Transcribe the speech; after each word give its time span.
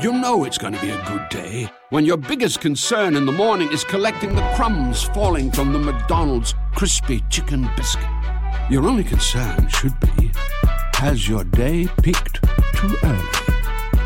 You 0.00 0.14
know 0.14 0.44
it's 0.44 0.56
going 0.56 0.72
to 0.72 0.80
be 0.80 0.88
a 0.88 1.04
good 1.04 1.28
day 1.28 1.70
when 1.90 2.06
your 2.06 2.16
biggest 2.16 2.62
concern 2.62 3.16
in 3.16 3.26
the 3.26 3.32
morning 3.32 3.70
is 3.70 3.84
collecting 3.84 4.34
the 4.34 4.52
crumbs 4.54 5.02
falling 5.02 5.50
from 5.50 5.74
the 5.74 5.78
McDonald's 5.78 6.54
crispy 6.74 7.22
chicken 7.28 7.68
biscuit. 7.76 8.08
Your 8.70 8.88
only 8.88 9.04
concern 9.04 9.68
should 9.68 9.92
be 10.00 10.30
has 10.94 11.28
your 11.28 11.44
day 11.44 11.86
peaked 12.02 12.42
too 12.74 12.96
early? 13.02 13.28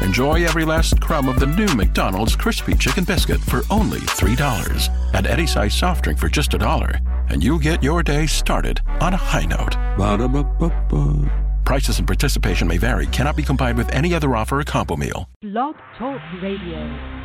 Enjoy 0.04 0.44
every 0.44 0.64
last 0.64 1.00
crumb 1.00 1.28
of 1.28 1.38
the 1.38 1.46
new 1.46 1.72
McDonald's 1.76 2.34
crispy 2.34 2.74
chicken 2.74 3.04
biscuit 3.04 3.40
for 3.40 3.62
only 3.70 4.00
$3. 4.00 5.14
Add 5.14 5.28
any 5.28 5.46
size 5.46 5.74
soft 5.74 6.02
drink 6.02 6.18
for 6.18 6.28
just 6.28 6.54
a 6.54 6.58
dollar, 6.58 6.98
and 7.28 7.42
you'll 7.42 7.60
get 7.60 7.84
your 7.84 8.02
day 8.02 8.26
started 8.26 8.80
on 9.00 9.14
a 9.14 9.16
high 9.16 9.46
note. 9.46 9.76
Ba-da-ba-ba-ba. 9.96 11.43
Prices 11.64 11.98
and 11.98 12.06
participation 12.06 12.68
may 12.68 12.76
vary, 12.76 13.06
cannot 13.06 13.36
be 13.36 13.42
combined 13.42 13.78
with 13.78 13.90
any 13.90 14.14
other 14.14 14.36
offer 14.36 14.60
or 14.60 14.64
combo 14.64 14.96
meal. 14.96 15.30
Blog 15.40 15.74
Talk 15.98 16.20
Radio. 16.42 17.24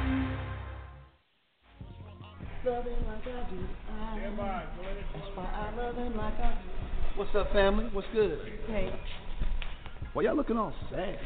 What's 7.16 7.36
up, 7.36 7.52
family? 7.52 7.90
What's 7.92 8.08
good? 8.14 8.40
Hey. 8.68 8.98
Well, 10.16 10.26
y'all 10.26 10.36
looking 10.36 10.58
all 10.58 10.74
sad. 10.90 11.20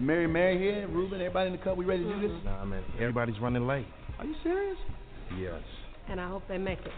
Mary, 0.00 0.28
Mary 0.28 0.58
here, 0.58 0.86
Ruben, 0.88 1.20
everybody 1.20 1.48
in 1.48 1.56
the 1.56 1.62
cut. 1.62 1.76
We 1.76 1.84
ready 1.84 2.04
to 2.04 2.14
do 2.14 2.28
this? 2.28 2.44
Nah, 2.44 2.64
man. 2.64 2.84
Everybody's 2.94 3.38
running 3.40 3.66
late. 3.66 3.86
Are 4.20 4.24
you 4.24 4.34
serious? 4.44 4.78
Yes. 5.36 5.60
And 6.08 6.20
I 6.20 6.28
hope 6.28 6.44
they 6.48 6.56
make 6.56 6.78
it. 6.80 6.92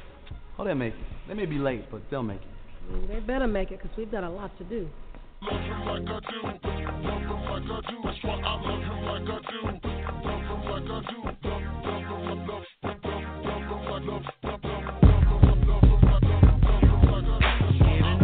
Oh, 0.59 0.65
they'll 0.65 0.75
make 0.75 0.93
it. 0.93 1.01
They 1.27 1.35
may 1.35 1.47
be 1.47 1.59
late, 1.59 1.91
but 1.91 2.03
they'll 2.11 2.23
make 2.23 2.43
it. 2.43 2.58
They 3.09 3.21
better 3.21 3.47
make 3.47 3.71
it 3.71 3.81
because 3.83 3.97
we've 3.97 4.11
got 4.11 4.25
a 4.25 4.31
lot 4.31 4.57
to 4.59 4.65
do. 4.65 4.89
Getting 5.43 6.07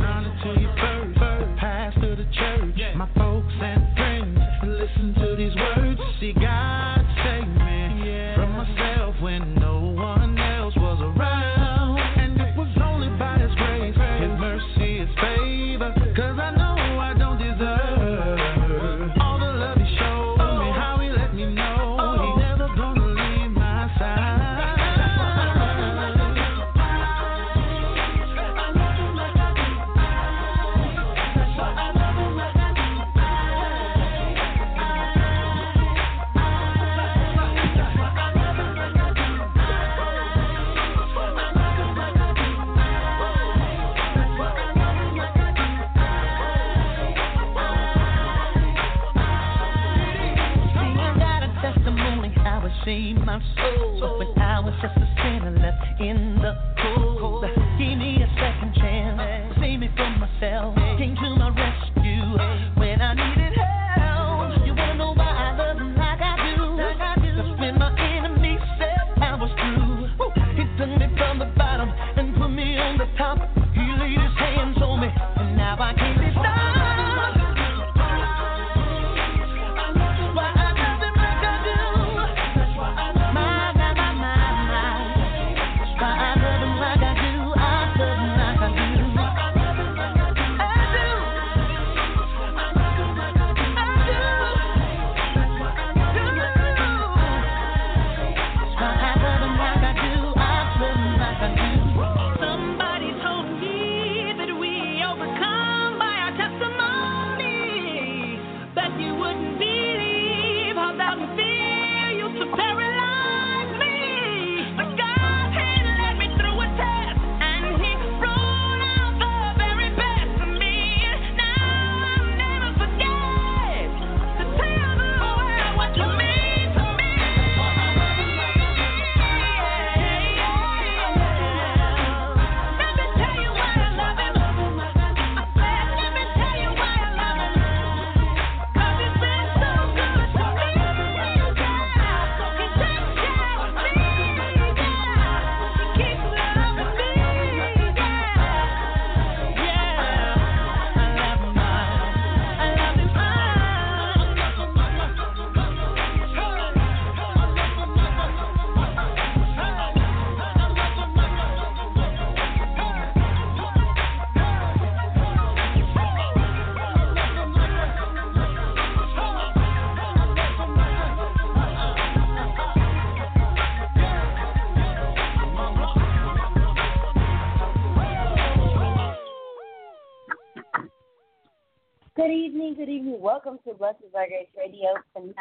down 0.01 0.25
to 0.42 0.48
you 0.61 0.69
first, 0.81 1.19
first, 1.19 1.59
pastor 1.59 2.17
the 2.17 2.25
church. 2.33 2.97
My 2.97 3.09
folks 3.17 3.53
and 3.61 3.97
friends, 3.97 4.39
listen 4.65 5.15
to 5.20 5.37
these 5.37 5.55
words. 5.55 6.01
See, 6.20 6.33
God 6.33 6.73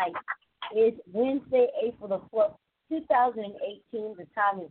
Tonight. 0.03 0.21
It's 0.73 0.99
Wednesday, 1.11 1.67
April 1.85 2.09
the 2.09 2.19
4th, 2.35 2.55
2018. 2.89 4.15
The 4.17 4.25
time 4.35 4.59
is 4.59 4.69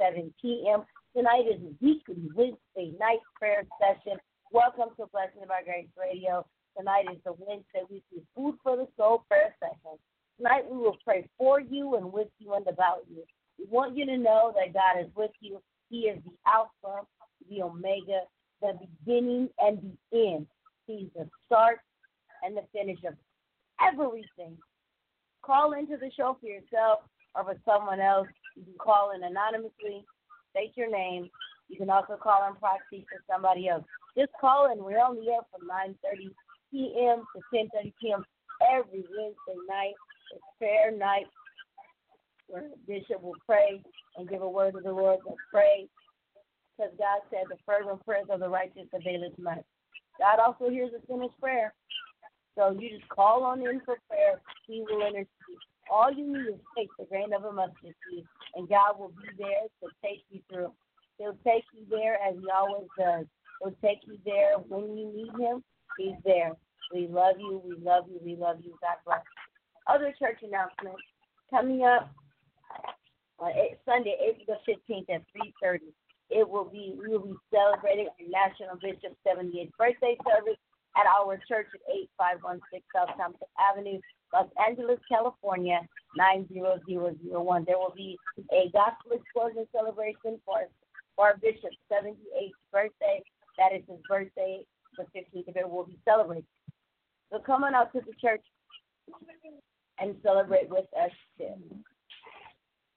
9.37 0.00 0.32
p.m. 0.40 0.82
Tonight 1.16 1.44
is 1.50 1.60
a 1.62 1.84
weekly 1.84 2.28
Wednesday 2.34 2.96
night 2.98 3.20
prayer 3.38 3.64
session. 3.80 4.18
Welcome 4.52 4.90
to 4.98 5.06
Blessed 5.12 5.48
by 5.48 5.62
Grace 5.64 5.88
Radio. 5.98 6.44
Tonight 6.76 7.06
is 7.10 7.18
the 7.24 7.32
Wednesday 7.38 7.82
weekly 7.88 8.26
Food 8.36 8.56
for 8.62 8.76
the 8.76 8.86
Soul 8.96 9.24
prayer 9.28 9.54
session. 9.60 9.98
Tonight 10.36 10.70
we 10.70 10.76
will 10.76 10.98
pray 11.04 11.26
for 11.38 11.60
you 11.60 11.96
and 11.96 12.12
with 12.12 12.28
you 12.38 12.54
and 12.54 12.66
about 12.66 13.04
you. 13.10 13.22
We 13.58 13.64
want 13.70 13.96
you 13.96 14.04
to 14.06 14.18
know 14.18 14.52
that 14.56 14.74
God 14.74 15.00
is 15.00 15.10
with 15.16 15.32
you. 15.40 15.62
He 15.88 16.00
is 16.00 16.18
the 16.24 16.32
Alpha, 16.46 17.06
the 17.48 17.62
Omega, 17.62 18.22
the 18.60 18.78
beginning 19.04 19.48
and 19.58 19.78
the 20.12 20.18
end. 20.32 20.46
He's 20.86 21.08
the 21.16 21.28
start 21.46 21.78
and 22.42 22.56
the 22.56 22.62
finish 22.72 22.98
of 23.06 23.14
everything. 23.86 24.56
Call 25.42 25.72
into 25.72 25.96
the 25.96 26.10
show 26.16 26.36
for 26.40 26.46
yourself 26.46 27.00
or 27.34 27.44
for 27.44 27.56
someone 27.64 28.00
else. 28.00 28.28
You 28.56 28.64
can 28.64 28.74
call 28.78 29.12
in 29.14 29.22
anonymously, 29.22 30.04
state 30.50 30.72
your 30.76 30.90
name. 30.90 31.30
You 31.68 31.76
can 31.76 31.90
also 31.90 32.16
call 32.16 32.46
in 32.48 32.56
proxy 32.56 33.06
for 33.08 33.22
somebody 33.32 33.68
else. 33.68 33.84
Just 34.18 34.32
call 34.40 34.72
in. 34.72 34.82
We're 34.82 34.98
on 34.98 35.16
the 35.16 35.30
air 35.30 35.40
from 35.50 35.68
9.30 35.68 36.30
p.m. 36.70 37.24
to 37.34 37.56
10.30 37.56 37.92
p.m. 38.00 38.24
every 38.60 39.04
Wednesday 39.16 39.60
night. 39.68 39.94
It's 40.32 40.42
prayer 40.58 40.96
night 40.96 41.26
where 42.48 42.64
Bishop 42.86 43.22
will 43.22 43.36
pray 43.46 43.80
and 44.16 44.28
give 44.28 44.42
a 44.42 44.48
word 44.48 44.74
of 44.74 44.82
the 44.82 44.92
Lord. 44.92 45.20
But 45.24 45.36
pray 45.52 45.88
because 46.80 46.92
God 46.98 47.20
said 47.30 47.44
the 47.48 47.56
fervent 47.66 48.04
prayers 48.04 48.26
of 48.30 48.40
the 48.40 48.48
righteous 48.48 48.88
availeth 48.92 49.38
much. 49.38 49.64
God 50.18 50.38
also 50.38 50.70
hears 50.70 50.92
a 50.92 51.06
sinner's 51.06 51.30
prayer. 51.40 51.74
So 52.56 52.76
you 52.78 52.98
just 52.98 53.08
call 53.08 53.44
on 53.44 53.60
him 53.60 53.80
for 53.84 53.96
prayer. 54.08 54.40
He 54.66 54.82
will 54.88 55.06
intercede. 55.06 55.28
All 55.90 56.12
you 56.12 56.26
need 56.26 56.54
is 56.54 56.60
take 56.76 56.88
the 56.98 57.04
grain 57.06 57.32
of 57.32 57.44
a 57.44 57.52
mustard 57.52 57.94
seed, 58.08 58.24
and 58.54 58.68
God 58.68 58.98
will 58.98 59.08
be 59.08 59.28
there 59.38 59.66
to 59.82 59.88
take 60.02 60.22
you 60.30 60.40
through. 60.48 60.72
He'll 61.18 61.38
take 61.44 61.64
you 61.74 61.84
there 61.90 62.14
as 62.14 62.34
he 62.40 62.48
always 62.50 62.88
does. 62.98 63.26
He'll 63.60 63.74
take 63.82 64.00
you 64.06 64.18
there 64.24 64.56
when 64.68 64.96
you 64.96 65.12
need 65.12 65.32
him. 65.40 65.62
He's 65.98 66.16
there. 66.24 66.52
We 66.94 67.08
love 67.08 67.36
you. 67.38 67.60
We 67.64 67.76
love 67.84 68.04
you. 68.08 68.20
We 68.24 68.36
love 68.36 68.58
you. 68.62 68.74
God 68.80 68.96
bless. 69.04 69.22
Other 69.86 70.14
church 70.18 70.38
announcements 70.42 71.02
coming 71.50 71.84
up 71.84 72.10
on 73.38 73.52
Sunday, 73.84 74.16
April 74.22 74.46
the 74.46 74.72
15th 74.72 75.10
at 75.10 75.22
3:30. 75.34 75.92
It 76.30 76.48
will 76.48 76.64
be 76.64 76.94
we 76.98 77.08
will 77.08 77.26
be 77.26 77.34
celebrating 77.52 78.06
our 78.06 78.28
National 78.28 78.76
Bishop 78.76 79.16
78th 79.26 79.76
birthday 79.76 80.16
service 80.24 80.58
at 80.96 81.06
our 81.06 81.38
church 81.48 81.68
at 81.74 81.80
8516 82.22 82.82
South 82.94 83.16
Thompson 83.16 83.48
Avenue, 83.58 84.00
Los 84.32 84.48
Angeles, 84.58 84.98
California 85.08 85.80
90001. 86.16 87.64
There 87.66 87.78
will 87.78 87.94
be 87.96 88.18
a 88.52 88.70
gospel 88.72 89.12
explosion 89.12 89.66
celebration 89.72 90.40
for 90.44 90.66
for 91.16 91.26
our 91.26 91.36
bishop's 91.36 91.76
78th 91.92 92.56
birthday. 92.72 93.22
That 93.58 93.76
is 93.76 93.82
his 93.88 93.98
birthday, 94.08 94.64
the 94.96 95.04
15th 95.14 95.48
of 95.48 95.56
it 95.56 95.68
will 95.68 95.84
be 95.84 95.98
celebrated. 96.04 96.46
So 97.30 97.38
come 97.38 97.64
on 97.64 97.74
out 97.74 97.92
to 97.92 98.00
the 98.00 98.14
church 98.20 98.42
and 99.98 100.16
celebrate 100.22 100.68
with 100.70 100.86
us 100.98 101.10
too. 101.36 101.54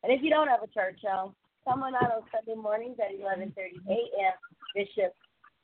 And 0.04 0.12
if 0.12 0.22
you 0.22 0.30
don't 0.30 0.48
have 0.48 0.64
a 0.64 0.68
church 0.68 1.00
home, 1.06 1.36
come 1.68 1.84
on 1.84 1.96
out 1.96 2.12
on 2.12 2.22
Sunday 2.32 2.60
mornings 2.60 2.98
at 3.00 3.12
11:30 3.20 3.52
a.m. 3.90 4.34
Bishop 4.76 5.14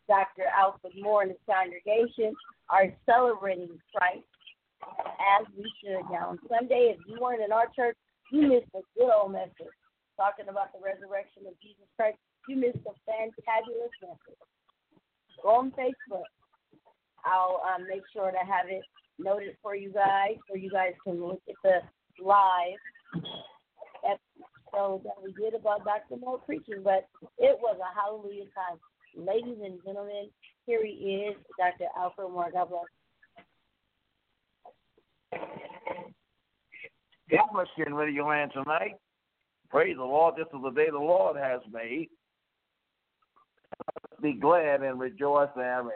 Dr. 0.09 0.49
Alfred 0.49 0.93
Moore 0.97 1.21
and 1.21 1.31
his 1.31 1.39
congregation 1.45 2.33
are 2.69 2.89
celebrating 3.05 3.69
Christ 3.93 4.25
as 4.81 5.45
we 5.55 5.69
should. 5.79 6.03
Now 6.11 6.33
on 6.33 6.39
Sunday, 6.49 6.97
if 6.97 6.99
you 7.07 7.21
weren't 7.21 7.45
in 7.45 7.53
our 7.53 7.69
church, 7.75 7.95
you 8.33 8.49
missed 8.49 8.73
a 8.73 8.81
good 8.97 9.13
old 9.13 9.31
message 9.31 9.73
talking 10.17 10.49
about 10.49 10.73
the 10.73 10.81
resurrection 10.81 11.45
of 11.45 11.53
Jesus 11.61 11.85
Christ. 11.95 12.17
You 12.49 12.57
missed 12.57 12.81
a 12.89 12.95
fantabulous 13.05 13.93
message. 14.01 14.41
Go 15.43 15.61
on 15.61 15.71
Facebook. 15.71 16.27
I'll 17.23 17.61
um, 17.63 17.87
make 17.87 18.03
sure 18.11 18.31
to 18.31 18.43
have 18.43 18.67
it 18.67 18.81
noted 19.17 19.55
for 19.61 19.75
you 19.75 19.91
guys, 19.91 20.35
so 20.49 20.55
you 20.55 20.69
guys 20.71 20.93
can 21.03 21.21
look 21.21 21.41
at 21.47 21.55
the 21.63 22.23
live 22.23 22.79
episode 24.03 25.03
that 25.03 25.19
we 25.21 25.31
did 25.33 25.53
about 25.53 25.85
Dr. 25.85 26.17
Moore 26.19 26.39
preaching. 26.39 26.81
But 26.83 27.07
it 27.37 27.57
was 27.61 27.77
a 27.79 27.91
hallelujah 27.95 28.49
time. 28.55 28.79
Ladies 29.25 29.57
and 29.63 29.79
gentlemen, 29.85 30.29
here 30.65 30.85
he 30.85 30.91
is, 30.91 31.35
Dr. 31.57 31.89
Alfred 31.97 32.31
Moore. 32.31 32.49
God 32.51 32.69
bless. 32.69 32.83
God 37.29 37.47
bless 37.53 37.67
you 37.77 37.85
in 37.85 37.93
Radio 37.93 38.27
Land 38.27 38.51
tonight. 38.53 38.95
Praise 39.69 39.97
the 39.97 40.03
Lord. 40.03 40.35
This 40.37 40.47
is 40.47 40.61
the 40.63 40.71
day 40.71 40.89
the 40.89 40.97
Lord 40.97 41.37
has 41.37 41.59
made. 41.71 42.09
Be 44.21 44.33
glad 44.33 44.81
and 44.81 44.99
rejoice 44.99 45.49
therein. 45.55 45.91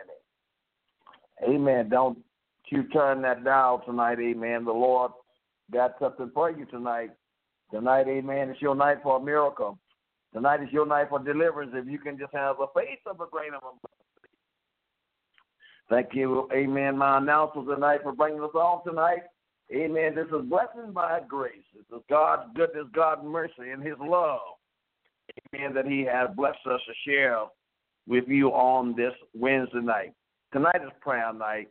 Amen. 1.48 1.90
Don't 1.90 2.20
you 2.74 2.84
turn 2.86 3.22
that 3.22 3.44
dial 3.44 3.84
tonight, 3.86 4.18
amen. 4.20 4.66
The 4.66 4.72
Lord 4.72 5.12
got 5.72 5.94
something 6.00 6.32
for 6.34 6.50
you 6.50 6.66
tonight. 6.66 7.12
Tonight, 7.72 8.08
amen, 8.08 8.50
it's 8.50 8.62
your 8.62 8.76
night 8.76 8.98
for 9.04 9.18
a 9.18 9.24
miracle. 9.24 9.78
Tonight 10.34 10.64
is 10.64 10.72
your 10.72 10.86
night 10.86 11.10
for 11.10 11.20
deliverance 11.20 11.72
if 11.76 11.88
you 11.88 12.00
can 12.00 12.18
just 12.18 12.34
have 12.34 12.60
a 12.60 12.66
faith 12.76 13.00
of 13.06 13.22
a 13.22 13.28
grain 13.30 13.54
of 13.54 13.62
a 13.64 13.74
mustard. 13.74 14.32
Thank 15.90 16.10
you, 16.14 16.50
amen, 16.54 16.98
my 16.98 17.18
announcer 17.18 17.64
tonight 17.64 18.00
for 18.04 18.14
bringing 18.14 18.44
us 18.44 18.50
all 18.56 18.82
tonight. 18.86 19.24
Amen. 19.72 20.14
This 20.14 20.28
is 20.28 20.46
blessing 20.50 20.92
by 20.94 21.22
grace. 21.28 21.64
This 21.74 21.98
is 21.98 22.04
God's 22.10 22.44
goodness, 22.56 22.86
God's 22.94 23.22
mercy, 23.24 23.72
and 23.72 23.82
His 23.82 23.96
love. 24.00 24.40
Amen. 25.56 25.74
That 25.74 25.86
He 25.86 26.02
has 26.02 26.30
blessed 26.36 26.60
us 26.70 26.82
to 26.86 27.10
share 27.10 27.40
with 28.08 28.26
you 28.28 28.50
on 28.50 28.96
this 28.96 29.14
Wednesday 29.34 29.80
night. 29.80 30.14
Tonight 30.52 30.82
is 30.84 30.92
prayer 31.02 31.34
night. 31.34 31.70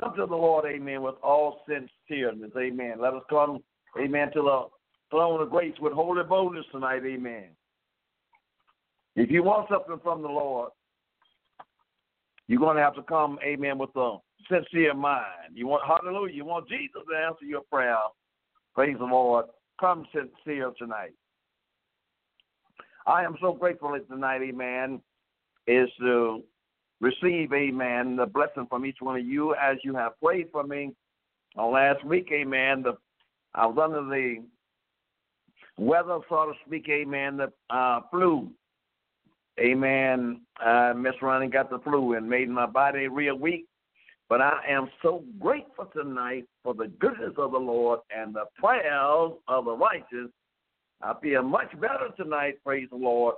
Come 0.00 0.14
to 0.16 0.26
the 0.26 0.34
Lord, 0.36 0.64
amen, 0.66 1.02
with 1.02 1.16
all 1.22 1.64
sincereness, 1.68 2.56
amen. 2.56 2.94
Let 2.98 3.12
us 3.12 3.22
come, 3.28 3.62
amen, 4.00 4.32
to 4.32 4.42
the 4.42 4.66
throne 5.12 5.42
of 5.42 5.50
grace 5.50 5.74
with 5.78 5.92
holy 5.92 6.24
boldness 6.24 6.64
tonight, 6.72 7.02
amen. 7.04 7.50
If 9.14 9.30
you 9.30 9.42
want 9.42 9.68
something 9.68 10.00
from 10.02 10.22
the 10.22 10.28
Lord, 10.28 10.70
you're 12.48 12.58
going 12.58 12.76
to 12.76 12.82
have 12.82 12.94
to 12.94 13.02
come, 13.02 13.38
amen, 13.44 13.76
with 13.76 13.94
a 13.94 14.16
sincere 14.50 14.94
mind. 14.94 15.52
You 15.54 15.66
want, 15.68 15.82
hallelujah, 15.86 16.34
you 16.34 16.46
want 16.46 16.66
Jesus 16.66 17.02
to 17.08 17.16
answer 17.16 17.44
your 17.44 17.60
prayer. 17.70 17.98
Praise 18.74 18.96
the 18.98 19.04
Lord. 19.04 19.46
Come 19.78 20.06
sincere 20.12 20.72
tonight. 20.78 21.12
I 23.06 23.22
am 23.22 23.36
so 23.40 23.52
grateful 23.52 23.98
tonight, 24.08 24.40
amen, 24.42 25.02
is 25.66 25.90
to 26.00 26.42
receive, 27.00 27.52
amen, 27.52 28.16
the 28.16 28.26
blessing 28.26 28.66
from 28.70 28.86
each 28.86 28.98
one 29.00 29.18
of 29.18 29.26
you 29.26 29.54
as 29.54 29.76
you 29.84 29.94
have 29.94 30.18
prayed 30.20 30.46
for 30.52 30.62
me 30.62 30.92
on 31.56 31.74
last 31.74 32.02
week, 32.02 32.28
amen. 32.32 32.82
The, 32.82 32.96
I 33.54 33.66
was 33.66 33.76
under 33.82 34.04
the 34.08 34.42
weather, 35.78 36.18
so 36.28 36.46
to 36.46 36.52
speak, 36.66 36.88
amen, 36.88 37.38
the 37.38 37.52
uh, 37.74 38.00
flu. 38.10 38.50
Amen. 39.60 40.40
Uh, 40.64 40.94
Miss 40.96 41.14
Ronnie 41.20 41.48
got 41.48 41.70
the 41.70 41.78
flu 41.80 42.14
and 42.14 42.28
made 42.28 42.48
my 42.48 42.66
body 42.66 43.08
real 43.08 43.36
weak. 43.36 43.66
But 44.28 44.40
I 44.40 44.60
am 44.66 44.88
so 45.02 45.24
grateful 45.38 45.90
tonight 45.92 46.46
for 46.64 46.72
the 46.72 46.88
goodness 46.98 47.34
of 47.36 47.52
the 47.52 47.58
Lord 47.58 48.00
and 48.16 48.34
the 48.34 48.44
prayers 48.56 49.32
of 49.46 49.64
the 49.66 49.76
righteous. 49.76 50.30
I 51.02 51.14
feel 51.20 51.42
much 51.42 51.70
better 51.80 52.08
tonight, 52.16 52.54
praise 52.64 52.88
the 52.90 52.96
Lord. 52.96 53.34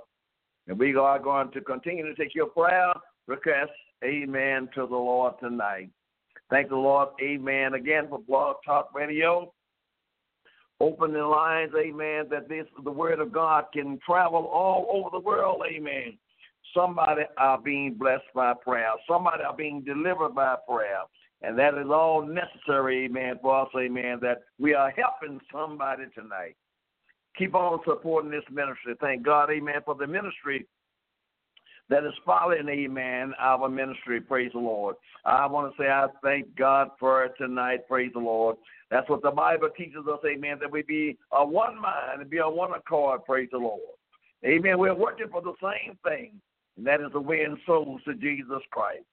And 0.67 0.79
we 0.79 0.95
are 0.95 1.19
going 1.19 1.51
to 1.51 1.61
continue 1.61 2.05
to 2.05 2.15
take 2.15 2.33
your 2.33 2.47
prayer 2.47 2.93
requests, 3.27 3.71
amen, 4.05 4.69
to 4.75 4.87
the 4.87 4.95
Lord 4.95 5.33
tonight. 5.41 5.89
Thank 6.49 6.69
the 6.69 6.75
Lord, 6.75 7.09
amen, 7.21 7.73
again 7.73 8.07
for 8.07 8.19
Blog 8.19 8.57
Talk 8.65 8.93
Radio. 8.93 9.51
Open 10.81 11.13
the 11.13 11.25
lines, 11.25 11.71
amen, 11.77 12.25
that 12.31 12.49
this 12.49 12.65
the 12.83 12.91
word 12.91 13.19
of 13.19 13.31
God 13.31 13.65
can 13.73 13.97
travel 14.05 14.45
all 14.45 14.87
over 14.91 15.09
the 15.11 15.19
world, 15.19 15.61
amen. 15.65 16.17
Somebody 16.73 17.21
are 17.37 17.57
being 17.57 17.93
blessed 17.93 18.25
by 18.33 18.53
prayer. 18.53 18.91
Somebody 19.07 19.43
are 19.43 19.55
being 19.55 19.81
delivered 19.81 20.35
by 20.35 20.55
prayer. 20.67 21.03
And 21.41 21.57
that 21.59 21.75
is 21.75 21.87
all 21.89 22.25
necessary, 22.25 23.05
amen, 23.05 23.39
for 23.41 23.61
us, 23.61 23.69
amen, 23.77 24.19
that 24.21 24.39
we 24.59 24.73
are 24.73 24.91
helping 24.91 25.39
somebody 25.51 26.03
tonight. 26.13 26.55
Keep 27.37 27.55
on 27.55 27.79
supporting 27.85 28.31
this 28.31 28.43
ministry. 28.51 28.95
Thank 28.99 29.23
God, 29.23 29.49
amen, 29.51 29.81
for 29.85 29.95
the 29.95 30.07
ministry 30.07 30.65
that 31.89 32.03
is 32.03 32.13
following, 32.25 32.67
amen, 32.67 33.33
our 33.39 33.69
ministry. 33.69 34.19
Praise 34.19 34.51
the 34.53 34.59
Lord. 34.59 34.95
I 35.23 35.45
want 35.45 35.71
to 35.71 35.81
say 35.81 35.87
I 35.87 36.07
thank 36.23 36.55
God 36.55 36.89
for 36.99 37.27
tonight. 37.37 37.87
Praise 37.87 38.11
the 38.13 38.19
Lord. 38.19 38.57
That's 38.89 39.07
what 39.09 39.21
the 39.21 39.31
Bible 39.31 39.69
teaches 39.75 40.07
us, 40.11 40.19
amen, 40.25 40.57
that 40.61 40.71
we 40.71 40.81
be 40.81 41.17
a 41.31 41.45
one 41.45 41.79
mind 41.79 42.21
and 42.21 42.29
be 42.29 42.37
a 42.37 42.49
one 42.49 42.71
accord. 42.73 43.23
Praise 43.25 43.49
the 43.51 43.57
Lord. 43.57 43.81
Amen. 44.43 44.77
We're 44.79 44.95
working 44.95 45.27
for 45.31 45.41
the 45.41 45.53
same 45.61 45.97
thing, 46.03 46.33
and 46.77 46.85
that 46.87 47.01
is 47.01 47.11
to 47.13 47.19
win 47.19 47.57
souls 47.65 48.01
to 48.05 48.15
Jesus 48.15 48.61
Christ. 48.71 49.03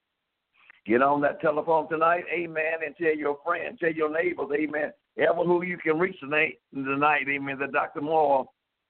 Get 0.85 1.01
on 1.01 1.21
that 1.21 1.41
telephone 1.41 1.87
tonight, 1.89 2.25
amen, 2.33 2.79
and 2.85 2.95
tell 2.97 3.15
your 3.15 3.37
friends, 3.45 3.79
tell 3.79 3.93
your 3.93 4.11
neighbors, 4.11 4.49
amen, 4.53 4.91
ever 5.17 5.43
who 5.43 5.63
you 5.63 5.77
can 5.77 5.97
reach 5.97 6.19
tonight, 6.19 6.59
tonight 6.73 7.25
amen, 7.29 7.57
that 7.59 7.71
Dr. 7.71 8.01
Moore 8.01 8.45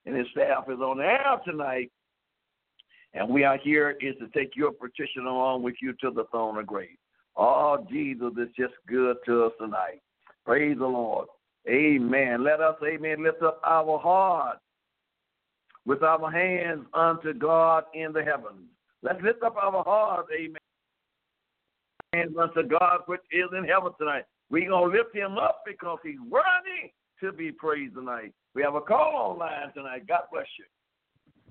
and 0.06 0.16
his 0.16 0.26
staff 0.32 0.66
is 0.70 0.80
on 0.80 0.98
the 0.98 1.04
air 1.04 1.40
tonight 1.46 1.92
and 3.14 3.30
we 3.30 3.44
are 3.44 3.58
here 3.58 3.96
is 4.02 4.16
to 4.20 4.28
take 4.38 4.56
your 4.56 4.72
petition 4.72 5.26
along 5.26 5.64
with 5.64 5.76
you 5.82 5.94
to 6.02 6.12
the 6.12 6.26
throne 6.32 6.58
of 6.58 6.68
grace. 6.68 6.98
Oh, 7.36 7.86
Jesus 7.90 8.34
is 8.38 8.50
just 8.58 8.74
good 8.88 9.18
to 9.26 9.46
us 9.46 9.54
tonight. 9.60 10.02
Praise 10.46 10.78
the 10.78 10.86
Lord. 10.86 11.28
Amen. 11.68 12.44
Let 12.44 12.60
us, 12.60 12.76
amen, 12.84 13.24
lift 13.24 13.42
up 13.42 13.62
our 13.66 13.98
heart 13.98 14.58
with 15.86 16.04
our 16.04 16.32
hands 16.32 16.86
unto 16.94 17.34
God 17.34 17.86
in 17.94 18.12
the 18.14 18.24
heavens. 18.24 18.68
Let's 19.02 19.22
lift 19.22 19.44
up 19.44 19.56
our 19.58 19.84
heart, 19.84 20.28
amen. 20.38 20.58
Hands 22.14 22.34
unto 22.40 22.64
God 22.68 23.00
which 23.06 23.22
is 23.32 23.50
in 23.58 23.66
heaven 23.66 23.92
tonight. 23.98 24.24
We're 24.50 24.70
going 24.70 24.92
to 24.92 24.98
lift 24.98 25.16
him 25.16 25.38
up 25.38 25.62
because 25.66 25.98
he's 26.04 26.20
worthy 26.30 26.94
to 27.22 27.32
be 27.32 27.52
praised 27.52 27.96
tonight. 27.96 28.34
We 28.54 28.62
have 28.62 28.76
a 28.76 28.82
call 28.82 29.16
on 29.16 29.32
online 29.36 29.74
tonight. 29.74 30.08
God 30.08 30.24
bless 30.32 30.46
you. 30.60 30.66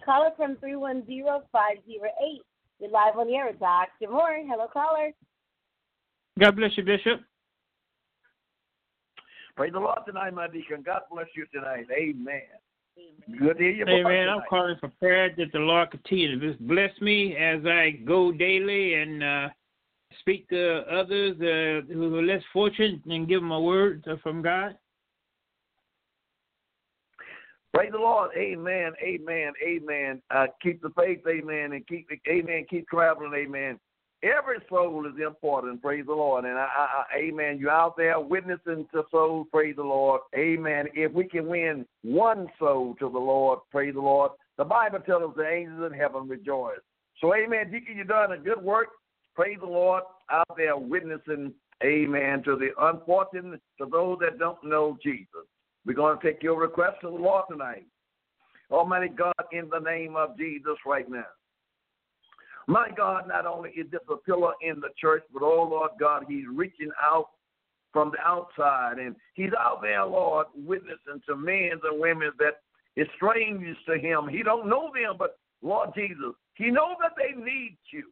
Caller 0.04 0.30
from 0.37 0.56
310-508. 0.56 1.42
You're 2.80 2.90
live 2.90 3.16
on 3.16 3.28
the 3.28 3.35
air, 3.35 3.52
Dr. 3.52 4.11
Moore. 4.11 4.42
Hello, 4.44 4.66
caller. 4.73 5.12
God 6.38 6.56
bless 6.56 6.71
you, 6.76 6.82
Bishop. 6.82 7.21
Praise 9.56 9.73
the 9.73 9.80
Lord 9.80 9.99
tonight, 10.06 10.35
my 10.35 10.49
deacon. 10.49 10.82
God 10.85 11.02
bless 11.11 11.26
you 11.37 11.47
tonight. 11.52 11.87
Amen. 11.92 12.40
Good 13.38 13.59
to 13.59 13.62
hear 13.62 13.73
you. 13.73 13.85
Amen. 13.87 14.28
I'm 14.28 14.42
calling 14.49 14.76
for 14.80 14.88
prayer 14.99 15.30
that 15.37 15.52
the 15.52 15.59
Lord 15.59 15.90
continue 15.90 16.38
to 16.40 16.56
bless 16.62 16.90
me 17.00 17.37
as 17.37 17.64
I 17.66 17.90
go 18.04 18.32
daily 18.32 18.94
and 18.94 19.23
uh, 19.23 19.49
speak 20.21 20.49
to 20.49 20.82
others 20.90 21.37
uh, 21.40 21.92
who 21.92 22.16
are 22.16 22.23
less 22.23 22.42
fortunate 22.52 23.04
and 23.06 23.28
give 23.28 23.40
them 23.40 23.52
a 23.52 23.61
word 23.61 24.06
from 24.23 24.42
God. 24.42 24.76
Praise 27.75 27.91
the 27.93 27.99
Lord. 27.99 28.31
Amen. 28.37 28.93
Amen. 29.02 29.52
Amen. 29.67 30.23
Uh, 30.31 30.47
keep 30.62 30.83
the 30.83 30.91
faith. 30.91 31.21
Amen. 31.26 31.73
And 31.73 31.87
keep 31.87 32.07
Amen. 32.29 32.67
Keep 32.69 32.88
traveling. 32.88 33.33
Amen. 33.35 33.79
Every 34.23 34.59
soul 34.69 35.07
is 35.07 35.21
important. 35.21 35.83
Praise 35.83 36.05
the 36.07 36.12
Lord. 36.12 36.45
And 36.45 36.57
I, 36.57 36.69
I, 36.76 37.02
I, 37.14 37.19
Amen. 37.19 37.59
You're 37.59 37.71
out 37.71 37.97
there 37.97 38.21
witnessing 38.21 38.87
to 38.93 39.05
souls. 39.11 39.47
Praise 39.50 39.76
the 39.76 39.83
Lord. 39.83 40.21
Amen. 40.37 40.87
If 40.95 41.12
we 41.12 41.25
can 41.25 41.47
win 41.49 41.87
one 42.02 42.47
soul 42.59 42.95
to 43.00 43.11
the 43.11 43.19
Lord, 43.19 43.61
praise 43.71 43.95
the 43.95 44.00
Lord. 44.00 44.33
The 44.59 44.64
Bible 44.64 45.00
tells 45.00 45.23
us 45.23 45.37
the 45.37 45.49
angels 45.49 45.91
in 45.91 45.99
heaven 45.99 46.29
rejoice. 46.29 46.79
So, 47.21 47.35
Amen. 47.35 47.73
Deacon, 47.73 47.97
you've 47.97 48.09
done 48.09 48.33
a 48.33 48.38
good 48.38 48.62
work. 48.62 48.88
Praise 49.35 49.59
the 49.61 49.67
Lord. 49.67 50.02
Out 50.31 50.57
there 50.57 50.76
witnessing. 50.76 51.55
Amen. 51.83 52.43
To 52.45 52.57
the 52.57 52.69
unfortunate, 52.79 53.61
to 53.79 53.87
those 53.91 54.19
that 54.21 54.38
don't 54.38 54.62
know 54.62 54.99
Jesus. 55.02 55.47
We're 55.85 55.95
going 55.95 56.19
to 56.19 56.25
take 56.25 56.43
your 56.43 56.61
request 56.61 56.97
to 57.03 57.09
the 57.09 57.17
Lord 57.17 57.45
tonight. 57.51 57.87
Almighty 58.71 59.09
God, 59.09 59.35
in 59.53 59.69
the 59.69 59.79
name 59.79 60.17
of 60.17 60.37
Jesus, 60.39 60.77
right 60.87 61.09
now. 61.11 61.27
My 62.67 62.89
God, 62.97 63.27
not 63.27 63.45
only 63.45 63.71
is 63.71 63.91
this 63.91 64.01
a 64.09 64.17
pillar 64.17 64.53
in 64.62 64.81
the 64.81 64.89
church, 64.99 65.25
but 65.33 65.43
oh 65.43 65.69
Lord 65.69 65.91
God, 65.99 66.25
He's 66.29 66.45
reaching 66.53 66.91
out 67.03 67.31
from 67.93 68.12
the 68.12 68.21
outside 68.21 68.99
and 68.99 69.17
He's 69.35 69.51
out 69.59 69.83
there, 69.83 70.05
Lord, 70.05 70.47
witnessing 70.55 71.21
to 71.29 71.37
men 71.37 71.73
and 71.73 72.01
women 72.01 72.31
that 72.39 72.61
is 72.97 73.09
strangers 73.17 73.77
to 73.87 73.99
Him. 73.99 74.29
He 74.29 74.43
don't 74.43 74.69
know 74.69 74.91
them, 74.95 75.17
but 75.19 75.39
Lord 75.61 75.91
Jesus, 75.95 76.35
He 76.55 76.71
knows 76.71 76.97
that 77.01 77.12
they 77.17 77.39
need 77.39 77.77
you. 77.93 78.05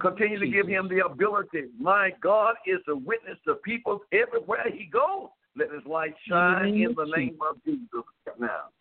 Continue 0.00 0.38
to 0.38 0.48
give 0.48 0.66
him 0.66 0.88
the 0.88 1.04
ability. 1.04 1.64
My 1.78 2.10
God 2.22 2.54
is 2.66 2.80
a 2.88 2.96
witness 2.96 3.36
to 3.46 3.56
people 3.56 4.00
everywhere 4.12 4.64
he 4.72 4.86
goes. 4.86 5.28
Let 5.56 5.70
his 5.70 5.84
light 5.86 6.14
shine 6.28 6.74
in 6.74 6.94
the 6.96 7.04
name 7.04 7.38
of 7.48 7.62
Jesus 7.64 8.04
now. 8.38 8.72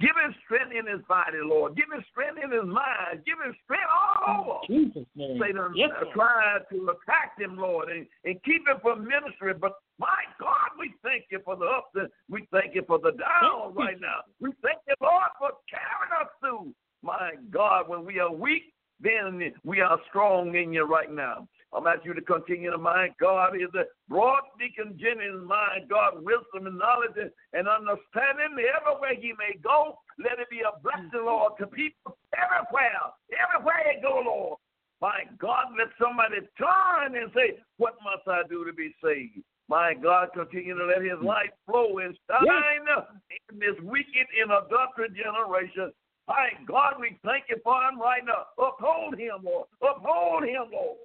Give 0.00 0.16
him 0.18 0.34
strength 0.44 0.74
in 0.74 0.86
his 0.86 1.04
body, 1.06 1.38
Lord. 1.42 1.76
Give 1.76 1.86
him 1.92 2.02
strength 2.10 2.42
in 2.42 2.50
his 2.50 2.66
mind. 2.66 3.22
Give 3.24 3.38
him 3.38 3.54
strength 3.64 3.86
all 3.86 4.42
over. 4.42 4.58
Jesus' 4.66 5.06
name. 5.14 5.38
Satan 5.40 5.72
yes, 5.76 5.90
uh, 5.94 6.10
tried 6.12 6.66
to 6.70 6.90
attack 6.90 7.38
him, 7.38 7.56
Lord, 7.56 7.90
and, 7.90 8.06
and 8.24 8.34
keep 8.42 8.66
him 8.66 8.78
from 8.82 9.06
ministry. 9.06 9.54
But 9.54 9.78
my 9.98 10.26
God, 10.40 10.74
we 10.78 10.94
thank 11.02 11.26
you 11.30 11.40
for 11.44 11.56
the 11.56 11.66
ups 11.66 11.94
and 11.94 12.08
we 12.28 12.48
thank 12.50 12.74
you 12.74 12.82
for 12.86 12.98
the 12.98 13.12
downs 13.12 13.76
right 13.76 14.00
now. 14.00 14.26
We 14.40 14.50
thank 14.62 14.80
you, 14.88 14.94
Lord, 15.00 15.30
for 15.38 15.50
carrying 15.70 16.14
us 16.20 16.30
through. 16.40 16.74
My 17.02 17.34
God, 17.50 17.88
when 17.88 18.04
we 18.04 18.18
are 18.18 18.32
weak, 18.32 18.74
then 19.00 19.52
we 19.64 19.80
are 19.80 19.98
strong 20.08 20.54
in 20.56 20.72
you 20.72 20.84
right 20.84 21.12
now. 21.12 21.46
I'm 21.74 21.86
asking 21.86 22.14
you 22.14 22.14
to 22.14 22.22
continue 22.22 22.70
to 22.70 22.78
mind 22.78 23.14
God 23.20 23.56
is 23.56 23.72
a 23.74 23.84
broad 24.08 24.42
Deacon 24.58 24.96
Jennings, 24.98 25.42
my 25.44 25.82
God, 25.90 26.22
wisdom 26.22 26.66
and 26.66 26.78
knowledge 26.78 27.18
and 27.18 27.68
understanding 27.68 28.56
everywhere 28.56 29.14
he 29.18 29.34
may 29.36 29.58
go. 29.62 29.98
Let 30.18 30.38
it 30.38 30.48
be 30.48 30.62
a 30.62 30.72
blessing, 30.80 31.10
mm-hmm. 31.12 31.26
Lord, 31.26 31.52
to 31.58 31.66
people 31.66 32.16
everywhere, 32.32 33.12
everywhere 33.34 33.82
they 33.84 34.00
go, 34.00 34.22
Lord. 34.24 34.58
My 35.00 35.28
God, 35.38 35.76
let 35.76 35.92
somebody 36.00 36.40
turn 36.56 37.20
and 37.20 37.30
say, 37.34 37.60
What 37.76 37.96
must 38.02 38.24
I 38.26 38.48
do 38.48 38.64
to 38.64 38.72
be 38.72 38.94
saved? 39.04 39.44
My 39.68 39.94
God, 39.94 40.30
continue 40.32 40.78
to 40.78 40.86
let 40.86 41.02
his 41.02 41.18
mm. 41.18 41.24
light 41.24 41.50
flow 41.66 41.98
and 41.98 42.16
shine 42.30 42.86
yes. 42.86 43.04
in 43.50 43.58
this 43.58 43.76
wicked 43.82 44.26
and 44.40 44.52
adulterous 44.52 45.12
generation. 45.12 45.92
My 46.28 46.50
God, 46.66 46.94
we 47.00 47.18
thank 47.24 47.44
you 47.50 47.56
for 47.62 47.74
him 47.82 48.00
right 48.00 48.22
now. 48.24 48.46
Uphold 48.58 49.18
him, 49.18 49.42
Lord. 49.42 49.66
Uphold 49.82 50.44
him, 50.44 50.70
Lord. 50.72 50.98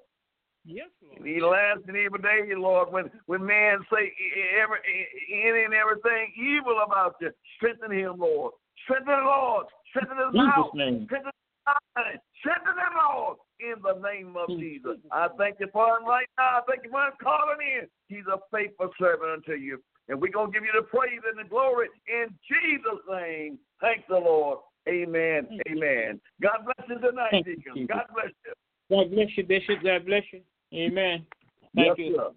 Yes, 0.65 0.89
Lord. 1.01 1.27
He 1.27 1.41
laughs 1.41 1.82
in 1.88 1.96
every 1.96 2.22
day, 2.22 2.53
Lord, 2.56 2.91
when 2.91 3.10
when 3.25 3.46
man 3.46 3.80
say 3.91 4.13
every 4.62 4.77
any 5.34 5.65
and 5.65 5.74
everything 5.74 6.34
evil 6.38 6.77
about 6.86 7.15
you, 7.20 7.32
strengthen 7.58 7.91
him, 7.91 8.20
Lord. 8.20 8.53
Strengthen 8.86 9.15
the 9.15 9.25
Lord. 9.25 9.65
Strengthen 9.89 10.18
his 10.18 10.34
Jesus 10.34 10.53
house. 10.53 10.72
Name. 10.74 11.06
Strengthen 11.06 11.32
his 11.34 11.65
mind. 11.65 12.20
Strengthen 12.39 12.77
him, 12.77 12.94
Lord. 12.94 13.38
In 13.62 13.77
the 13.82 13.98
name 14.01 14.34
of 14.38 14.50
Jesus. 14.50 14.98
I 15.12 15.27
thank 15.38 15.60
you 15.60 15.68
for 15.72 15.98
him 15.98 16.06
right 16.06 16.25
now. 16.38 16.58
I 16.58 16.62
thank 16.68 16.84
you 16.84 16.89
for 16.89 17.06
him 17.06 17.13
calling 17.22 17.62
in. 17.62 17.88
He's 18.08 18.25
a 18.25 18.38
faithful 18.50 18.89
servant 19.00 19.30
unto 19.30 19.53
you. 19.53 19.82
And 20.10 20.20
we're 20.20 20.32
going 20.32 20.51
to 20.51 20.53
give 20.53 20.65
you 20.65 20.74
the 20.74 20.88
praise 20.88 21.22
and 21.30 21.38
the 21.38 21.48
glory 21.48 21.88
in 22.08 22.34
Jesus' 22.50 23.06
name. 23.10 23.60
Thank 23.80 24.08
the 24.10 24.18
Lord. 24.18 24.60
Amen. 24.89 25.48
Amen. 25.70 26.20
God 26.41 26.65
bless 26.65 26.89
you 26.89 26.98
tonight, 26.98 27.46
Deacon. 27.46 27.86
God 27.86 28.06
bless 28.13 28.34
you. 28.46 28.53
God 28.89 29.12
bless 29.12 29.30
you, 29.38 29.44
Bishop. 29.46 29.84
God 29.84 30.06
bless 30.06 30.24
you. 30.34 30.41
Amen. 30.74 31.25
Thank 31.75 31.98
yes, 31.98 32.08
you. 32.08 32.16
Sir. 32.16 32.32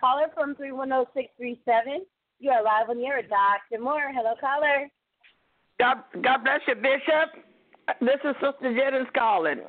Caller 0.00 0.26
from 0.34 0.54
310637. 0.54 2.04
You 2.40 2.50
are 2.50 2.62
live 2.62 2.88
on 2.88 2.98
the 2.98 3.06
air, 3.06 3.22
Dr. 3.22 3.82
Moore. 3.82 4.12
Hello, 4.14 4.34
caller. 4.40 4.88
God, 5.78 5.98
God 6.22 6.44
bless 6.44 6.60
you, 6.66 6.74
Bishop. 6.74 7.44
This 8.00 8.20
is 8.24 8.34
Sister 8.34 8.74
Jennings 8.74 9.08
calling. 9.16 9.60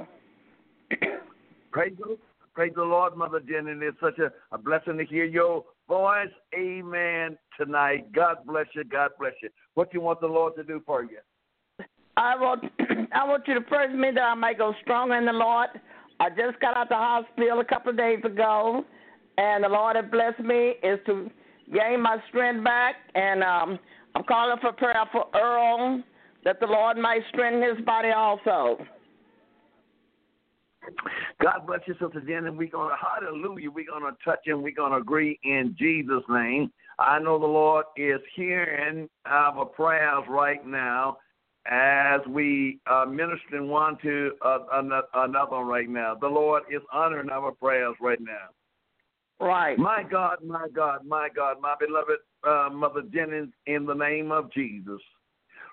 Praise 1.71 1.93
the, 1.97 2.17
praise 2.53 2.73
the 2.75 2.83
Lord, 2.83 3.15
Mother 3.15 3.39
Jennings. 3.39 3.81
It's 3.83 3.97
such 4.01 4.19
a, 4.19 4.31
a 4.53 4.57
blessing 4.57 4.97
to 4.97 5.05
hear 5.05 5.25
your 5.25 5.63
voice. 5.87 6.29
Amen. 6.55 7.37
Tonight. 7.57 8.11
God 8.11 8.37
bless 8.45 8.67
you. 8.73 8.83
God 8.83 9.11
bless 9.19 9.33
you. 9.41 9.49
What 9.73 9.91
do 9.91 9.97
you 9.97 10.01
want 10.01 10.21
the 10.21 10.27
Lord 10.27 10.55
to 10.57 10.63
do 10.63 10.81
for 10.85 11.03
you? 11.03 11.19
I 12.17 12.35
want 12.35 12.65
I 13.13 13.27
want 13.27 13.47
you 13.47 13.53
to 13.53 13.61
pray 13.61 13.87
for 13.87 13.97
me 13.97 14.11
that 14.13 14.21
I 14.21 14.35
may 14.35 14.53
go 14.53 14.73
strong 14.81 15.11
in 15.13 15.25
the 15.25 15.33
Lord. 15.33 15.69
I 16.19 16.29
just 16.29 16.59
got 16.59 16.75
out 16.75 16.89
the 16.89 16.95
hospital 16.95 17.59
a 17.59 17.65
couple 17.65 17.91
of 17.91 17.97
days 17.97 18.19
ago, 18.23 18.83
and 19.37 19.63
the 19.63 19.69
Lord 19.69 19.95
has 19.95 20.05
blessed 20.11 20.41
me 20.41 20.73
is 20.83 20.99
to 21.05 21.29
gain 21.73 22.01
my 22.01 22.17
strength 22.27 22.63
back. 22.63 22.95
And 23.15 23.43
um, 23.43 23.79
I'm 24.15 24.23
calling 24.23 24.57
for 24.61 24.73
prayer 24.73 25.05
for 25.11 25.25
Earl 25.33 26.03
that 26.43 26.59
the 26.59 26.65
Lord 26.65 26.97
might 26.97 27.21
strengthen 27.29 27.75
his 27.75 27.85
body 27.85 28.09
also. 28.09 28.85
God 31.41 31.67
bless 31.67 31.81
you, 31.85 31.93
Sister 31.93 32.21
Jen, 32.25 32.47
and 32.47 32.57
we're 32.57 32.67
gonna 32.67 32.95
hallelujah. 32.95 33.69
We're 33.69 33.85
gonna 33.89 34.15
touch 34.25 34.39
and 34.47 34.63
we're 34.63 34.71
gonna 34.71 34.97
agree 34.97 35.39
in 35.43 35.75
Jesus' 35.77 36.23
name. 36.29 36.71
I 36.97 37.19
know 37.19 37.39
the 37.39 37.45
Lord 37.45 37.85
is 37.95 38.19
hearing 38.35 39.07
our 39.25 39.65
prayers 39.65 40.23
right 40.27 40.65
now 40.65 41.17
as 41.65 42.21
we 42.27 42.79
uh, 42.89 43.05
ministering 43.05 43.67
one 43.69 43.97
to 44.01 44.31
uh, 44.43 44.59
another 45.13 45.57
right 45.57 45.89
now. 45.89 46.15
The 46.19 46.27
Lord 46.27 46.63
is 46.71 46.81
honoring 46.91 47.29
our 47.29 47.51
prayers 47.51 47.95
right 48.01 48.19
now. 48.21 48.49
Right. 49.39 49.77
My 49.77 50.03
God, 50.03 50.37
my 50.45 50.67
God, 50.73 51.05
my 51.05 51.29
God, 51.33 51.57
my 51.61 51.75
beloved 51.79 52.19
uh, 52.45 52.69
Mother 52.73 53.03
Jennings, 53.13 53.53
in 53.67 53.85
the 53.85 53.93
name 53.93 54.31
of 54.31 54.51
Jesus. 54.51 54.99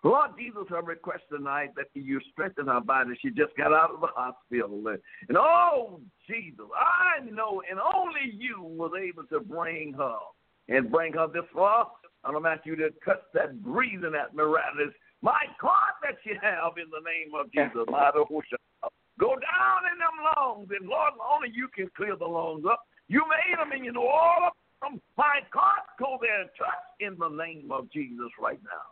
Lord 0.05 0.31
Jesus, 0.39 0.65
I 0.71 0.79
request 0.79 1.25
tonight 1.33 1.71
that 1.77 1.87
you 1.95 2.21
strengthen 2.31 2.69
her 2.69 2.81
body. 2.81 3.19
She 3.21 3.31
just 3.31 3.57
got 3.57 3.73
out 3.73 3.91
of 3.93 4.01
the 4.01 4.09
hospital. 4.15 4.85
And 5.29 5.37
oh, 5.37 6.01
Jesus, 6.29 6.67
I 6.77 7.25
know, 7.29 7.63
and 7.69 7.81
only 7.81 8.33
you 8.39 8.63
was 8.63 8.93
able 8.97 9.25
to 9.25 9.41
bring 9.41 9.95
her 9.95 10.19
and 10.69 10.91
bring 10.91 11.15
her 11.15 11.27
this 11.27 11.43
far. 11.53 11.91
I'm 12.25 12.33
going 12.33 12.45
to 12.45 12.51
ask 12.51 12.67
you 12.67 12.77
to 12.77 12.91
touch 13.05 13.23
that 13.35 13.63
breathing 13.63 14.13
apparatus 14.15 14.95
my 15.27 15.51
God, 15.61 15.99
that 16.07 16.23
you 16.23 16.39
have 16.39 16.79
in 16.79 16.87
the 16.95 17.03
name 17.03 17.35
of 17.35 17.51
Jesus. 17.51 17.83
Go 19.19 19.35
down 19.35 19.81
in 19.91 19.99
them 19.99 20.17
lungs, 20.23 20.69
and 20.71 20.87
Lord, 20.89 21.15
only 21.19 21.51
you 21.51 21.67
can 21.75 21.91
clear 21.97 22.15
the 22.15 22.27
lungs 22.27 22.65
up. 22.71 22.87
You 23.09 23.25
made 23.27 23.59
them, 23.59 23.73
and 23.73 23.85
you 23.85 23.91
know 23.91 24.07
all 24.07 24.47
of 24.47 24.53
them. 24.83 25.01
My 25.17 25.41
God, 25.53 25.83
go 25.99 26.19
there 26.21 26.43
and 26.43 26.51
touch 26.59 26.85
in 27.01 27.17
the 27.19 27.29
name 27.29 27.73
of 27.73 27.91
Jesus 27.91 28.29
right 28.39 28.61
now. 28.63 28.87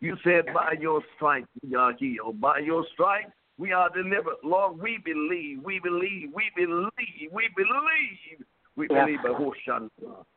You 0.00 0.16
said, 0.24 0.52
by 0.52 0.74
your 0.80 1.00
stripes 1.14 1.46
we 1.62 1.74
are 1.76 1.94
healed. 1.96 2.40
By 2.40 2.58
your 2.58 2.84
stripes 2.92 3.30
we 3.56 3.72
are 3.72 3.88
delivered. 3.90 4.42
Lord, 4.42 4.78
we 4.80 4.98
believe, 5.04 5.62
we 5.62 5.78
believe, 5.78 6.30
we 6.34 6.50
believe, 6.56 7.30
we 7.32 7.48
believe. 7.56 8.42
We 8.76 8.86
believe, 8.88 9.20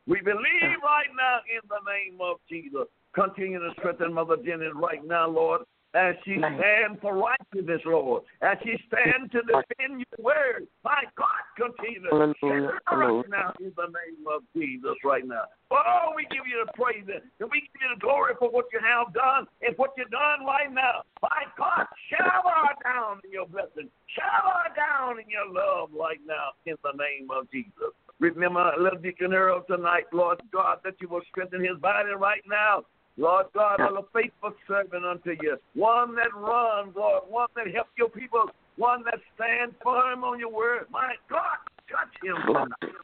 we 0.06 0.20
believe 0.20 0.78
right 0.82 1.10
now 1.16 1.38
in 1.50 1.62
the 1.68 1.82
name 1.86 2.20
of 2.20 2.38
Jesus. 2.48 2.86
Continue 3.14 3.58
to 3.58 3.70
strengthen 3.78 4.14
Mother 4.14 4.36
Jennings 4.36 4.72
right 4.74 5.04
now, 5.04 5.28
Lord, 5.28 5.62
as 5.94 6.14
she 6.24 6.38
stands 6.38 6.98
for 7.02 7.14
righteousness, 7.14 7.82
Lord, 7.84 8.22
as 8.40 8.56
she 8.64 8.72
stands 8.88 9.30
to 9.32 9.42
defend 9.44 10.00
your 10.00 10.24
word. 10.24 10.66
My 10.82 11.04
God, 11.16 11.44
continue 11.56 12.00
to 12.08 12.32
strengthen 12.36 12.72
her 12.86 12.96
right 12.96 13.28
now 13.28 13.52
in 13.60 13.72
the 13.76 13.92
name 13.92 14.24
of 14.24 14.40
Jesus 14.56 14.96
right 15.04 15.26
now. 15.26 15.44
Oh, 15.70 16.12
we 16.16 16.24
give 16.32 16.48
you 16.48 16.64
the 16.64 16.72
praise 16.72 17.04
and 17.04 17.50
we 17.52 17.60
give 17.60 17.84
you 17.84 17.92
the 17.94 18.00
glory 18.00 18.32
for 18.38 18.48
what 18.48 18.66
you 18.72 18.80
have 18.80 19.12
done 19.12 19.46
and 19.60 19.76
what 19.76 19.92
you've 19.98 20.10
done 20.10 20.46
right 20.46 20.72
now. 20.72 21.04
My 21.20 21.44
God, 21.58 21.84
shower 22.08 22.72
down 22.82 23.20
in 23.24 23.32
your 23.32 23.46
blessing. 23.46 23.92
Shower 24.16 24.72
down 24.72 25.20
in 25.20 25.28
your 25.28 25.52
love 25.52 25.90
right 25.92 26.20
now 26.26 26.56
in 26.64 26.76
the 26.82 26.96
name 26.96 27.28
of 27.28 27.50
Jesus. 27.52 27.92
Remember 28.18 28.72
little 28.78 28.98
Deacon 28.98 29.34
Earl 29.34 29.64
tonight, 29.68 30.04
Lord 30.12 30.40
God, 30.52 30.78
that 30.84 30.94
you 31.00 31.08
will 31.08 31.22
strengthen 31.28 31.60
his 31.60 31.76
body 31.80 32.10
right 32.16 32.42
now. 32.48 32.84
Lord 33.16 33.46
God, 33.54 33.80
I'm 33.80 33.96
a 33.98 34.02
faithful 34.14 34.52
servant 34.66 35.04
unto 35.04 35.30
you. 35.42 35.56
One 35.74 36.14
that 36.16 36.34
runs, 36.34 36.94
Lord, 36.96 37.24
one 37.28 37.48
that 37.56 37.72
helps 37.74 37.90
your 37.96 38.08
people, 38.08 38.46
one 38.76 39.04
that 39.04 39.18
stands 39.34 39.74
firm 39.84 40.24
on 40.24 40.38
your 40.38 40.52
word. 40.52 40.86
My 40.90 41.14
God, 41.28 41.58
touch 41.90 42.08
him 42.22 42.36
tonight. 42.46 42.94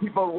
Keep 0.00 0.16
on 0.16 0.30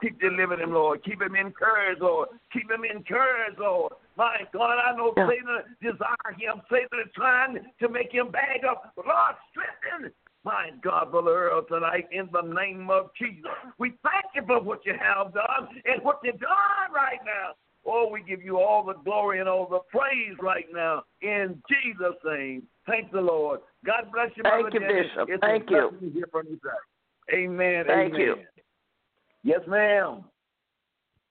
Keep 0.00 0.20
delivering 0.20 0.60
him, 0.60 0.72
Lord. 0.72 1.04
Keep 1.04 1.20
him 1.20 1.34
encouraged, 1.34 2.00
Lord. 2.00 2.28
Keep 2.52 2.70
him 2.70 2.84
encouraged, 2.84 3.58
Lord. 3.58 3.92
My 4.16 4.38
God, 4.52 4.78
I 4.78 4.96
know 4.96 5.12
yeah. 5.16 5.28
Satan 5.28 5.58
desire 5.82 6.32
him. 6.38 6.62
Satan 6.70 7.00
is 7.04 7.12
trying 7.14 7.58
to 7.80 7.88
make 7.88 8.12
him 8.12 8.30
bag 8.30 8.64
up. 8.64 8.94
Lord, 8.96 9.34
strengthen. 9.50 10.12
My 10.44 10.70
God, 10.82 11.10
Brother 11.10 11.50
Earl, 11.50 11.64
tonight, 11.68 12.06
in 12.12 12.28
the 12.32 12.42
name 12.42 12.90
of 12.90 13.10
Jesus. 13.18 13.50
We 13.78 13.94
thank 14.02 14.26
you 14.34 14.42
for 14.46 14.62
what 14.62 14.86
you 14.86 14.94
have 14.98 15.34
done 15.34 15.68
and 15.84 16.02
what 16.02 16.20
you've 16.22 16.40
done 16.40 16.92
right 16.94 17.18
now. 17.24 17.54
Oh, 17.84 18.08
we 18.10 18.22
give 18.22 18.42
you 18.42 18.58
all 18.58 18.84
the 18.84 18.94
glory 19.04 19.40
and 19.40 19.48
all 19.48 19.66
the 19.68 19.80
praise 19.90 20.36
right 20.40 20.66
now 20.72 21.02
in 21.22 21.60
Jesus' 21.68 22.16
name. 22.24 22.62
Thank 22.86 23.12
the 23.12 23.20
Lord. 23.20 23.60
God 23.84 24.10
bless 24.12 24.30
you, 24.36 24.42
Thank 24.42 24.70
Brother 24.70 24.74
you, 24.74 24.80
Dennis. 24.80 25.06
Bishop. 25.14 25.28
It's 25.30 25.40
Thank 25.40 25.70
you. 25.70 25.90
blessing 25.90 26.08
to 26.08 26.14
hear 26.14 26.28
from 26.30 26.46
you, 26.48 26.58
sir. 26.62 27.34
Amen. 27.34 27.84
Thank 27.86 28.14
amen. 28.14 28.20
you. 28.20 28.36
Yes, 29.42 29.60
ma'am. 29.66 30.24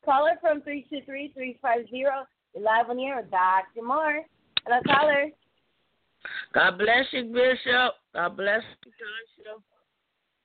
Caller 0.04 0.38
from 0.42 0.62
323-350. 0.62 1.56
You're 1.92 2.12
live 2.56 2.90
on 2.90 2.98
the 2.98 3.04
air 3.04 3.18
with 3.18 3.32
Dr. 3.32 3.86
Moore. 3.86 4.24
Hello, 4.66 4.80
caller. 4.88 5.28
God 6.54 6.78
bless 6.78 7.06
you, 7.12 7.26
Bishop. 7.26 7.94
God 8.18 8.36
bless 8.36 8.64
you, 8.84 8.92
Tasha. 8.92 9.62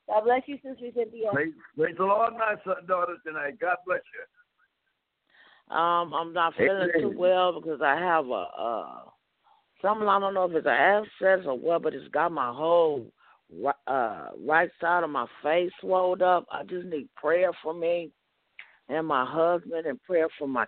God 0.06 0.24
bless 0.24 0.42
you, 0.44 0.56
Sister 0.56 0.90
Cynthia. 0.94 1.30
Praise, 1.32 1.54
praise 1.74 1.94
the 1.96 2.04
Lord, 2.04 2.34
my 2.34 2.54
son, 2.66 2.84
daughters 2.86 3.16
tonight. 3.26 3.58
God 3.58 3.76
bless 3.86 4.02
you. 4.12 5.74
Um, 5.74 6.12
I'm 6.12 6.34
not 6.34 6.52
feeling 6.54 6.90
too 7.00 7.14
well 7.16 7.58
because 7.58 7.80
I 7.82 7.94
have 7.98 8.26
a 8.26 8.46
uh 8.58 8.98
something 9.80 10.06
I 10.06 10.20
don't 10.20 10.34
know 10.34 10.44
if 10.44 10.54
it's 10.54 10.66
an 10.66 10.72
abscess 10.72 11.46
or 11.46 11.58
what, 11.58 11.82
but 11.82 11.94
it's 11.94 12.08
got 12.08 12.30
my 12.30 12.52
whole 12.52 13.06
uh 13.86 14.26
right 14.46 14.68
side 14.78 15.02
of 15.02 15.08
my 15.08 15.24
face 15.42 15.70
swelled 15.80 16.20
up. 16.20 16.44
I 16.52 16.64
just 16.64 16.84
need 16.84 17.08
prayer 17.16 17.52
for 17.62 17.72
me 17.72 18.10
and 18.90 19.06
my 19.06 19.24
husband 19.24 19.86
and 19.86 20.02
prayer 20.02 20.28
for 20.38 20.46
my 20.46 20.66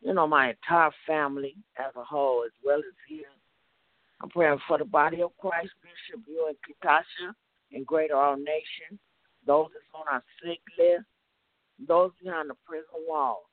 you 0.00 0.14
know 0.14 0.28
my 0.28 0.50
entire 0.50 0.92
family 1.08 1.56
as 1.76 1.92
a 1.96 2.04
whole 2.04 2.44
as 2.46 2.52
well 2.64 2.78
as 2.78 2.84
here. 3.08 3.24
I'm 4.22 4.30
praying 4.30 4.58
for 4.66 4.78
the 4.78 4.84
body 4.84 5.22
of 5.22 5.36
Christ, 5.38 5.72
Bishop, 5.82 6.24
you 6.26 6.46
and 6.48 6.56
Katasha, 6.64 7.34
and 7.72 7.86
Greater 7.86 8.16
All 8.16 8.36
Nation, 8.36 8.98
those 9.46 9.68
that's 9.72 9.84
on 9.94 10.06
our 10.12 10.22
sick 10.42 10.60
list, 10.78 11.04
those 11.86 12.10
behind 12.22 12.50
the 12.50 12.54
prison 12.66 12.86
wall. 13.06 13.50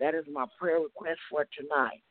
That 0.00 0.14
is 0.14 0.24
my 0.32 0.46
prayer 0.58 0.80
request 0.80 1.20
for 1.30 1.46
tonight. 1.56 2.02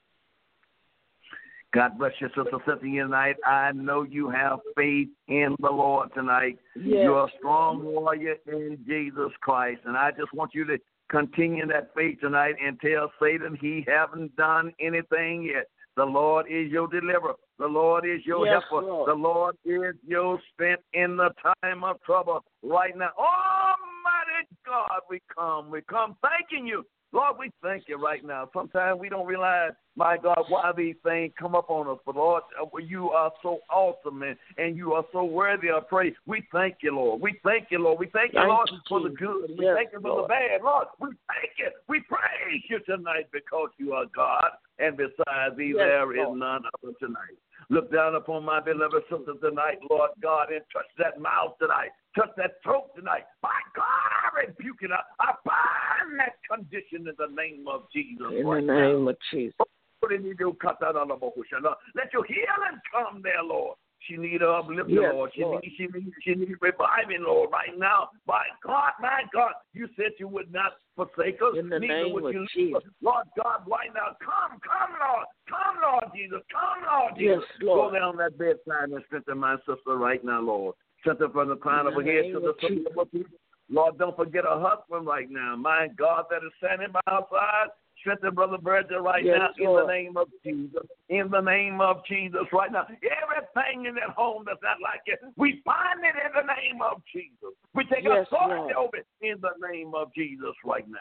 God 1.71 1.99
bless 1.99 2.13
you, 2.19 2.29
Sister 2.29 2.57
Cynthia, 2.65 3.03
tonight. 3.03 3.35
I 3.45 3.71
know 3.73 4.03
you 4.03 4.29
have 4.29 4.59
faith 4.75 5.09
in 5.27 5.55
the 5.59 5.69
Lord 5.69 6.09
tonight. 6.15 6.57
Yes. 6.75 7.03
You're 7.03 7.25
a 7.25 7.31
strong 7.37 7.83
warrior 7.83 8.37
in 8.47 8.79
Jesus 8.87 9.31
Christ. 9.41 9.81
And 9.85 9.95
I 9.95 10.09
just 10.11 10.33
want 10.33 10.55
you 10.55 10.65
to 10.65 10.79
continue 11.11 11.67
that 11.67 11.91
faith 11.95 12.21
tonight 12.21 12.55
and 12.63 12.79
tell 12.79 13.11
Satan 13.21 13.55
he 13.61 13.85
haven't 13.87 14.35
done 14.35 14.73
anything 14.79 15.43
yet. 15.43 15.67
The 15.99 16.05
Lord 16.05 16.45
is 16.49 16.71
your 16.71 16.87
deliverer. 16.87 17.35
The 17.57 17.67
Lord 17.67 18.05
is 18.05 18.25
your 18.25 18.45
Yes, 18.45 18.63
helper. 18.69 18.87
Lord. 18.87 19.09
The 19.09 19.13
Lord 19.13 19.57
is 19.65 19.95
your 20.07 20.39
strength 20.53 20.83
in 20.93 21.17
the 21.17 21.29
time 21.61 21.83
of 21.83 22.01
trouble 22.03 22.41
right 22.63 22.95
now. 22.95 23.09
Almighty 23.17 24.47
God, 24.65 25.01
we 25.09 25.19
come. 25.35 25.69
We 25.69 25.81
come 25.81 26.15
thanking 26.21 26.65
you. 26.65 26.85
Lord, 27.11 27.35
we 27.37 27.51
thank 27.61 27.89
you 27.89 27.97
right 27.97 28.23
now. 28.23 28.49
Sometimes 28.53 28.97
we 28.97 29.09
don't 29.09 29.25
realize, 29.25 29.71
my 29.99 30.17
God, 30.17 30.45
why 30.47 30.71
these 30.75 30.95
things 31.03 31.33
come 31.37 31.55
up 31.55 31.69
on 31.69 31.89
us. 31.89 31.99
But 32.05 32.15
Lord, 32.15 32.43
uh, 32.59 32.77
you 32.77 33.09
are 33.09 33.33
so 33.43 33.59
awesome 33.69 34.23
and, 34.23 34.37
and 34.57 34.77
you 34.77 34.93
are 34.93 35.03
so 35.11 35.25
worthy 35.25 35.69
of 35.69 35.89
praise. 35.89 36.13
We 36.25 36.47
thank 36.53 36.77
you, 36.81 36.95
Lord. 36.95 37.21
We 37.21 37.37
thank 37.43 37.67
you, 37.69 37.79
Lord. 37.79 37.99
We 37.99 38.07
thank 38.07 38.31
you, 38.33 38.39
Thank 38.39 38.47
Lord, 38.49 38.69
you, 38.71 38.79
for 38.87 39.01
the 39.01 39.09
good. 39.09 39.51
We 39.59 39.65
Yes, 39.65 39.75
thank 39.75 39.91
you 39.91 39.99
for 39.99 40.07
Lord. 40.07 40.23
the 40.23 40.27
bad. 40.29 40.61
Lord, 40.63 40.87
we 41.01 41.09
thank 41.27 41.51
you. 41.57 41.67
We 41.89 41.99
praise 42.07 42.63
you 42.69 42.79
tonight 42.85 43.27
because 43.33 43.69
you 43.77 43.91
are 43.91 44.05
God. 44.15 44.51
And 44.79 44.95
besides 44.95 45.57
thee, 45.57 45.73
Yes, 45.75 45.79
there 45.79 46.13
is 46.13 46.23
Lord. 46.23 46.39
none 46.39 46.61
other 46.81 46.93
tonight. 47.01 47.35
Look 47.69 47.91
down 47.91 48.15
upon 48.15 48.45
my 48.45 48.61
beloved 48.61 49.03
sister 49.11 49.33
tonight, 49.41 49.79
Lord 49.91 50.11
God, 50.21 50.47
and 50.49 50.61
touch 50.71 50.87
that 50.97 51.19
mouth 51.19 51.59
tonight. 51.59 51.89
Touch 52.15 52.31
that 52.37 52.63
throat 52.63 52.95
tonight. 52.95 53.25
My 53.43 53.59
God, 53.75 53.83
I 53.85 54.47
rebuke 54.47 54.77
it. 54.81 54.91
I, 54.91 55.01
I 55.19 55.33
bind 55.43 56.19
that 56.19 56.39
condition 56.49 57.05
in 57.05 57.15
the 57.19 57.27
name 57.35 57.67
of 57.67 57.83
Jesus. 57.93 58.27
In 58.31 58.47
the 58.47 58.61
name 58.61 59.09
of 59.09 59.17
Jesus. 59.29 59.53
Put 60.01 60.13
in 60.13 60.23
your 60.23 60.55
cut 60.55 60.77
that 60.79 60.95
on 60.95 61.09
the 61.09 61.15
bush, 61.15 61.47
Lord. 61.51 61.77
Let 61.95 62.13
your 62.13 62.23
healing 62.25 62.79
come 62.91 63.21
there, 63.21 63.43
Lord. 63.43 63.75
She 64.07 64.15
need 64.15 64.41
a 64.41 64.49
uplifting, 64.49 64.95
Yes, 64.95 65.11
Lord. 65.13 65.31
She 65.35 65.41
Lord. 65.41 65.61
need, 65.61 65.73
she 65.75 65.87
need, 65.87 66.13
she 66.23 66.33
need 66.35 66.55
reviving, 66.61 67.23
Lord, 67.27 67.49
right 67.51 67.77
now. 67.77 68.09
My 68.25 68.43
God, 68.63 68.93
my 69.01 69.23
God, 69.33 69.51
you 69.73 69.89
said 69.97 70.15
you 70.17 70.27
would 70.29 70.51
not 70.53 70.73
forsake 70.95 71.41
us. 71.41 71.59
In 71.59 71.69
the 71.69 71.79
neither 71.79 72.05
name 72.05 72.13
would 72.13 72.25
of 72.25 72.33
you 72.33 72.39
leave 72.39 72.49
Jesus. 72.73 72.83
us. 72.85 72.93
Lord 73.01 73.27
God, 73.35 73.67
right 73.67 73.91
now, 73.93 74.15
come, 74.23 74.59
come, 74.63 74.95
Lord, 75.03 75.27
come, 75.49 75.75
Lord 75.83 76.05
Jesus, 76.15 76.39
come, 76.47 76.79
Lord 76.87 77.13
Jesus. 77.17 77.43
Yes, 77.43 77.67
Lord. 77.67 77.91
Go 77.91 77.99
down 77.99 78.17
that 78.17 78.37
bedside 78.37 78.89
and 78.89 79.03
strengthen 79.07 79.37
my 79.37 79.57
sister 79.67 79.97
right 79.97 80.23
now, 80.23 80.39
Lord. 80.39 80.75
Strengthen 81.01 81.31
from 81.31 81.49
the 81.49 81.57
crown 81.57 81.87
of 81.87 81.93
her 81.93 82.03
head 82.03 82.31
to 82.31 82.39
the 82.39 82.53
sole 82.61 82.87
of 82.87 82.95
her 82.95 83.05
feet. 83.11 83.27
Lord, 83.69 83.97
don't 83.99 84.15
forget 84.15 84.45
her 84.45 84.59
husband 84.59 85.05
right 85.05 85.29
now. 85.29 85.55
My 85.55 85.87
God, 85.97 86.25
that 86.31 86.37
is 86.37 86.51
standing 86.57 86.91
by 86.91 87.01
her 87.05 87.21
side. 87.29 87.69
Strengthen 87.99 88.35
Brother 88.35 88.57
Virgil 88.61 88.99
right 88.99 89.23
Yes, 89.23 89.39
now 89.39 89.49
in 89.57 89.75
the 89.75 89.87
name 89.87 90.17
of 90.17 90.27
Jesus. 90.43 90.85
In 91.09 91.29
the 91.29 91.41
name 91.41 91.81
of 91.81 91.97
Jesus 92.07 92.41
right 92.53 92.71
now. 92.71 92.87
Everything 92.87 93.85
in 93.85 93.95
that 93.95 94.15
home 94.15 94.43
that's 94.45 94.59
not 94.63 94.77
like 94.81 95.01
it, 95.05 95.19
we 95.37 95.61
bind 95.65 95.99
it 96.03 96.15
in 96.25 96.31
the 96.35 96.53
name 96.53 96.81
of 96.81 97.01
Jesus. 97.11 97.55
We 97.73 97.83
take 97.85 98.03
Yes, 98.03 98.27
authority 98.27 98.73
Lord. 98.75 98.87
over 98.87 98.97
it 98.97 99.07
in 99.21 99.35
the 99.41 99.67
name 99.71 99.93
of 99.95 100.13
Jesus 100.13 100.53
right 100.65 100.87
now. 100.87 100.97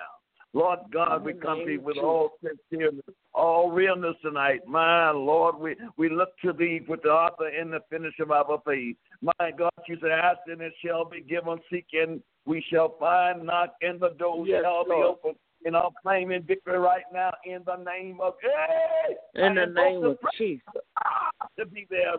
Lord 0.55 0.79
God, 0.91 1.25
we 1.25 1.35
come 1.35 1.61
to 1.67 1.73
you 1.73 1.81
with 1.81 1.99
all 1.99 2.31
sincereness, 2.43 3.03
all 3.35 3.71
realness 3.71 4.17
tonight. 4.23 4.61
My 4.67 5.11
Lord, 5.11 5.59
we, 5.59 5.77
we 5.99 6.09
look 6.09 6.31
to 6.43 6.55
thee 6.55 6.81
with 6.89 7.03
the 7.03 7.11
author 7.11 7.49
and 7.49 7.71
the 7.71 7.81
finisher 7.91 8.23
of 8.23 8.31
our 8.31 8.63
faith. 8.65 8.97
My 9.21 9.51
God, 9.57 9.71
you 9.87 9.99
said, 10.01 10.11
ask 10.11 10.39
and 10.47 10.63
it 10.63 10.73
shall 10.85 11.05
be 11.05 11.21
given, 11.21 11.59
seek 11.71 11.87
and 11.93 12.23
we 12.47 12.65
shall 12.73 12.97
find, 12.99 13.45
knock 13.45 13.75
and 13.83 14.01
the 14.01 14.15
door 14.19 14.47
Yes, 14.47 14.63
shall 14.63 14.85
be 14.85 14.91
Lord. 14.93 15.19
open. 15.23 15.35
And 15.65 15.77
I'm 15.77 15.91
claiming 16.03 16.43
victory 16.43 16.79
right 16.79 17.05
now 17.13 17.33
in 17.45 17.63
the 17.67 17.77
name 17.77 18.19
of 18.23 18.35
hey! 18.41 19.17
In 19.35 19.55
the 19.55 19.67
name 19.67 20.05
of 20.05 20.17
Jesus. 20.37 20.63
Ah, 21.05 21.31
to 21.59 21.67
be 21.67 21.87
there. 21.91 22.15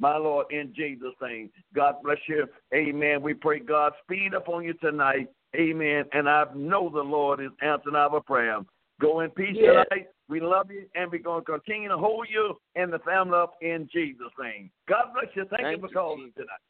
My 0.00 0.16
Lord, 0.16 0.46
in 0.50 0.72
Jesus' 0.76 1.14
name. 1.20 1.50
God 1.74 1.96
bless 2.02 2.18
you. 2.28 2.46
Amen. 2.74 3.22
We 3.22 3.34
pray 3.34 3.58
God 3.60 3.92
speed 4.04 4.34
upon 4.34 4.64
you 4.64 4.74
tonight. 4.74 5.28
Amen. 5.56 6.04
And 6.12 6.28
I 6.28 6.44
know 6.54 6.88
the 6.88 7.00
Lord 7.00 7.40
is 7.40 7.50
answering 7.62 7.96
our 7.96 8.20
prayer. 8.20 8.60
Go 9.00 9.20
in 9.20 9.30
peace 9.30 9.56
Yes. 9.56 9.86
tonight. 9.90 10.08
We 10.28 10.40
love 10.40 10.70
you, 10.70 10.86
and 10.94 11.10
we're 11.10 11.22
going 11.22 11.44
to 11.44 11.52
continue 11.52 11.88
to 11.88 11.96
hold 11.96 12.28
you 12.28 12.60
and 12.74 12.92
the 12.92 12.98
family 13.00 13.38
up 13.38 13.54
in 13.62 13.88
Jesus' 13.90 14.32
name. 14.38 14.70
God 14.86 15.14
bless 15.14 15.34
you. 15.34 15.46
Thank, 15.46 15.62
Thank 15.62 15.82
you 15.82 15.88
for 15.88 15.94
calling 15.94 16.26
Jesus. 16.26 16.34
tonight. 16.42 16.60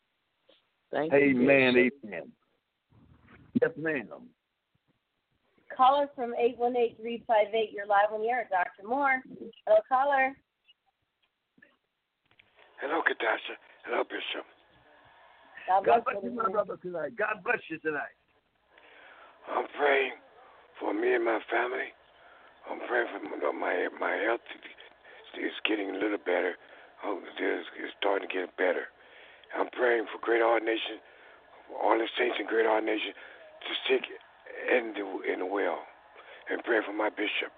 Thank 0.90 1.12
you. 1.12 1.18
Amen. 1.18 1.74
Bishop. 1.74 1.92
Amen. 2.04 2.32
Yes, 3.60 3.70
ma'am. 3.76 4.08
Caller 5.76 6.08
from 6.14 6.34
818-358. 6.34 7.72
You're 7.72 7.86
live 7.86 8.12
on 8.12 8.22
the 8.22 8.28
air 8.28 8.48
Dr. 8.50 8.88
Moore. 8.88 9.22
Hello, 9.66 9.78
caller. 9.88 10.34
Hello, 12.80 13.02
Katasha. 13.02 13.54
Hello, 13.84 14.02
Bishop. 14.04 14.46
God 15.68 15.84
God 15.84 16.04
bless 16.04 16.16
bless 16.16 16.24
you, 16.24 16.30
you. 16.30 16.36
my 16.36 16.50
brother, 16.50 16.78
tonight. 16.80 17.12
God 17.18 17.44
bless 17.44 17.60
you 17.68 17.78
tonight. 17.78 18.16
I'm 19.50 19.66
praying 19.76 20.12
for 20.80 20.94
me 20.94 21.14
and 21.14 21.24
my 21.24 21.40
family. 21.50 21.92
I'm 22.70 22.80
praying 22.88 23.08
for 23.12 23.20
my 23.20 23.52
my, 23.52 23.88
my 24.00 24.16
health 24.24 24.44
is 25.36 25.52
getting 25.68 25.90
a 25.90 25.98
little 25.98 26.18
better. 26.18 26.54
Oh, 27.04 27.20
It's 27.22 27.68
it's 27.76 27.92
starting 28.00 28.28
to 28.28 28.34
get 28.34 28.56
better. 28.56 28.88
I'm 29.56 29.68
praying 29.70 30.06
for 30.12 30.18
Great 30.24 30.42
Heart 30.42 30.64
Nation, 30.64 31.00
all 31.82 31.96
the 31.96 32.08
saints 32.18 32.36
in 32.40 32.46
Great 32.46 32.66
Heart 32.66 32.84
Nation, 32.84 33.12
to 33.12 33.72
sick 33.88 34.04
and 34.72 34.94
the, 34.94 35.32
and 35.32 35.42
the 35.42 35.46
well, 35.46 35.78
and 36.50 36.62
praying 36.64 36.82
for 36.86 36.92
my 36.92 37.08
bishop. 37.10 37.52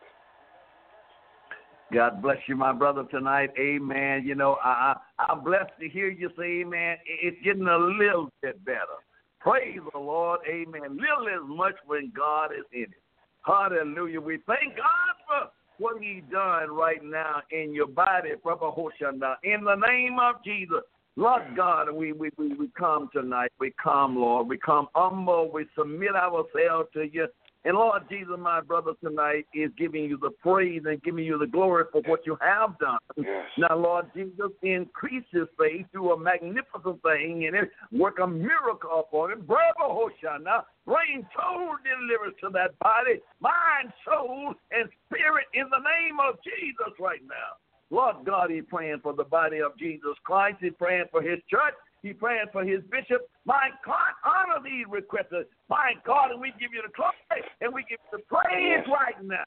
God 1.93 2.23
bless 2.23 2.39
you, 2.47 2.55
my 2.55 2.73
brother, 2.73 3.05
tonight. 3.11 3.51
Amen. 3.59 4.23
You 4.25 4.37
know, 4.37 4.59
I, 4.63 4.95
I, 5.19 5.25
I'm 5.29 5.43
blessed 5.43 5.73
to 5.81 5.89
hear 5.89 6.09
you 6.09 6.31
say 6.39 6.61
amen. 6.61 6.99
It's 7.05 7.37
getting 7.43 7.67
a 7.67 7.77
little 7.77 8.31
bit 8.43 8.65
better. 8.65 9.01
Praise 9.41 9.81
the 9.93 9.99
Lord. 9.99 10.41
Amen. 10.49 10.83
Little 10.97 11.29
as 11.29 11.49
much 11.49 11.75
when 11.87 12.13
God 12.17 12.53
is 12.53 12.65
in 12.73 12.83
it. 12.83 13.03
Hallelujah. 13.43 14.21
We 14.21 14.39
thank 14.47 14.77
God 14.77 15.15
for 15.27 15.51
what 15.79 16.01
He's 16.01 16.23
done 16.31 16.71
right 16.71 17.03
now 17.03 17.41
in 17.51 17.75
your 17.75 17.89
body, 17.89 18.31
Papa 18.43 18.71
Hoshana. 18.71 19.37
In 19.43 19.65
the 19.65 19.75
name 19.75 20.19
of 20.21 20.37
Jesus, 20.45 20.83
Lord 21.17 21.43
God, 21.57 21.93
we, 21.93 22.13
we, 22.13 22.31
we, 22.39 22.55
we 22.55 22.69
come 22.79 23.09
tonight. 23.13 23.51
We 23.59 23.73
come, 23.83 24.17
Lord. 24.17 24.49
We 24.49 24.59
come 24.59 24.89
humble. 24.95 25.51
We 25.53 25.67
submit 25.77 26.15
ourselves 26.15 26.89
to 26.95 27.09
you. 27.11 27.27
And 27.65 27.77
Lord 27.77 28.05
Jesus, 28.09 28.37
my 28.39 28.63
brother, 28.63 28.93
tonight 29.05 29.45
is 29.53 29.71
giving 29.77 30.05
you 30.05 30.17
the 30.17 30.31
praise 30.31 30.81
and 30.87 31.03
giving 31.03 31.27
you 31.27 31.37
the 31.37 31.47
glory 31.47 31.85
for 31.93 32.01
what 32.07 32.25
you 32.25 32.39
have 32.41 32.79
done. 32.79 32.99
Yes. 33.19 33.45
Now, 33.59 33.77
Lord 33.77 34.07
Jesus, 34.17 34.49
increase 34.63 35.27
his 35.31 35.47
faith 35.59 35.85
through 35.93 36.15
a 36.15 36.19
magnificent 36.19 37.03
thing 37.03 37.47
and 37.47 37.69
work 38.01 38.19
a 38.19 38.27
miracle 38.27 39.01
upon 39.01 39.33
him. 39.33 39.45
Bravo, 39.47 40.09
Hoshana. 40.09 40.65
Bring 40.87 41.27
total 41.37 41.77
deliverance 41.85 42.37
to 42.41 42.49
that 42.55 42.79
body, 42.79 43.21
mind, 43.41 43.93
soul, 44.09 44.55
and 44.73 44.89
spirit 45.07 45.45
in 45.53 45.69
the 45.69 45.85
name 45.85 46.17
of 46.19 46.37
Jesus 46.43 46.97
right 46.99 47.21
now. 47.29 47.61
Lord 47.91 48.17
God, 48.25 48.51
he's 48.51 48.65
praying 48.69 49.01
for 49.03 49.13
the 49.13 49.25
body 49.25 49.61
of 49.61 49.77
Jesus 49.79 50.15
Christ. 50.25 50.59
He's 50.61 50.73
praying 50.79 51.07
for 51.11 51.23
his 51.23 51.39
church. 51.51 51.75
He's 52.03 52.15
praying 52.19 52.47
for 52.53 52.65
his 52.65 52.81
bishop. 52.91 53.29
My 53.45 53.71
God, 53.85 54.15
honor 54.25 54.63
these 54.65 54.87
requests. 54.89 55.49
My 55.69 55.93
God, 56.07 56.31
and 56.31 56.41
we 56.41 56.53
give 56.59 56.73
you 56.73 56.83
the 56.87 56.93
glory 56.95 57.45
and 57.61 57.75
we 57.75 57.83
give 57.83 57.99
you 58.13 58.19
the 58.19 58.25
praise 58.25 58.87
right 58.89 59.23
now. 59.23 59.45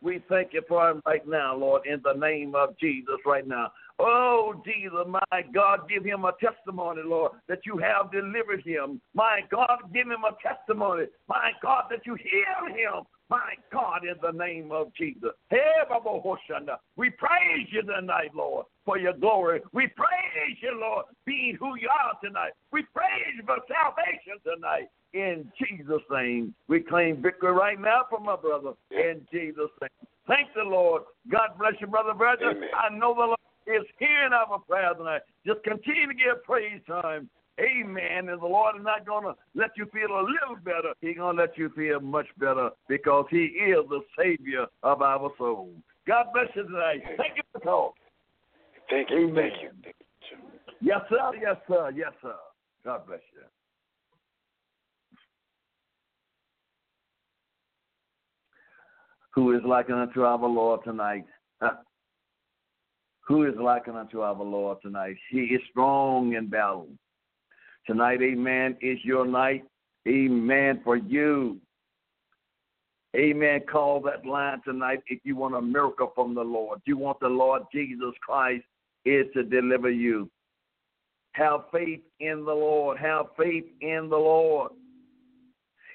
We 0.00 0.20
thank 0.28 0.52
you 0.52 0.62
for 0.68 0.90
him 0.90 1.00
right 1.06 1.26
now, 1.28 1.54
Lord, 1.56 1.82
in 1.86 2.00
the 2.02 2.14
name 2.14 2.56
of 2.56 2.76
Jesus 2.78 3.18
right 3.24 3.46
now. 3.46 3.70
Oh, 4.00 4.60
Jesus, 4.64 5.06
my 5.06 5.42
God, 5.54 5.88
give 5.88 6.04
him 6.04 6.24
a 6.24 6.32
testimony, 6.40 7.02
Lord, 7.04 7.32
that 7.48 7.60
you 7.64 7.78
have 7.78 8.10
delivered 8.10 8.66
him. 8.66 9.00
My 9.14 9.42
God, 9.48 9.78
give 9.94 10.08
him 10.08 10.24
a 10.24 10.34
testimony. 10.42 11.04
My 11.28 11.52
God, 11.62 11.84
that 11.90 12.04
you 12.04 12.16
heal 12.16 12.74
him. 12.74 13.04
My 13.32 13.54
God, 13.72 14.02
in 14.04 14.16
the 14.20 14.36
name 14.36 14.70
of 14.72 14.92
Jesus. 14.94 15.30
Hey, 15.48 15.58
Baba 15.88 16.20
Hoshana, 16.20 16.76
we 16.96 17.08
praise 17.08 17.66
you 17.70 17.80
tonight, 17.80 18.30
Lord, 18.34 18.66
for 18.84 18.98
your 18.98 19.14
glory. 19.14 19.62
We 19.72 19.86
praise 19.86 20.58
you, 20.60 20.78
Lord, 20.78 21.06
being 21.24 21.56
who 21.58 21.74
you 21.76 21.88
are 21.88 22.12
tonight. 22.22 22.52
We 22.72 22.82
praise 22.94 23.32
you 23.34 23.42
for 23.46 23.56
salvation 23.72 24.36
tonight. 24.44 24.90
In 25.14 25.50
Jesus' 25.56 26.02
name, 26.10 26.54
we 26.68 26.80
claim 26.80 27.22
victory 27.22 27.52
right 27.52 27.80
now 27.80 28.02
for 28.10 28.20
my 28.20 28.36
brother. 28.36 28.72
In 28.90 29.26
Jesus' 29.32 29.70
name. 29.80 30.08
Thank 30.28 30.48
the 30.54 30.64
Lord. 30.64 31.04
God 31.30 31.56
bless 31.58 31.72
you, 31.80 31.86
brother, 31.86 32.12
brother. 32.12 32.52
I 32.76 32.94
know 32.94 33.14
the 33.14 33.20
Lord 33.20 33.38
is 33.66 33.88
hearing 33.98 34.34
our 34.34 34.58
prayer 34.58 34.92
tonight. 34.92 35.22
Just 35.46 35.62
continue 35.64 36.06
to 36.06 36.12
give 36.14 36.44
praise 36.44 36.82
time. 36.86 37.30
Amen. 37.60 38.28
And 38.28 38.40
the 38.40 38.46
Lord 38.46 38.76
is 38.76 38.84
not 38.84 39.06
going 39.06 39.24
to 39.24 39.34
let 39.54 39.70
you 39.76 39.86
feel 39.92 40.10
a 40.10 40.22
little 40.22 40.56
better. 40.64 40.94
He's 41.00 41.16
going 41.16 41.36
to 41.36 41.42
let 41.42 41.56
you 41.58 41.70
feel 41.76 42.00
much 42.00 42.26
better 42.38 42.70
because 42.88 43.26
He 43.30 43.44
is 43.44 43.84
the 43.88 44.00
Savior 44.18 44.66
of 44.82 45.02
our 45.02 45.30
soul. 45.38 45.70
God 46.06 46.26
bless 46.32 46.48
you 46.54 46.64
tonight. 46.64 47.02
Thank 47.16 47.36
you 47.36 47.42
for 47.52 47.58
the 47.58 47.64
call. 47.64 47.94
Thank 48.90 49.10
you. 49.10 49.28
Amen. 49.28 49.34
Thank 49.34 49.62
you. 49.62 49.70
Thank 49.82 49.96
you. 50.30 50.38
Yes, 50.80 51.00
sir. 51.08 51.30
Yes, 51.40 51.56
sir. 51.68 51.92
Yes, 51.94 52.12
sir. 52.22 52.34
God 52.84 53.06
bless 53.06 53.20
you. 53.34 53.42
Who 59.34 59.56
is 59.56 59.62
like 59.64 59.88
unto 59.88 60.22
our 60.22 60.38
Lord 60.38 60.80
tonight? 60.84 61.24
Huh? 61.60 61.76
Who 63.28 63.44
is 63.46 63.54
like 63.58 63.88
unto 63.88 64.20
our 64.20 64.34
Lord 64.34 64.78
tonight? 64.82 65.16
He 65.30 65.38
is 65.38 65.60
strong 65.70 66.34
in 66.34 66.48
battle. 66.48 66.88
Tonight, 67.86 68.20
amen, 68.22 68.76
is 68.80 68.98
your 69.04 69.26
night. 69.26 69.64
Amen 70.06 70.80
for 70.84 70.96
you. 70.96 71.60
Amen. 73.14 73.60
Call 73.70 74.00
that 74.02 74.24
line 74.24 74.62
tonight 74.64 75.00
if 75.06 75.20
you 75.24 75.36
want 75.36 75.54
a 75.54 75.60
miracle 75.60 76.12
from 76.14 76.34
the 76.34 76.42
Lord. 76.42 76.80
You 76.86 76.96
want 76.96 77.20
the 77.20 77.28
Lord 77.28 77.62
Jesus 77.72 78.14
Christ 78.26 78.64
is 79.04 79.26
to 79.34 79.42
deliver 79.42 79.90
you. 79.90 80.30
Have 81.32 81.62
faith 81.70 82.00
in 82.20 82.44
the 82.44 82.52
Lord. 82.52 82.98
Have 82.98 83.26
faith 83.36 83.66
in 83.80 84.08
the 84.08 84.16
Lord. 84.16 84.72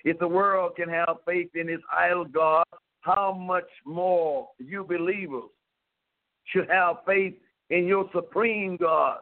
If 0.03 0.19
the 0.19 0.27
world 0.27 0.75
can 0.75 0.89
have 0.89 1.17
faith 1.25 1.49
in 1.55 1.69
its 1.69 1.83
idol 1.91 2.25
God, 2.25 2.65
how 3.01 3.33
much 3.33 3.69
more 3.85 4.49
you 4.59 4.83
believers 4.83 5.49
should 6.45 6.69
have 6.69 6.97
faith 7.05 7.33
in 7.69 7.85
your 7.85 8.09
supreme 8.13 8.77
God, 8.77 9.19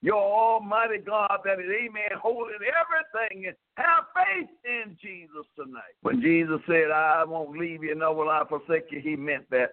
your 0.00 0.16
almighty 0.16 0.98
God 0.98 1.38
that 1.44 1.58
is, 1.58 1.66
amen, 1.66 2.18
holding 2.22 2.54
everything. 2.54 3.52
Have 3.76 4.04
faith 4.14 4.48
in 4.64 4.96
Jesus 5.00 5.46
tonight. 5.56 5.94
When 6.02 6.20
Jesus 6.20 6.60
said, 6.66 6.90
I 6.92 7.24
won't 7.24 7.58
leave 7.58 7.82
you, 7.82 7.94
nor 7.94 8.14
will 8.14 8.28
I 8.28 8.42
forsake 8.48 8.86
you, 8.90 9.00
he 9.00 9.16
meant 9.16 9.50
that. 9.50 9.70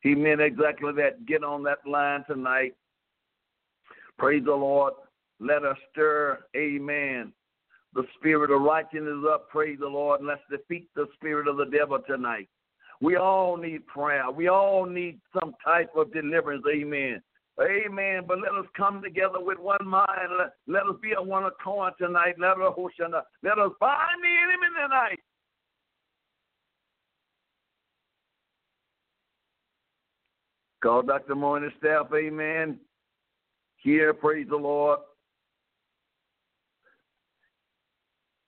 He 0.00 0.14
meant 0.14 0.40
exactly 0.40 0.92
that. 0.96 1.26
Get 1.26 1.44
on 1.44 1.62
that 1.64 1.86
line 1.86 2.24
tonight. 2.26 2.74
Praise 4.18 4.44
the 4.44 4.54
Lord. 4.54 4.94
Let 5.38 5.64
us 5.64 5.76
stir, 5.92 6.40
amen. 6.56 7.32
The 7.94 8.04
spirit 8.18 8.50
of 8.50 8.62
righteousness 8.62 9.24
up, 9.30 9.48
praise 9.48 9.78
the 9.80 9.88
Lord, 9.88 10.20
and 10.20 10.28
let's 10.28 10.42
defeat 10.50 10.88
the 10.94 11.06
spirit 11.14 11.48
of 11.48 11.56
the 11.56 11.66
devil 11.66 11.98
tonight. 12.06 12.48
We 13.00 13.16
all 13.16 13.56
need 13.56 13.86
prayer. 13.86 14.30
We 14.30 14.48
all 14.48 14.84
need 14.84 15.20
some 15.38 15.54
type 15.64 15.90
of 15.96 16.12
deliverance. 16.12 16.64
Amen. 16.70 17.22
Amen. 17.62 18.22
But 18.26 18.40
let 18.40 18.52
us 18.52 18.66
come 18.76 19.02
together 19.02 19.38
with 19.38 19.58
one 19.58 19.84
mind. 19.84 20.08
Let, 20.38 20.54
let 20.66 20.82
us 20.84 20.98
be 21.02 21.12
a 21.12 21.22
one 21.22 21.44
accord 21.44 21.94
tonight. 21.98 22.36
Let 22.38 22.52
us, 22.52 22.74
let 23.42 23.58
us 23.58 23.72
bind 23.80 24.22
the 24.22 24.28
enemy 24.28 24.68
tonight. 24.82 25.18
Call 30.82 31.02
Dr. 31.02 31.34
Morning 31.34 31.70
staff. 31.78 32.06
Amen. 32.14 32.78
Here, 33.76 34.14
praise 34.14 34.46
the 34.48 34.56
Lord. 34.56 35.00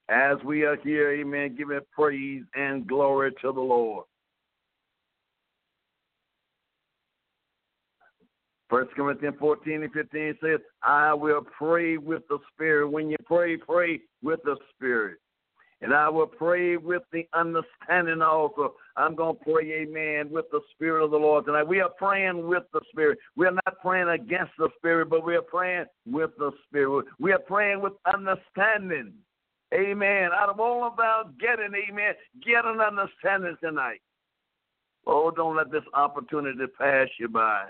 As 0.09 0.37
we 0.45 0.63
are 0.63 0.77
here, 0.77 1.13
amen, 1.13 1.57
giving 1.57 1.81
praise 1.91 2.43
and 2.55 2.87
glory 2.87 3.33
to 3.41 3.53
the 3.53 3.61
Lord. 3.61 4.05
First 8.73 8.93
Corinthians 8.93 9.37
14 9.39 9.83
and 9.83 9.93
15 9.93 10.39
says, 10.43 10.61
I 10.83 11.13
will 11.13 11.43
pray 11.43 11.99
with 11.99 12.23
the 12.31 12.39
Spirit. 12.51 12.89
When 12.89 13.11
you 13.11 13.19
pray, 13.27 13.59
pray 13.59 14.01
with 14.23 14.41
the 14.45 14.57
Spirit. 14.75 15.19
And 15.83 15.93
I 15.93 16.09
will 16.09 16.27
pray 16.27 16.79
with 16.79 17.03
the 17.13 17.29
understanding 17.35 18.23
also. 18.23 18.77
I'm 18.97 19.15
going 19.15 19.37
to 19.37 19.45
pray, 19.45 19.71
amen, 19.83 20.31
with 20.31 20.47
the 20.51 20.63
Spirit 20.73 21.05
of 21.05 21.11
the 21.11 21.19
Lord 21.19 21.45
tonight. 21.45 21.69
We 21.69 21.83
are 21.83 21.91
praying 21.99 22.49
with 22.49 22.63
the 22.73 22.81
Spirit. 22.91 23.19
We 23.37 23.47
are 23.47 23.53
not 23.53 23.79
praying 23.83 24.09
against 24.09 24.53
the 24.57 24.71
Spirit, 24.79 25.11
but 25.11 25.23
we 25.23 25.37
are 25.37 25.43
praying 25.43 25.85
with 26.07 26.31
the 26.39 26.53
Spirit. 26.67 27.05
We 27.21 27.33
are 27.33 27.41
praying 27.41 27.83
with 27.83 27.93
understanding. 28.07 29.13
Amen. 29.75 30.31
Out 30.33 30.49
of 30.49 30.61
all 30.61 30.83
of 30.85 30.99
our 30.99 31.25
getting, 31.39 31.75
amen, 31.91 32.15
get 32.43 32.65
an 32.65 32.81
understanding 32.81 33.57
tonight. 33.63 34.01
Oh, 35.07 35.31
don't 35.31 35.57
let 35.57 35.71
this 35.71 35.85
opportunity 35.93 36.65
pass 36.79 37.09
you 37.21 37.29
by. 37.29 37.65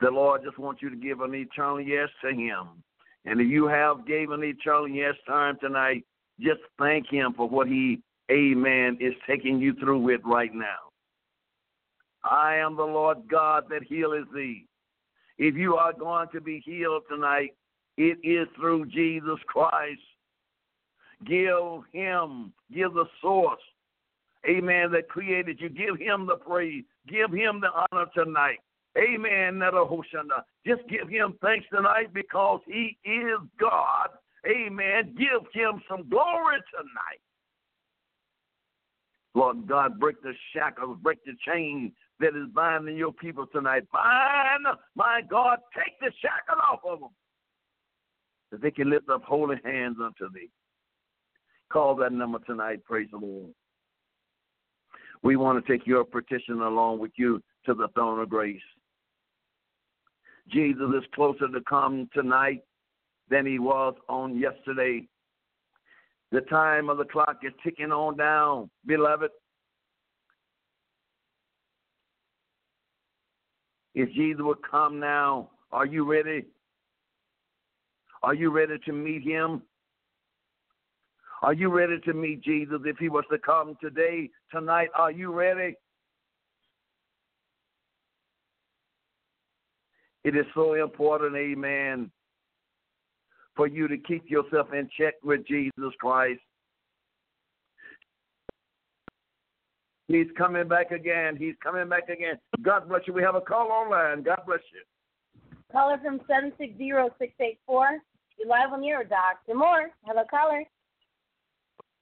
The 0.00 0.10
Lord 0.10 0.42
just 0.44 0.58
wants 0.58 0.82
you 0.82 0.90
to 0.90 0.96
give 0.96 1.20
an 1.20 1.34
eternal 1.34 1.80
yes 1.80 2.08
to 2.22 2.30
Him. 2.30 2.82
And 3.24 3.40
if 3.40 3.48
you 3.48 3.66
have 3.66 4.06
given 4.06 4.42
an 4.42 4.44
eternal 4.44 4.88
yes 4.88 5.14
time 5.26 5.56
tonight, 5.60 6.04
just 6.40 6.60
thank 6.78 7.08
Him 7.08 7.32
for 7.36 7.48
what 7.48 7.68
He, 7.68 8.00
amen, 8.30 8.98
is 9.00 9.14
taking 9.26 9.58
you 9.58 9.74
through 9.74 10.00
with 10.00 10.20
right 10.24 10.54
now. 10.54 10.90
I 12.24 12.56
am 12.56 12.76
the 12.76 12.84
Lord 12.84 13.18
God 13.30 13.64
that 13.70 13.82
healeth 13.82 14.32
thee. 14.34 14.66
If 15.38 15.54
you 15.56 15.76
are 15.76 15.92
going 15.92 16.28
to 16.32 16.40
be 16.40 16.62
healed 16.64 17.02
tonight, 17.10 17.54
it 17.96 18.18
is 18.22 18.48
through 18.56 18.86
Jesus 18.86 19.38
Christ. 19.46 20.00
Give 21.26 21.82
Him, 21.92 22.52
give 22.72 22.94
the 22.94 23.06
source, 23.22 23.62
amen, 24.48 24.90
that 24.92 25.08
created 25.08 25.60
you. 25.60 25.68
Give 25.68 25.98
Him 25.98 26.26
the 26.26 26.36
praise. 26.36 26.84
Give 27.08 27.30
Him 27.32 27.60
the 27.60 27.70
honor 27.70 28.06
tonight. 28.14 28.58
Amen. 28.96 29.60
Just 30.66 30.82
give 30.88 31.08
him 31.08 31.34
thanks 31.42 31.66
tonight 31.72 32.12
because 32.12 32.60
he 32.66 32.96
is 33.04 33.38
God. 33.58 34.08
Amen. 34.46 35.14
Give 35.16 35.42
him 35.52 35.82
some 35.88 36.08
glory 36.08 36.58
tonight. 36.70 37.20
Lord 39.34 39.66
God, 39.66 39.98
break 39.98 40.22
the 40.22 40.32
shackles, 40.54 40.96
break 41.02 41.18
the 41.24 41.32
chain 41.46 41.92
that 42.20 42.36
is 42.36 42.48
binding 42.54 42.96
your 42.96 43.12
people 43.12 43.46
tonight. 43.46 43.82
Bind, 43.92 44.64
my 44.94 45.22
God, 45.28 45.58
take 45.76 45.98
the 46.00 46.12
shackle 46.22 46.62
off 46.62 46.80
of 46.88 47.00
them. 47.00 47.08
That 48.52 48.62
they 48.62 48.70
can 48.70 48.90
lift 48.90 49.08
up 49.08 49.24
holy 49.24 49.56
hands 49.64 49.96
unto 50.00 50.32
thee. 50.32 50.50
Call 51.72 51.96
that 51.96 52.12
number 52.12 52.38
tonight. 52.46 52.84
Praise 52.84 53.08
the 53.10 53.18
Lord. 53.18 53.50
We 55.24 55.34
want 55.34 55.64
to 55.64 55.72
take 55.72 55.86
your 55.86 56.04
petition 56.04 56.60
along 56.60 57.00
with 57.00 57.12
you 57.16 57.42
to 57.66 57.74
the 57.74 57.88
throne 57.94 58.20
of 58.20 58.28
grace. 58.28 58.60
Jesus 60.48 60.90
is 60.96 61.04
closer 61.14 61.48
to 61.48 61.60
come 61.68 62.08
tonight 62.12 62.62
than 63.30 63.46
he 63.46 63.58
was 63.58 63.94
on 64.08 64.38
yesterday. 64.38 65.06
The 66.32 66.42
time 66.42 66.90
of 66.90 66.98
the 66.98 67.04
clock 67.04 67.38
is 67.42 67.52
ticking 67.62 67.92
on 67.92 68.16
down, 68.16 68.70
beloved. 68.86 69.30
If 73.94 74.10
Jesus 74.12 74.42
would 74.42 74.58
come 74.68 74.98
now, 74.98 75.50
are 75.70 75.86
you 75.86 76.10
ready? 76.10 76.46
Are 78.22 78.34
you 78.34 78.50
ready 78.50 78.78
to 78.84 78.92
meet 78.92 79.22
him? 79.22 79.62
Are 81.42 81.52
you 81.52 81.68
ready 81.68 82.00
to 82.00 82.14
meet 82.14 82.42
Jesus 82.42 82.80
if 82.84 82.96
he 82.98 83.08
was 83.08 83.24
to 83.30 83.38
come 83.38 83.76
today, 83.80 84.30
tonight? 84.50 84.88
Are 84.94 85.10
you 85.10 85.32
ready? 85.32 85.76
It 90.24 90.34
is 90.36 90.46
so 90.54 90.74
important, 90.74 91.36
amen, 91.36 92.10
for 93.54 93.66
you 93.66 93.86
to 93.88 93.98
keep 93.98 94.30
yourself 94.30 94.72
in 94.72 94.88
check 94.98 95.14
with 95.22 95.46
Jesus 95.46 95.92
Christ. 96.00 96.40
He's 100.08 100.26
coming 100.36 100.68
back 100.68 100.90
again. 100.90 101.36
He's 101.36 101.54
coming 101.62 101.88
back 101.88 102.08
again. 102.08 102.38
God 102.62 102.88
bless 102.88 103.02
you. 103.06 103.12
We 103.12 103.22
have 103.22 103.34
a 103.34 103.40
call 103.40 103.70
online. 103.70 104.22
God 104.22 104.40
bless 104.46 104.60
you. 104.72 104.82
Caller 105.72 105.98
from 106.02 106.20
760684. 106.28 107.98
You're 108.38 108.48
live 108.48 108.72
on 108.72 108.82
your 108.84 109.04
Dr. 109.04 109.54
Moore. 109.54 109.90
Hello, 110.04 110.22
caller. 110.30 110.64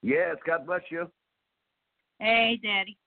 Yes, 0.01 0.35
God 0.45 0.65
bless 0.65 0.81
you. 0.89 1.09
Hey, 2.19 2.59
Daddy. 2.61 2.97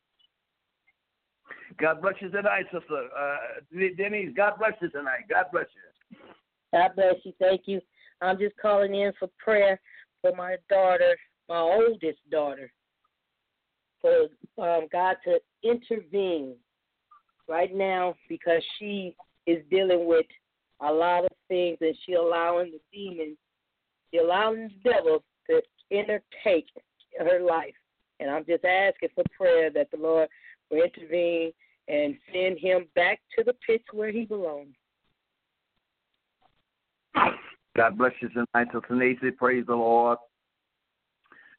God 1.79 2.01
bless 2.01 2.15
you 2.21 2.31
tonight, 2.31 2.65
sister. 2.73 3.09
Uh, 3.19 3.37
Denise, 3.73 4.33
God 4.37 4.55
bless 4.59 4.73
you 4.81 4.89
tonight. 4.91 5.25
God 5.29 5.47
bless 5.53 5.67
you. 5.75 6.19
God 6.73 6.91
bless 6.95 7.15
you. 7.25 7.33
Thank 7.39 7.63
you. 7.67 7.81
I'm 8.21 8.39
just 8.39 8.57
calling 8.61 8.95
in 8.95 9.13
for 9.19 9.29
prayer 9.39 9.81
for 10.23 10.35
my 10.35 10.57
daughter, 10.71 11.17
my 11.49 11.59
oldest 11.59 12.19
daughter, 12.31 12.73
for 14.01 14.29
um, 14.59 14.87
God 14.91 15.17
to 15.25 15.39
intervene 15.63 16.55
right 17.49 17.75
now 17.75 18.15
because 18.29 18.63
she 18.79 19.15
is 19.47 19.63
dealing 19.71 20.07
with 20.07 20.27
a 20.81 20.93
lot 20.93 21.25
of 21.25 21.31
things 21.49 21.79
and 21.81 21.97
she 22.05 22.15
allowing 22.15 22.73
the 22.73 22.81
demons, 22.93 23.37
she 24.11 24.19
allowing 24.19 24.71
the 24.85 24.91
devil 24.91 25.23
to 25.49 25.61
intertake 25.93 26.67
her 27.19 27.41
life. 27.41 27.75
And 28.19 28.31
I'm 28.31 28.45
just 28.47 28.65
asking 28.65 29.11
for 29.15 29.25
prayer 29.37 29.71
that 29.71 29.91
the 29.91 29.99
Lord 29.99 30.29
will 30.71 30.83
intervene 30.83 31.53
and 31.89 32.17
send 32.33 32.59
him 32.59 32.87
back 32.95 33.21
to 33.37 33.45
the 33.45 33.55
pits 33.67 33.85
where 33.93 34.11
he 34.11 34.25
belongs. 34.25 34.75
God 37.77 37.99
bless 37.99 38.13
you 38.21 38.29
tonight, 38.31 38.69
Sister 38.73 38.95
Nancy. 38.95 39.31
Praise 39.31 39.65
the 39.67 39.75
Lord. 39.75 40.19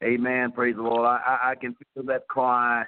Amen. 0.03 0.51
Praise 0.51 0.75
the 0.75 0.81
Lord. 0.81 1.05
I, 1.05 1.19
I, 1.25 1.51
I 1.51 1.55
can 1.55 1.75
feel 1.93 2.03
that 2.05 2.27
cry. 2.27 2.85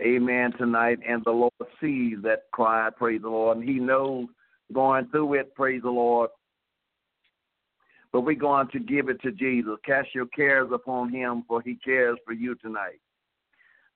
Amen. 0.00 0.52
Tonight, 0.58 0.98
and 1.06 1.22
the 1.24 1.30
Lord 1.30 1.52
sees 1.80 2.16
that 2.22 2.44
cry. 2.52 2.88
Praise 2.96 3.22
the 3.22 3.28
Lord, 3.28 3.58
and 3.58 3.68
He 3.68 3.74
knows 3.74 4.26
going 4.72 5.06
through 5.08 5.34
it. 5.34 5.54
Praise 5.54 5.82
the 5.82 5.90
Lord. 5.90 6.30
But 8.12 8.22
we're 8.22 8.34
going 8.34 8.68
to 8.68 8.78
give 8.78 9.08
it 9.08 9.20
to 9.22 9.32
Jesus. 9.32 9.74
Cast 9.84 10.08
your 10.14 10.26
cares 10.26 10.70
upon 10.72 11.10
Him, 11.10 11.44
for 11.46 11.62
He 11.62 11.76
cares 11.76 12.18
for 12.24 12.32
you 12.32 12.54
tonight. 12.56 13.00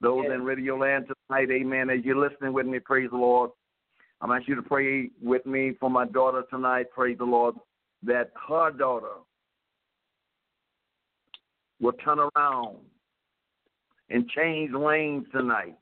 Those 0.00 0.24
yes. 0.24 0.32
in 0.34 0.44
Radio 0.44 0.76
Land 0.76 1.06
tonight, 1.28 1.48
Amen. 1.50 1.90
As 1.90 2.04
you're 2.04 2.16
listening 2.16 2.52
with 2.52 2.66
me, 2.66 2.78
praise 2.78 3.10
the 3.10 3.16
Lord. 3.16 3.50
I'm 4.20 4.30
asking 4.30 4.54
you 4.54 4.62
to 4.62 4.68
pray 4.68 5.10
with 5.22 5.44
me 5.46 5.72
for 5.78 5.90
my 5.90 6.06
daughter 6.06 6.44
tonight. 6.50 6.86
Praise 6.94 7.18
the 7.18 7.24
Lord. 7.24 7.54
That 8.02 8.30
her 8.48 8.70
daughter 8.70 9.16
will 11.80 11.92
turn 11.92 12.18
around 12.18 12.78
and 14.10 14.28
change 14.30 14.72
lanes 14.72 15.26
tonight. 15.32 15.76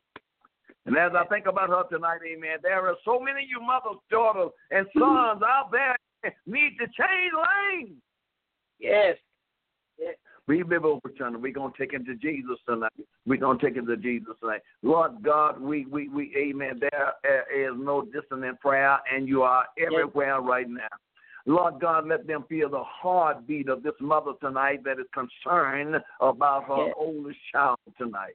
And 0.87 0.97
as 0.97 1.13
I 1.17 1.25
think 1.27 1.47
about 1.47 1.71
her 1.71 1.85
tonight, 1.91 2.21
amen, 2.27 2.59
there 2.63 2.87
are 2.87 2.97
so 3.05 3.19
many 3.19 3.45
of 3.45 3.49
you 3.49 3.61
mothers, 3.61 4.01
daughters, 4.11 4.51
and 4.71 4.87
sons 4.99 5.43
out 5.43 5.71
there 5.73 5.97
need 6.47 6.77
to 6.79 6.87
change 6.87 7.33
lanes. 7.35 7.97
Yes. 8.79 9.17
yes. 9.99 10.15
We 10.47 10.63
live 10.63 10.85
over 10.85 11.11
China. 11.17 11.39
We're 11.39 11.53
gonna 11.53 11.73
take 11.79 11.93
him 11.93 12.05
to 12.05 12.15
Jesus 12.17 12.59
tonight. 12.69 12.93
We're 13.27 13.39
gonna 13.39 13.59
take 13.59 13.77
him 13.77 13.87
to 13.87 13.97
Jesus 13.97 14.35
tonight. 14.41 14.61
Lord 14.83 15.23
God, 15.23 15.61
we 15.61 15.87
we 15.87 16.09
we 16.09 16.35
amen. 16.37 16.81
There 16.81 17.45
is 17.51 17.73
no 17.77 18.03
dissonant 18.03 18.61
prayer, 18.61 18.99
and 19.11 19.27
you 19.27 19.43
are 19.43 19.65
everywhere 19.79 20.41
right 20.41 20.69
now. 20.69 20.89
Lord 21.47 21.81
God, 21.81 22.09
let 22.09 22.27
them 22.27 22.45
feel 22.49 22.71
the 22.71 22.83
heartbeat 22.83 23.69
of 23.69 23.83
this 23.83 23.95
mother 24.01 24.33
tonight 24.41 24.83
that 24.85 24.99
is 24.99 25.07
concerned 25.13 25.97
about 26.21 26.65
her 26.65 26.87
yes. 26.87 26.95
oldest 26.99 27.39
child 27.53 27.79
tonight. 27.99 28.35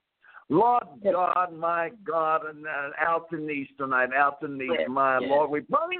Lord 0.49 0.83
yes. 1.03 1.13
God, 1.13 1.53
my 1.53 1.91
God, 2.03 2.41
and 2.47 2.65
uh, 2.65 2.89
Altanice 3.07 3.67
tonight, 3.77 4.09
Altanice, 4.11 4.79
yes. 4.79 4.87
my 4.89 5.19
yes. 5.19 5.29
Lord, 5.29 5.49
we 5.51 5.59
bring 5.61 5.99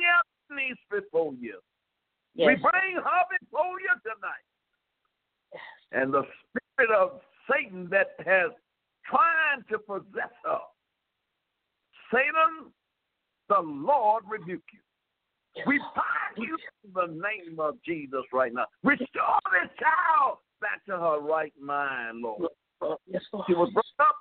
Altanice 0.52 0.76
before 0.92 1.34
you. 1.40 1.60
We 2.36 2.56
bring 2.56 2.96
her 2.96 3.24
before 3.42 3.80
you 3.82 3.94
tonight. 4.04 4.49
And 5.92 6.14
the 6.14 6.24
spirit 6.50 6.92
of 6.96 7.20
Satan 7.50 7.88
that 7.92 8.16
has 8.26 8.52
tried 9.06 9.64
to 9.72 9.80
possess 9.80 10.32
her. 10.46 10.60
Satan, 12.14 12.72
the 13.50 13.60
Lord 13.60 14.24
rebuke 14.30 14.64
you. 14.74 14.80
We 15.66 15.80
bind 15.80 16.48
you 16.48 16.58
in 16.86 16.92
the 16.94 17.08
name 17.08 17.60
of 17.60 17.76
Jesus 17.86 18.22
right 18.32 18.54
now. 18.54 18.66
Restore 18.84 19.40
this 19.52 19.70
child 19.80 20.38
back 20.62 20.86
to 20.86 20.94
her 20.94 21.20
right 21.20 21.54
mind, 21.60 22.22
Lord. 22.22 22.50
Yes, 23.08 23.24
Lord. 23.34 23.46
She 23.48 23.56
was 23.56 23.72
brought 23.74 24.08
up 24.08 24.16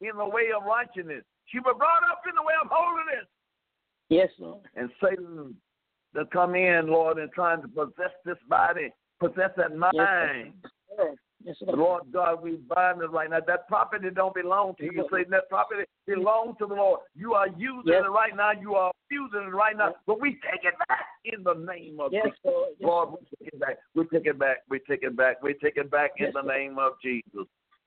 in 0.00 0.16
the 0.16 0.24
way 0.24 0.50
of 0.56 0.64
righteousness. 0.64 1.24
She 1.46 1.58
was 1.58 1.74
brought 1.76 2.04
up 2.10 2.22
in 2.28 2.34
the 2.34 2.42
way 2.42 2.54
of 2.62 2.70
holiness. 2.70 3.26
Yes, 4.08 4.30
Lord. 4.38 4.64
And 4.76 4.90
Satan 5.02 5.56
to 6.14 6.24
come 6.26 6.54
in, 6.54 6.88
Lord, 6.88 7.18
and 7.18 7.30
trying 7.32 7.62
to 7.62 7.68
possess 7.68 8.12
this 8.24 8.38
body, 8.48 8.92
possess 9.20 9.50
that 9.56 9.76
mind. 9.76 9.92
Yes, 9.94 10.72
Yes, 11.42 11.56
Lord 11.62 12.02
God, 12.12 12.42
we 12.42 12.56
bind 12.68 13.00
it 13.00 13.10
right 13.10 13.30
now. 13.30 13.38
That 13.46 13.66
property 13.66 14.08
don't 14.14 14.34
belong 14.34 14.74
to 14.78 14.84
you. 14.84 15.08
Say 15.10 15.24
that 15.30 15.48
property 15.48 15.84
belongs 16.06 16.56
to 16.58 16.66
the 16.66 16.74
Lord. 16.74 17.00
You 17.14 17.32
are 17.32 17.48
using 17.48 17.82
yes. 17.86 18.02
it 18.04 18.10
right 18.10 18.36
now. 18.36 18.50
You 18.52 18.74
are 18.74 18.92
using 19.10 19.48
it 19.48 19.54
right 19.54 19.76
now. 19.76 19.94
But 20.06 20.20
we 20.20 20.32
take 20.32 20.64
it 20.64 20.74
back 20.86 21.06
in 21.24 21.42
the 21.42 21.54
name 21.54 21.98
of 21.98 22.12
yes, 22.12 22.26
Jesus. 22.26 22.38
Lord. 22.44 22.68
Yes, 22.78 22.86
Lord, 22.86 23.08
we 23.10 23.26
take 23.38 23.54
it 23.54 23.60
back. 23.60 23.78
We 23.94 24.04
take 24.04 24.26
it 24.26 24.38
back. 24.38 24.56
We 24.68 24.78
take 24.80 25.02
it 25.02 25.16
back. 25.16 25.42
We 25.42 25.54
take 25.54 25.76
it 25.76 25.90
back 25.90 26.10
in 26.18 26.30
the 26.34 26.42
name 26.42 26.78
of 26.78 26.92
Jesus. 27.02 27.46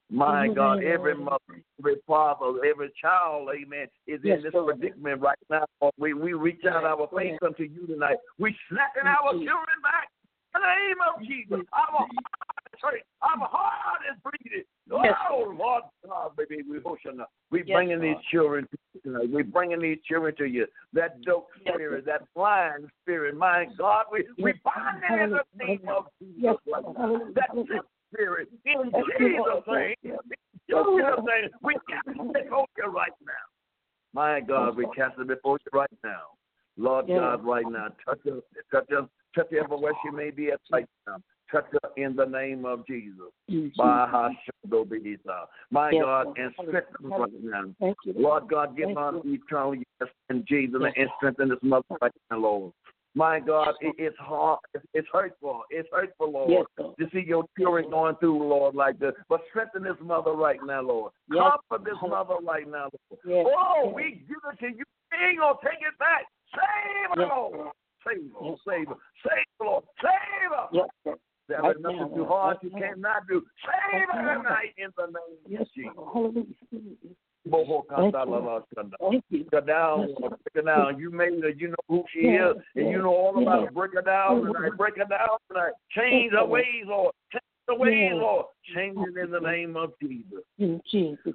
My 0.10 0.46
in 0.46 0.54
God, 0.54 0.84
every 0.84 1.16
mother, 1.16 1.40
every 1.80 1.96
father, 2.06 2.46
every 2.70 2.92
child, 3.02 3.50
amen, 3.50 3.88
is 4.06 4.20
Yes, 4.24 4.38
in 4.38 4.44
this 4.44 4.54
Lord. 4.54 4.80
predicament 4.80 5.22
right 5.22 5.38
now. 5.50 5.66
We 5.98 6.14
we 6.14 6.34
reach 6.34 6.62
out 6.70 6.84
our 6.84 7.08
face 7.16 7.38
unto 7.44 7.64
you 7.64 7.88
tonight. 7.88 8.18
We 8.38 8.56
snapping 8.70 9.08
our 9.08 9.32
children 9.32 9.80
back 9.82 10.10
in 10.56 10.62
the 10.62 10.68
name 10.68 10.98
of 11.02 11.22
Jesus. 11.22 11.66
Our 11.74 12.08
church, 12.84 13.02
our 13.22 13.48
heart 13.48 14.02
is 14.12 14.20
bleeding. 14.24 14.64
Yes. 14.92 15.16
Oh, 15.32 15.56
Lord 15.58 15.84
God, 16.06 16.36
baby, 16.38 16.64
we 16.70 16.80
we 17.52 17.64
Yes, 17.66 17.76
bringing 17.76 18.02
these 18.02 18.18
children 18.32 18.68
to 18.70 18.78
you 18.94 19.02
tonight. 19.02 19.30
We 19.32 19.44
bringing 19.44 19.82
these 19.82 20.00
children 20.08 20.36
to 20.38 20.46
you. 20.46 20.68
That 20.94 21.22
dope 21.22 21.48
Yes, 21.66 21.76
spirit, 21.76 22.06
that 22.06 22.22
blind 22.36 22.90
spirit, 23.02 23.36
my 23.36 23.68
God, 23.78 24.06
we 24.12 24.28
we 24.38 24.54
bind 24.64 25.04
it 25.10 25.24
in 25.24 25.30
the 25.32 25.44
name 25.56 25.82
of 25.88 26.08
Jesus. 26.22 26.58
Right 26.72 26.84
now. 26.98 27.22
That 27.36 27.50
spirit, 28.14 28.50
in 28.66 28.92
Jesus' 28.92 29.64
name, 29.68 29.96
in 30.04 30.18
Jesus' 30.68 31.26
name, 31.26 31.50
we 31.62 31.74
cast 31.90 32.08
it 32.08 32.34
before 32.34 32.68
you 32.78 32.86
right 32.86 33.12
now. 33.26 33.34
My 34.14 34.42
God, 34.42 34.76
we 34.76 34.86
cast 34.96 35.18
it 35.20 35.28
before 35.28 35.58
you 35.66 35.80
right 35.80 35.90
now. 36.04 36.22
Lord. 36.78 37.08
God, 37.08 37.46
right 37.46 37.66
now, 37.70 37.90
touch 38.06 38.20
her, 38.26 38.40
touch 38.72 38.86
her, 38.90 39.08
touch 39.36 39.48
her 39.52 39.60
everywhere 39.64 39.94
she 40.04 40.10
may 40.10 40.32
be 40.32 40.50
at 40.50 40.60
right 40.72 40.88
now. 41.08 41.18
Touch 41.54 41.66
her 41.72 41.90
in 42.04 42.16
the 42.16 42.26
name 42.26 42.66
of 42.66 42.86
Jesus. 42.88 43.30
In 43.48 43.72
By 43.78 44.06
Jesus' 44.06 44.12
her 44.12 44.28
name. 44.30 44.38
shoulder 44.72 45.00
be 45.00 45.18
thou. 45.24 45.48
My 45.72 45.92
God, 45.92 46.28
and 46.38 46.52
strengthen 46.54 47.10
right 47.10 47.32
now. 47.44 47.94
Lord 48.16 48.50
God, 48.50 48.76
give 48.76 48.90
her 48.98 49.22
eternal 49.24 49.76
yes 49.76 50.10
in 50.32 50.44
Jesus 50.48 50.82
and 50.96 51.10
strengthen 51.18 51.50
this 51.50 51.60
mother 51.62 51.86
right 52.02 52.12
now, 52.32 52.38
Lord. 52.40 52.74
My 53.16 53.40
God, 53.40 53.76
it, 53.82 53.94
it's 54.00 54.18
hard, 54.18 54.58
it's, 54.96 55.08
hurtful, 55.14 55.62
it's 55.70 55.88
hurtful, 55.94 56.32
Lord, 56.32 56.50
Yes, 56.50 56.66
Lord. 56.80 56.96
to 56.98 57.06
see 57.14 57.24
your 57.28 57.44
children 57.60 57.88
going 57.92 58.16
through, 58.16 58.42
Lord, 58.50 58.74
like 58.74 58.98
this. 58.98 59.14
But 59.30 59.42
strengthen 59.52 59.84
this 59.84 59.94
mother 60.02 60.32
right 60.32 60.58
now, 60.66 60.82
Lord. 60.82 61.12
Yes. 61.32 61.52
Comfort 61.70 61.86
this 61.86 62.00
mother 62.10 62.38
right 62.44 62.68
now, 62.68 62.90
Lord. 63.12 63.22
Yes. 63.24 63.46
Oh, 63.56 63.84
Yes. 63.86 63.94
we 63.96 64.04
give 64.28 64.38
it 64.52 64.60
to 64.62 64.76
you. 64.76 64.84
We 65.12 65.28
ain't 65.30 65.40
gonna 65.40 65.60
take 65.64 65.82
it 65.82 65.96
back. 66.00 66.26
Save 66.56 67.16
her, 67.16 67.22
Yes. 67.22 67.30
Lord. 67.30 67.70
Save 68.04 68.32
her, 68.34 68.46
Yes. 68.50 68.58
save 68.68 68.88
her, 68.88 68.96
save 69.22 69.46
her, 69.60 69.66
Lord. 69.68 69.84
Save 70.02 70.50
her. 70.50 70.68
Yes. 71.06 71.18
There 71.50 71.62
Right 71.62 71.76
is 71.76 71.82
nothing 71.82 71.98
now, 72.00 72.08
too 72.16 72.26
hard 72.26 72.58
Right 72.62 72.64
you 72.64 72.80
now. 72.80 72.88
cannot 72.88 73.28
do. 73.28 73.44
Save 73.66 74.08
Right 74.14 74.26
her 74.26 74.38
tonight 74.38 74.74
in 74.78 74.90
the 74.98 75.06
name 75.08 75.38
Yes, 75.48 75.62
of 75.62 75.68
Jesus. 75.76 75.92
Hallelujah. 76.14 76.46
Thank 76.72 78.14
you. 78.14 78.32
la 78.32 78.38
la 78.38 78.60
kanda. 78.74 78.96
Thank 79.02 79.24
you. 79.30 79.44
Break 79.44 79.52
her 79.52 79.62
down, 79.68 80.00
Yes, 80.02 80.10
Lord. 80.12 80.22
Lord. 80.22 80.40
break 80.54 80.66
down. 80.66 81.00
You 81.00 81.10
made 81.12 81.44
her, 81.44 81.50
you 81.50 81.68
know 81.70 81.76
who 81.90 82.04
she 82.14 82.20
is, 82.20 82.56
and 82.76 82.90
you 82.90 83.00
know 83.00 83.10
all 83.14 83.42
about 83.42 83.66
her. 83.66 83.72
Break 83.72 83.94
her 83.96 84.02
down 84.02 84.42
tonight. 84.46 84.78
Break 84.78 84.96
her 84.98 85.06
down 85.06 85.38
tonight. 85.50 85.74
Change 85.92 86.32
her 86.32 86.46
ways, 86.46 86.86
Lord. 86.88 87.14
Change 87.32 87.44
her 87.68 87.76
ways, 87.76 88.12
Lord. 88.14 88.46
Change 88.74 88.98
it 88.98 89.18
in 89.18 89.32
the 89.32 89.40
name 89.42 89.76
of 89.76 89.92
Jesus. 90.00 90.40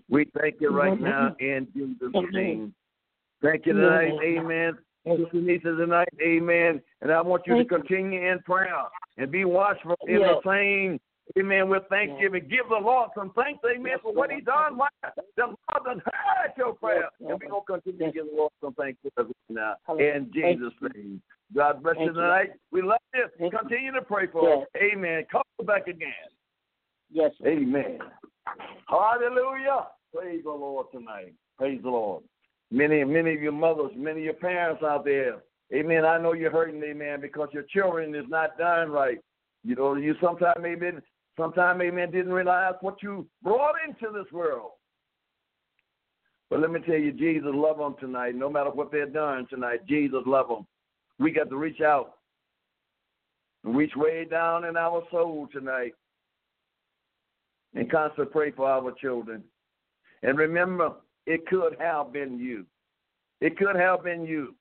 We 0.08 0.26
thank 0.40 0.56
you 0.60 0.70
right 0.70 0.98
now 0.98 1.36
in 1.40 1.68
Jesus' 1.74 2.12
name. 2.32 2.72
Thank 3.42 3.66
you 3.66 3.74
tonight. 3.74 4.12
Amen. 4.24 4.78
Nisa 5.32 5.74
tonight. 5.76 6.08
Amen. 6.22 6.80
And 7.00 7.12
I 7.12 7.20
want 7.20 7.46
you 7.46 7.54
Thank 7.54 7.68
to 7.70 7.78
continue 7.78 8.30
in 8.30 8.38
prayer 8.40 8.82
and 9.16 9.30
be 9.30 9.44
watchful 9.44 9.96
in 10.06 10.20
Yes. 10.20 10.40
the 10.44 10.50
same. 10.50 11.00
Amen. 11.38 11.68
With 11.68 11.82
thanksgiving, 11.90 12.48
give 12.48 12.68
the 12.70 12.76
Lord 12.76 13.10
some 13.14 13.30
thanks. 13.34 13.60
Amen 13.64 13.92
Yes, 13.92 14.00
for 14.00 14.12
what 14.14 14.30
Lord. 14.30 14.40
He 14.40 14.40
done. 14.40 14.78
Why? 14.78 14.88
The 15.36 15.46
Lord 15.46 15.84
done 15.84 16.02
heard 16.06 16.52
your 16.56 16.72
prayer, 16.74 17.10
Yes, 17.20 17.30
and 17.30 17.40
we're 17.42 17.50
gonna 17.50 17.64
continue 17.66 18.06
to 18.06 18.12
give 18.12 18.26
the 18.30 18.34
Lord 18.36 18.52
some 18.62 18.72
thanks 18.74 18.98
now. 19.50 19.74
Hallelujah. 19.86 20.14
In 20.14 20.30
Thank 20.32 20.58
Jesus' 20.58 20.72
name. 20.94 21.22
God 21.54 21.82
bless 21.82 21.96
you 21.96 22.06
Thank 22.06 22.16
you. 22.16 22.22
tonight. 22.22 22.50
We 22.70 22.82
love 22.82 22.98
you. 23.14 23.26
Thank 23.38 23.52
you. 23.52 23.58
Continue 23.58 23.92
to 23.92 24.02
pray 24.02 24.26
for 24.28 24.42
Yes. 24.48 24.66
us. 24.74 24.82
Amen. 24.82 25.26
Call 25.30 25.42
back 25.64 25.86
again. 25.86 26.12
Yes. 27.10 27.32
Amen. 27.46 27.98
Hallelujah. 28.88 29.88
Praise 30.14 30.42
the 30.44 30.50
Lord 30.50 30.86
tonight. 30.92 31.34
Praise 31.58 31.82
the 31.82 31.90
Lord. 31.90 32.24
Many, 32.70 33.02
many 33.04 33.34
of 33.34 33.42
your 33.42 33.52
mothers, 33.52 33.92
many 33.96 34.20
of 34.20 34.24
your 34.24 34.34
parents 34.34 34.82
out 34.82 35.04
there. 35.04 35.36
Amen. 35.74 36.04
I 36.04 36.18
know 36.18 36.32
you're 36.32 36.50
hurting, 36.50 36.82
amen, 36.82 37.20
because 37.20 37.48
your 37.52 37.64
children 37.64 38.14
is 38.14 38.24
not 38.28 38.58
done 38.58 38.90
right. 38.90 39.18
You 39.64 39.74
know, 39.74 39.94
you 39.94 40.14
sometimes 40.20 40.56
maybe 40.60 40.90
sometimes 41.36 41.80
amen 41.80 42.10
didn't 42.10 42.32
realize 42.32 42.74
what 42.80 43.02
you 43.02 43.26
brought 43.42 43.74
into 43.86 44.12
this 44.12 44.30
world. 44.32 44.72
But 46.50 46.60
let 46.60 46.70
me 46.70 46.80
tell 46.80 46.96
you, 46.96 47.12
Jesus 47.12 47.50
love 47.52 47.78
them 47.78 47.96
tonight. 48.00 48.34
No 48.34 48.48
matter 48.48 48.70
what 48.70 48.90
they're 48.90 49.06
done 49.06 49.46
tonight, 49.50 49.86
Jesus 49.86 50.22
love 50.24 50.48
them. 50.48 50.66
We 51.18 51.30
got 51.30 51.50
to 51.50 51.56
reach 51.56 51.80
out 51.80 52.14
and 53.64 53.76
reach 53.76 53.94
way 53.96 54.24
down 54.24 54.64
in 54.64 54.76
our 54.76 55.02
soul 55.10 55.48
tonight 55.52 55.92
and 57.74 57.90
constantly 57.90 58.32
pray 58.32 58.50
for 58.50 58.68
our 58.68 58.92
children. 58.92 59.44
And 60.22 60.38
remember, 60.38 60.92
it 61.28 61.46
could 61.46 61.76
have 61.78 62.12
been 62.12 62.38
you. 62.38 62.64
It 63.40 63.56
could 63.58 63.76
have 63.76 64.02
been 64.02 64.24
you. 64.24 64.54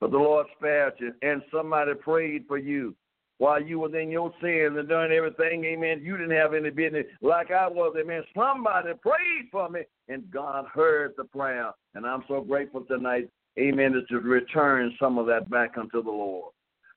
But 0.00 0.10
the 0.10 0.18
Lord 0.18 0.46
spared 0.56 0.94
you, 0.98 1.12
and 1.22 1.42
somebody 1.52 1.92
prayed 1.94 2.44
for 2.48 2.56
you 2.56 2.94
while 3.38 3.62
you 3.62 3.78
was 3.78 3.92
in 3.94 4.10
your 4.10 4.32
sins 4.40 4.76
and 4.76 4.88
doing 4.88 5.12
everything, 5.12 5.64
amen. 5.64 6.00
You 6.02 6.16
didn't 6.16 6.36
have 6.36 6.54
any 6.54 6.70
business 6.70 7.04
like 7.20 7.50
I 7.50 7.68
was, 7.68 7.94
amen. 7.98 8.22
Somebody 8.34 8.90
prayed 9.00 9.48
for 9.52 9.68
me, 9.68 9.82
and 10.08 10.28
God 10.30 10.66
heard 10.72 11.14
the 11.16 11.24
prayer. 11.24 11.70
And 11.94 12.04
I'm 12.06 12.24
so 12.26 12.40
grateful 12.40 12.82
tonight, 12.82 13.28
amen, 13.58 13.94
to 14.08 14.18
return 14.18 14.96
some 14.98 15.18
of 15.18 15.26
that 15.26 15.50
back 15.50 15.78
unto 15.78 16.02
the 16.02 16.10
Lord. 16.10 16.52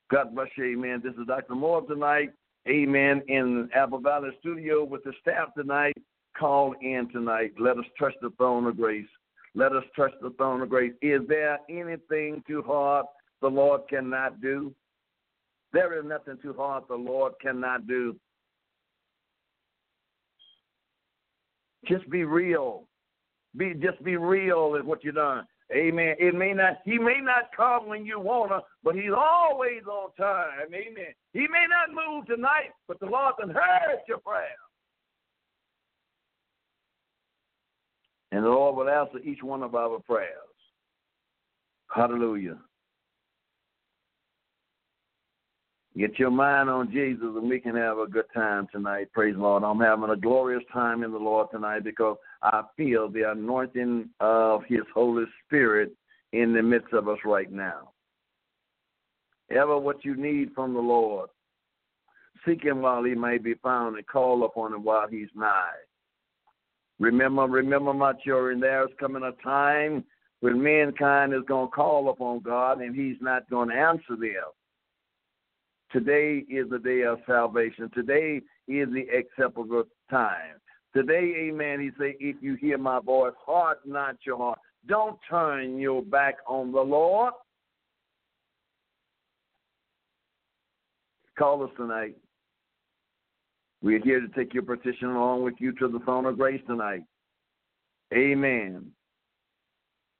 God 0.09 0.33
bless 0.33 0.47
you, 0.57 0.65
amen. 0.73 1.01
This 1.03 1.13
is 1.13 1.27
Dr. 1.27 1.55
Moore 1.55 1.83
tonight, 1.83 2.31
amen, 2.67 3.21
in 3.27 3.69
Apple 3.75 3.99
Valley 3.99 4.31
Studio 4.39 4.83
with 4.83 5.03
the 5.03 5.13
staff 5.21 5.53
tonight. 5.55 5.93
Call 6.41 6.73
in 6.81 7.07
tonight. 7.13 7.51
Let 7.59 7.77
us 7.77 7.85
touch 7.99 8.15
the 8.19 8.31
throne 8.31 8.65
of 8.65 8.75
grace. 8.75 9.05
Let 9.53 9.73
us 9.73 9.83
touch 9.95 10.11
the 10.23 10.31
throne 10.31 10.61
of 10.61 10.69
grace. 10.69 10.93
Is 10.99 11.21
there 11.27 11.59
anything 11.69 12.43
too 12.47 12.63
hard 12.65 13.05
the 13.43 13.47
Lord 13.47 13.81
cannot 13.87 14.41
do? 14.41 14.73
There 15.71 15.99
is 15.99 16.03
nothing 16.03 16.39
too 16.41 16.55
hard 16.57 16.85
the 16.89 16.95
Lord 16.95 17.33
cannot 17.39 17.85
do. 17.85 18.15
Just 21.87 22.09
be 22.09 22.23
real. 22.23 22.87
Be 23.55 23.75
just 23.75 24.03
be 24.03 24.17
real 24.17 24.73
is 24.73 24.83
what 24.83 25.03
you're 25.03 25.13
doing. 25.13 25.43
Amen. 25.71 26.15
It 26.17 26.33
may 26.33 26.53
not 26.53 26.77
he 26.85 26.97
may 26.97 27.19
not 27.21 27.55
come 27.55 27.87
when 27.87 28.03
you 28.03 28.19
wanna, 28.19 28.61
but 28.83 28.95
he's 28.95 29.13
always 29.15 29.83
on 29.85 30.09
time. 30.17 30.73
Amen. 30.73 31.13
He 31.33 31.41
may 31.41 31.67
not 31.69 31.93
move 31.93 32.25
tonight, 32.25 32.71
but 32.87 32.99
the 32.99 33.05
Lord 33.05 33.35
can 33.39 33.51
heard 33.51 33.99
your 34.07 34.17
prayer. 34.17 34.57
And 38.31 38.43
the 38.43 38.49
Lord 38.49 38.75
will 38.75 38.89
answer 38.89 39.19
each 39.19 39.43
one 39.43 39.61
of 39.63 39.75
our 39.75 39.99
prayers. 39.99 40.37
Hallelujah. 41.93 42.57
Get 45.97 46.17
your 46.17 46.31
mind 46.31 46.69
on 46.69 46.89
Jesus 46.89 47.19
and 47.21 47.49
we 47.49 47.59
can 47.59 47.75
have 47.75 47.97
a 47.97 48.07
good 48.07 48.25
time 48.33 48.67
tonight. 48.71 49.11
Praise 49.11 49.35
the 49.35 49.41
Lord. 49.41 49.63
I'm 49.63 49.79
having 49.79 50.09
a 50.09 50.15
glorious 50.15 50.63
time 50.71 51.03
in 51.03 51.11
the 51.11 51.17
Lord 51.17 51.47
tonight 51.51 51.83
because 51.83 52.15
I 52.41 52.63
feel 52.77 53.09
the 53.09 53.29
anointing 53.29 54.09
of 54.21 54.61
His 54.69 54.83
Holy 54.93 55.25
Spirit 55.45 55.91
in 56.31 56.53
the 56.53 56.61
midst 56.61 56.93
of 56.93 57.09
us 57.09 57.17
right 57.25 57.51
now. 57.51 57.91
Ever 59.49 59.77
what 59.77 60.05
you 60.05 60.15
need 60.15 60.51
from 60.55 60.73
the 60.73 60.79
Lord, 60.79 61.29
seek 62.45 62.63
Him 62.63 62.81
while 62.81 63.03
He 63.03 63.13
may 63.13 63.37
be 63.37 63.55
found 63.55 63.97
and 63.97 64.07
call 64.07 64.45
upon 64.45 64.73
Him 64.73 64.85
while 64.85 65.09
He's 65.09 65.27
nigh. 65.35 65.75
Remember, 67.01 67.47
remember, 67.47 67.95
my 67.95 68.13
children, 68.23 68.59
there's 68.59 68.91
coming 68.99 69.23
a 69.23 69.31
time 69.43 70.03
when 70.41 70.61
mankind 70.61 71.33
is 71.33 71.41
going 71.47 71.67
to 71.67 71.71
call 71.71 72.09
upon 72.09 72.41
God 72.41 72.79
and 72.79 72.95
He's 72.95 73.17
not 73.19 73.49
going 73.49 73.69
to 73.69 73.75
answer 73.75 74.15
them. 74.15 74.43
Today 75.91 76.45
is 76.47 76.69
the 76.69 76.77
day 76.77 77.01
of 77.01 77.17
salvation. 77.25 77.89
Today 77.95 78.39
is 78.67 78.87
the 78.93 79.07
acceptable 79.17 79.83
time. 80.11 80.59
Today, 80.95 81.47
amen, 81.49 81.79
he 81.81 81.89
say, 81.99 82.15
if 82.19 82.35
you 82.39 82.53
hear 82.53 82.77
my 82.77 82.99
voice, 82.99 83.33
heart 83.43 83.79
not 83.83 84.17
your 84.23 84.37
heart. 84.37 84.59
Don't 84.87 85.17
turn 85.27 85.79
your 85.79 86.03
back 86.03 86.35
on 86.47 86.71
the 86.71 86.81
Lord. 86.81 87.33
Call 91.35 91.63
us 91.63 91.71
tonight. 91.75 92.15
We're 93.81 94.01
here 94.01 94.19
to 94.19 94.27
take 94.29 94.53
your 94.53 94.63
petition 94.63 95.09
along 95.09 95.43
with 95.43 95.55
you 95.59 95.71
to 95.73 95.87
the 95.87 95.99
throne 95.99 96.25
of 96.25 96.37
grace 96.37 96.61
tonight. 96.67 97.03
Amen. 98.13 98.91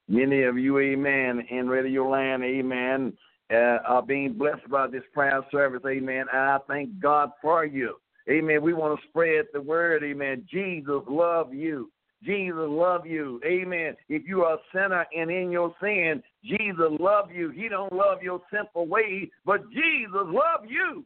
Many 0.08 0.42
of 0.42 0.58
you, 0.58 0.78
amen, 0.78 1.46
in 1.50 1.68
Radio 1.68 2.08
Land, 2.08 2.42
amen, 2.42 3.12
uh, 3.52 3.78
are 3.86 4.02
being 4.02 4.32
blessed 4.32 4.68
by 4.68 4.88
this 4.88 5.04
prayer 5.14 5.40
service, 5.50 5.82
amen. 5.86 6.26
I 6.32 6.58
thank 6.66 6.98
God 7.00 7.30
for 7.40 7.64
you. 7.64 7.96
Amen. 8.28 8.62
We 8.62 8.72
want 8.72 8.98
to 8.98 9.08
spread 9.08 9.46
the 9.52 9.60
word, 9.60 10.02
amen. 10.02 10.46
Jesus 10.50 11.02
love 11.08 11.54
you. 11.54 11.90
Jesus 12.24 12.54
love 12.56 13.04
you. 13.04 13.40
Amen. 13.44 13.96
If 14.08 14.22
you 14.26 14.42
are 14.42 14.54
a 14.54 14.58
sinner 14.72 15.06
and 15.16 15.30
in 15.30 15.50
your 15.50 15.74
sin, 15.80 16.22
Jesus 16.44 16.92
love 17.00 17.32
you. 17.32 17.50
He 17.50 17.68
don't 17.68 17.92
love 17.92 18.22
your 18.22 18.40
simple 18.52 18.86
way, 18.86 19.30
but 19.44 19.68
Jesus 19.70 20.12
love 20.14 20.64
you. 20.68 21.04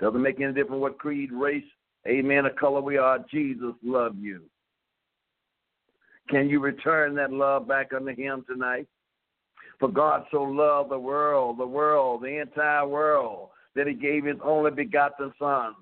Doesn't 0.00 0.22
make 0.22 0.40
any 0.40 0.52
difference 0.52 0.80
what 0.80 0.98
creed, 0.98 1.32
race, 1.32 1.64
amen, 2.06 2.46
or 2.46 2.50
color 2.50 2.80
we 2.80 2.96
are. 2.96 3.18
Jesus 3.30 3.74
love 3.82 4.16
you. 4.18 4.42
Can 6.28 6.48
you 6.48 6.60
return 6.60 7.14
that 7.16 7.32
love 7.32 7.66
back 7.66 7.92
unto 7.94 8.14
him 8.14 8.44
tonight? 8.48 8.86
For 9.80 9.88
God 9.88 10.24
so 10.30 10.42
loved 10.42 10.90
the 10.90 10.98
world, 10.98 11.58
the 11.58 11.66
world, 11.66 12.22
the 12.22 12.40
entire 12.40 12.86
world, 12.86 13.50
that 13.74 13.86
he 13.86 13.94
gave 13.94 14.24
his 14.24 14.36
only 14.42 14.70
begotten 14.70 15.32
Son, 15.38 15.74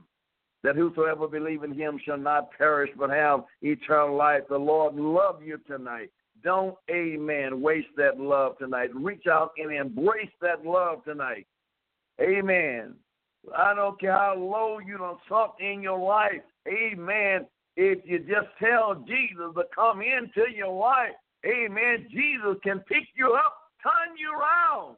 that 0.63 0.77
whosoever 0.77 1.27
believe 1.27 1.63
in 1.63 1.73
him 1.73 1.99
shall 2.05 2.19
not 2.19 2.51
perish 2.57 2.91
but 2.99 3.11
have 3.11 3.45
eternal 3.63 4.17
life. 4.17 4.43
The 4.49 4.59
Lord 4.59 4.95
love 4.95 5.43
you 5.43 5.59
tonight. 5.67 6.11
Don't, 6.45 6.77
amen, 6.91 7.61
waste 7.61 7.89
that 7.97 8.21
love 8.21 8.59
tonight. 8.59 8.91
Reach 8.95 9.27
out 9.27 9.53
and 9.57 9.73
embrace 9.73 10.31
that 10.43 10.65
love 10.65 11.03
tonight. 11.05 11.47
Amen. 12.21 12.95
I 13.57 13.75
don't 13.75 14.01
care 14.01 14.13
how 14.13 14.35
low 14.37 14.79
you 14.79 14.99
done 14.99 15.17
sunk 15.29 15.53
in 15.61 15.83
your 15.83 15.99
life. 15.99 16.43
Amen. 16.69 17.47
If 17.77 17.99
you 18.05 18.21
just 18.21 18.49
tell 18.59 19.05
Jesus 19.07 19.55
to 19.55 19.65
come 19.75 20.01
into 20.01 20.51
your 20.55 20.73
life, 20.73 21.13
amen, 21.45 22.07
Jesus 22.11 22.57
can 22.63 22.81
pick 22.81 23.05
you 23.15 23.35
up, 23.35 23.55
turn 23.83 24.17
you 24.19 24.33
around, 24.33 24.97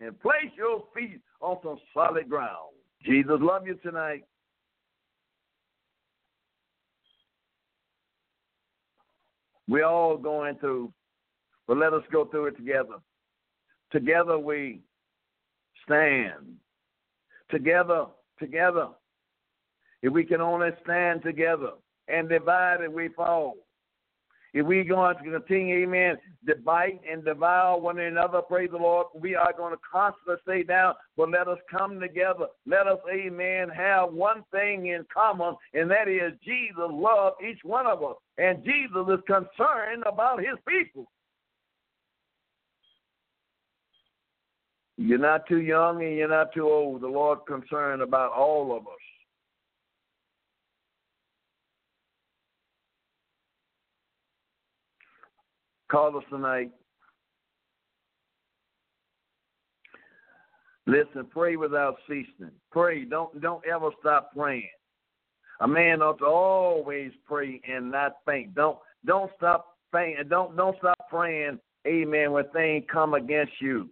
and 0.00 0.20
place 0.20 0.50
your 0.56 0.84
feet 0.94 1.20
on 1.40 1.58
some 1.62 1.78
solid 1.94 2.28
ground. 2.28 2.74
Jesus 3.04 3.38
love 3.40 3.66
you 3.66 3.74
tonight. 3.76 4.24
We're 9.68 9.84
all 9.84 10.16
going 10.16 10.56
through, 10.56 10.92
but 11.68 11.76
let 11.76 11.92
us 11.92 12.02
go 12.10 12.24
through 12.24 12.46
it 12.46 12.56
together. 12.56 12.96
Together 13.92 14.36
we 14.36 14.80
stand. 15.84 16.56
Together, 17.50 18.06
together. 18.38 18.88
If 20.02 20.12
we 20.12 20.24
can 20.24 20.40
only 20.40 20.70
stand 20.82 21.22
together 21.22 21.72
and 22.08 22.28
divided, 22.28 22.92
we 22.92 23.08
fall. 23.08 23.56
If 24.52 24.66
we're 24.66 24.84
going 24.84 25.16
to 25.16 25.22
continue, 25.22 25.84
amen, 25.84 26.16
to 26.48 26.56
bite 26.56 27.00
and 27.08 27.24
devour 27.24 27.78
one 27.78 28.00
another, 28.00 28.42
praise 28.42 28.70
the 28.72 28.78
Lord, 28.78 29.06
we 29.14 29.36
are 29.36 29.52
going 29.56 29.72
to 29.72 29.80
constantly 29.90 30.36
stay 30.42 30.62
down, 30.64 30.94
but 31.16 31.30
let 31.30 31.46
us 31.46 31.58
come 31.70 32.00
together. 32.00 32.46
Let 32.66 32.88
us, 32.88 32.98
amen, 33.12 33.68
have 33.68 34.12
one 34.12 34.42
thing 34.50 34.86
in 34.86 35.04
common, 35.12 35.54
and 35.72 35.88
that 35.90 36.08
is 36.08 36.32
Jesus 36.44 36.74
loves 36.76 37.36
each 37.48 37.60
one 37.62 37.86
of 37.86 38.02
us, 38.02 38.16
and 38.38 38.64
Jesus 38.64 39.06
is 39.08 39.20
concerned 39.26 40.02
about 40.04 40.40
his 40.40 40.58
people. 40.66 41.06
You're 45.02 45.16
not 45.16 45.48
too 45.48 45.62
young 45.62 46.02
and 46.04 46.14
you're 46.14 46.28
not 46.28 46.52
too 46.52 46.68
old. 46.68 47.00
The 47.00 47.08
Lord 47.08 47.38
concerned 47.48 48.02
about 48.02 48.32
all 48.32 48.76
of 48.76 48.82
us. 48.82 48.92
Call 55.90 56.18
us 56.18 56.24
tonight. 56.28 56.70
Listen, 60.86 61.26
pray 61.30 61.56
without 61.56 61.96
ceasing. 62.06 62.50
Pray. 62.70 63.06
Don't 63.06 63.40
don't 63.40 63.64
ever 63.66 63.88
stop 64.00 64.32
praying. 64.36 64.68
A 65.60 65.66
man 65.66 66.02
ought 66.02 66.18
to 66.18 66.26
always 66.26 67.12
pray 67.26 67.58
and 67.66 67.90
not 67.90 68.16
faint. 68.26 68.54
Don't 68.54 68.76
don't 69.06 69.30
stop 69.38 69.78
fainting. 69.92 70.28
Don't 70.28 70.54
don't 70.58 70.76
stop 70.76 70.98
praying. 71.08 71.58
Amen. 71.86 72.32
When 72.32 72.44
things 72.50 72.84
come 72.92 73.14
against 73.14 73.54
you 73.62 73.88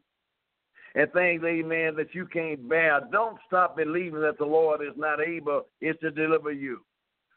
and 0.94 1.12
things, 1.12 1.42
amen, 1.44 1.94
that 1.96 2.14
you 2.14 2.26
can't 2.26 2.68
bear. 2.68 3.00
Don't 3.12 3.38
stop 3.46 3.76
believing 3.76 4.20
that 4.20 4.38
the 4.38 4.44
Lord 4.44 4.80
is 4.82 4.96
not 4.96 5.20
able 5.20 5.66
is 5.80 5.96
to 6.00 6.10
deliver 6.10 6.52
you. 6.52 6.80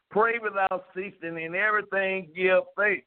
Pray 0.10 0.40
without 0.42 0.86
ceasing 0.94 1.42
in 1.42 1.56
everything 1.56 2.30
give 2.36 2.64
faith. 2.78 3.04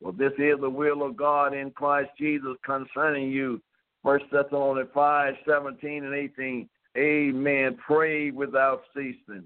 Well, 0.00 0.12
this 0.12 0.32
is 0.38 0.60
the 0.60 0.68
will 0.68 1.04
of 1.04 1.16
God 1.16 1.54
in 1.54 1.70
Christ 1.70 2.10
Jesus 2.18 2.56
concerning 2.64 3.30
you. 3.30 3.62
First 4.02 4.24
Thessalonians 4.32 4.90
5, 4.92 5.34
17 5.48 6.04
and 6.04 6.14
18. 6.14 6.68
Amen. 6.98 7.76
Pray 7.86 8.32
without 8.32 8.82
ceasing. 8.94 9.44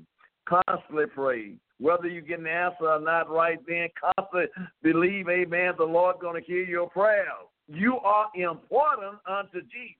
Constantly 0.49 1.07
pray. 1.15 1.57
Whether 1.79 2.09
you 2.09 2.23
get 2.23 2.39
an 2.39 2.47
answer 2.47 2.89
or 2.89 3.01
not 3.01 3.31
right 3.31 3.59
then, 3.69 3.89
constantly 4.17 4.49
believe, 4.83 5.29
amen, 5.29 5.75
the 5.77 5.85
Lord's 5.85 6.21
going 6.23 6.41
to 6.41 6.47
hear 6.47 6.65
your 6.65 6.89
prayers. 6.89 7.29
You 7.69 7.99
are 7.99 8.27
important 8.35 9.19
unto 9.29 9.61
Jesus. 9.63 9.97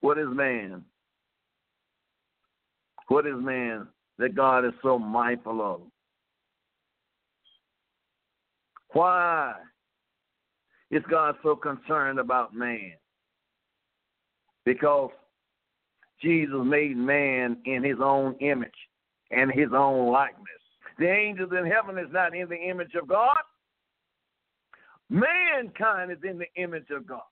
What 0.00 0.18
is 0.18 0.28
man? 0.30 0.84
What 3.08 3.26
is 3.26 3.34
man 3.36 3.88
that 4.18 4.34
God 4.34 4.64
is 4.64 4.72
so 4.82 4.98
mindful 4.98 5.60
of? 5.60 5.80
Why 8.92 9.54
is 10.90 11.02
God 11.10 11.34
so 11.42 11.56
concerned 11.56 12.18
about 12.18 12.54
man? 12.54 12.92
Because 14.64 15.10
Jesus 16.22 16.56
made 16.64 16.96
man 16.96 17.58
in 17.64 17.82
his 17.82 17.96
own 18.02 18.34
image 18.40 18.70
and 19.30 19.52
his 19.52 19.68
own 19.74 20.12
likeness. 20.12 20.57
The 20.98 21.08
angels 21.08 21.50
in 21.56 21.64
heaven 21.64 21.98
is 21.98 22.12
not 22.12 22.34
in 22.34 22.48
the 22.48 22.56
image 22.56 22.94
of 22.94 23.06
God. 23.06 23.36
Mankind 25.10 26.10
is 26.10 26.18
in 26.28 26.38
the 26.38 26.62
image 26.62 26.90
of 26.90 27.06
God. 27.06 27.22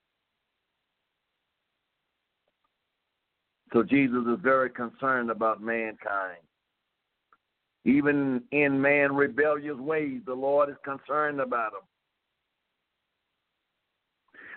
So 3.73 3.83
Jesus 3.83 4.25
is 4.29 4.39
very 4.43 4.71
concerned 4.71 5.31
about 5.31 5.61
mankind. 5.61 6.39
Even 7.85 8.43
in 8.53 8.81
man 8.81 9.15
rebellious 9.15 9.77
ways, 9.79 10.21
the 10.27 10.35
Lord 10.35 10.71
is 10.71 10.77
concerned 10.85 11.41
about 11.41 11.73
them. 11.73 11.83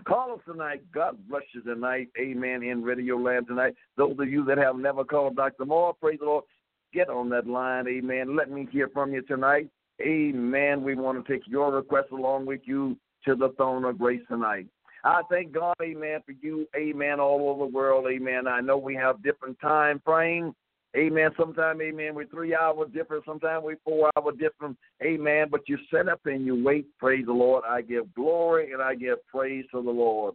Call 0.08 0.34
us 0.34 0.40
tonight. 0.46 0.82
God 0.94 1.18
bless 1.28 1.44
you 1.54 1.62
tonight. 1.62 2.08
Amen. 2.18 2.64
In 2.64 2.84
Radio 2.84 3.18
Land 3.18 3.48
tonight. 3.48 3.76
Those 3.98 4.16
of 4.20 4.30
you 4.30 4.46
that 4.46 4.58
have 4.58 4.78
never 4.78 5.04
called 5.04 5.36
Dr. 5.36 5.66
Moore, 5.66 5.94
praise 5.94 6.20
the 6.20 6.26
Lord. 6.26 6.46
Get 6.94 7.10
on 7.10 7.30
that 7.30 7.48
line. 7.48 7.88
Amen. 7.88 8.36
Let 8.36 8.50
me 8.50 8.68
hear 8.72 8.90
from 8.90 9.14
you 9.14 9.22
tonight. 9.22 9.70
Amen. 10.02 10.84
We 10.84 10.96
want 10.96 11.24
to 11.24 11.32
take 11.32 11.44
your 11.48 11.72
request 11.72 12.10
along 12.12 12.46
with 12.46 12.62
you 12.64 12.98
to 13.26 13.36
the 13.36 13.50
throne 13.58 13.86
of 13.86 13.98
grace 13.98 14.22
tonight. 14.28 14.68
I 15.04 15.22
thank 15.30 15.54
God, 15.54 15.76
amen, 15.82 16.20
for 16.26 16.34
you, 16.42 16.68
amen, 16.76 17.22
all 17.22 17.50
over 17.50 17.66
the 17.66 17.74
world, 17.74 18.06
amen. 18.12 18.48
I 18.48 18.60
know 18.60 18.78
we 18.78 18.96
have 18.96 19.24
different 19.24 19.58
time 19.62 20.02
frames. 20.04 20.54
Amen. 20.98 21.30
Sometimes, 21.38 21.80
amen, 21.82 22.16
we're 22.16 22.26
three 22.26 22.56
hours 22.56 22.90
different. 22.94 23.24
Sometimes 23.24 23.64
we're 23.64 23.78
four 23.86 24.10
hours 24.18 24.36
different. 24.40 24.76
Amen. 25.04 25.48
But 25.52 25.70
you 25.70 25.78
set 25.92 26.10
up 26.10 26.20
and 26.26 26.46
you 26.46 26.64
wait. 26.64 26.88
Praise 26.98 27.28
the 27.28 27.32
Lord. 27.32 27.64
I 27.68 27.82
give 27.82 28.14
glory 28.16 28.74
and 28.74 28.82
I 28.82 28.96
give 28.96 29.26
praise 29.28 29.66
to 29.72 29.84
the 29.84 29.92
Lord 29.92 30.34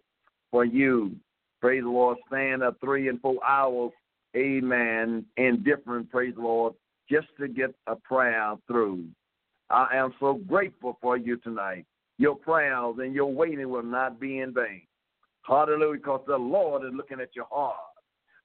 for 0.53 0.65
you. 0.65 1.17
Praise 1.61 1.83
the 1.83 1.91
Lord. 1.91 2.19
Stand 2.29 2.63
up 2.63 2.77
three 2.81 3.09
and 3.09 3.21
four 3.21 3.45
hours. 3.45 3.91
Amen. 4.37 5.25
In 5.37 5.63
different, 5.63 6.11
praise 6.11 6.35
the 6.35 6.43
Lord, 6.43 6.75
just 7.11 7.29
to 7.39 7.49
get 7.49 7.75
a 7.87 7.97
prayer 7.97 8.55
through. 8.67 9.05
I 9.71 9.97
am 9.97 10.15
so 10.21 10.35
grateful 10.47 10.99
for 11.01 11.17
you 11.17 11.37
tonight. 11.39 11.87
Your 12.19 12.37
prayers 12.37 12.97
and 12.99 13.15
your 13.15 13.33
waiting 13.33 13.69
will 13.71 13.83
not 13.83 14.21
be 14.21 14.41
in 14.41 14.53
vain. 14.55 14.83
Hallelujah. 15.43 15.99
Because 15.99 16.23
the 16.27 16.37
Lord 16.37 16.85
is 16.85 16.93
looking 16.95 17.21
at 17.21 17.35
your 17.35 17.47
heart. 17.51 17.77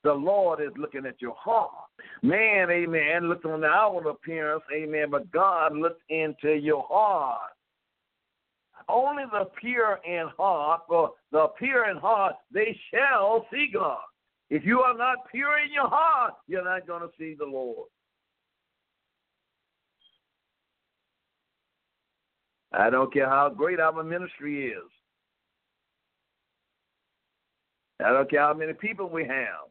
The 0.04 0.14
Lord 0.14 0.62
is 0.62 0.72
looking 0.78 1.06
at 1.06 1.22
your 1.22 1.36
heart. 1.36 1.72
Man, 2.22 2.70
amen, 2.70 3.28
looks 3.28 3.44
on 3.44 3.62
the 3.62 3.68
outward 3.68 4.10
appearance, 4.10 4.64
amen, 4.74 5.10
but 5.12 5.30
God 5.32 5.76
looks 5.76 6.00
into 6.10 6.54
your 6.54 6.86
heart. 6.88 7.52
Only 8.88 9.24
the 9.32 9.50
pure 9.60 10.00
in 10.06 10.30
heart, 10.38 10.82
for 10.88 11.12
the 11.32 11.48
pure 11.58 11.90
in 11.90 11.98
heart, 11.98 12.36
they 12.52 12.78
shall 12.92 13.46
see 13.52 13.70
God. 13.74 14.00
If 14.50 14.66
you 14.66 14.82
are 14.82 14.98
not 14.98 15.30
pure 15.32 15.60
in 15.60 15.72
your 15.72 15.88
heart, 15.88 16.34
you're 16.48 16.64
not 16.64 16.88
going 16.88 17.02
to 17.02 17.10
see 17.18 17.36
the 17.38 17.46
Lord. 17.46 17.88
I 22.72 22.90
don't 22.90 23.12
care 23.14 23.28
how 23.28 23.50
great 23.50 23.80
our 23.80 24.04
ministry 24.04 24.68
is. 24.68 24.92
I 28.04 28.12
don't 28.12 28.30
care 28.30 28.42
how 28.42 28.54
many 28.54 28.74
people 28.74 29.10
we 29.10 29.24
have. 29.26 29.70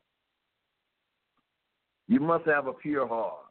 You 2.08 2.20
must 2.20 2.46
have 2.46 2.66
a 2.66 2.72
pure 2.72 3.06
heart. 3.06 3.46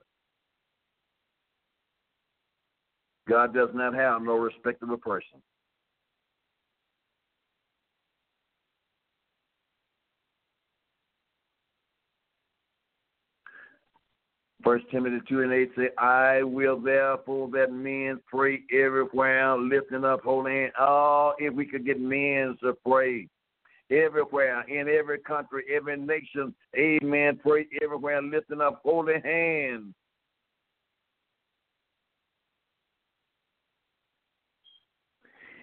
God 3.27 3.53
does 3.53 3.69
not 3.73 3.93
have 3.93 4.21
no 4.21 4.35
respect 4.37 4.81
of 4.83 4.89
a 4.89 4.97
person. 4.97 5.41
First 14.63 14.85
Timothy 14.91 15.19
two 15.29 15.41
and 15.41 15.53
eight 15.53 15.71
say, 15.77 15.89
I 15.97 16.43
will 16.43 16.79
therefore 16.79 17.49
that 17.51 17.71
men 17.71 18.19
pray 18.27 18.63
everywhere, 18.73 19.57
lifting 19.57 20.03
up 20.03 20.23
holy 20.23 20.51
hands. 20.51 20.73
Oh, 20.79 21.33
if 21.37 21.53
we 21.53 21.65
could 21.65 21.85
get 21.85 22.01
men 22.01 22.57
to 22.63 22.73
pray 22.85 23.27
everywhere, 23.91 24.61
in 24.67 24.89
every 24.89 25.19
country, 25.19 25.63
every 25.73 25.97
nation. 25.97 26.53
Amen. 26.75 27.39
Pray 27.41 27.67
everywhere, 27.81 28.21
lifting 28.21 28.59
up 28.59 28.81
holy 28.83 29.21
hands. 29.23 29.93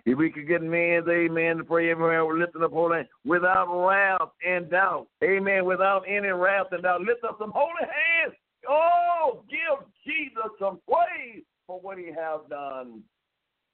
If 0.06 0.18
we 0.18 0.30
could 0.30 0.46
get 0.46 0.62
men, 0.62 1.02
amen, 1.08 1.56
to 1.56 1.64
pray 1.64 1.90
everywhere, 1.90 2.24
lifting 2.38 2.62
up 2.62 2.72
holy 2.72 2.96
hands 2.98 3.08
without 3.24 3.66
wrath 3.68 4.28
and 4.46 4.70
doubt. 4.70 5.08
Amen. 5.22 5.64
Without 5.64 6.04
any 6.06 6.28
wrath 6.28 6.66
and 6.72 6.82
doubt. 6.82 7.00
Lift 7.00 7.24
up 7.24 7.38
some 7.40 7.52
holy 7.54 7.72
hands. 7.80 8.34
Oh, 8.68 9.44
give 9.48 9.86
Jesus 10.04 10.50
some 10.58 10.80
praise 10.88 11.42
for 11.66 11.80
what 11.80 11.98
he 11.98 12.06
has 12.06 12.40
done. 12.48 13.02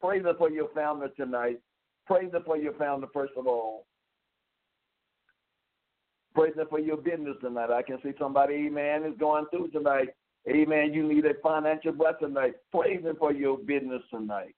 Praise 0.01 0.25
him 0.25 0.35
for 0.39 0.51
your 0.51 0.69
family 0.69 1.09
tonight. 1.17 1.61
Praise 2.07 2.33
him 2.33 2.43
for 2.45 2.57
your 2.57 2.73
family, 2.75 3.09
first 3.13 3.33
of 3.37 3.47
all. 3.47 3.87
Praise 6.35 6.55
Him 6.57 6.67
for 6.71 6.79
your 6.79 6.97
business 6.97 7.37
tonight. 7.41 7.71
I 7.71 7.83
can 7.83 7.99
see 8.03 8.13
somebody, 8.19 8.55
amen, 8.55 9.05
is 9.05 9.19
going 9.19 9.47
through 9.51 9.69
tonight. 9.69 10.09
Amen. 10.49 10.93
You 10.95 11.07
need 11.07 11.27
a 11.27 11.35
financial 11.43 11.93
blessing 11.93 12.29
tonight. 12.29 12.55
Praise 12.71 13.03
Him 13.03 13.17
for 13.19 13.33
your 13.33 13.59
business 13.59 14.03
tonight. 14.11 14.55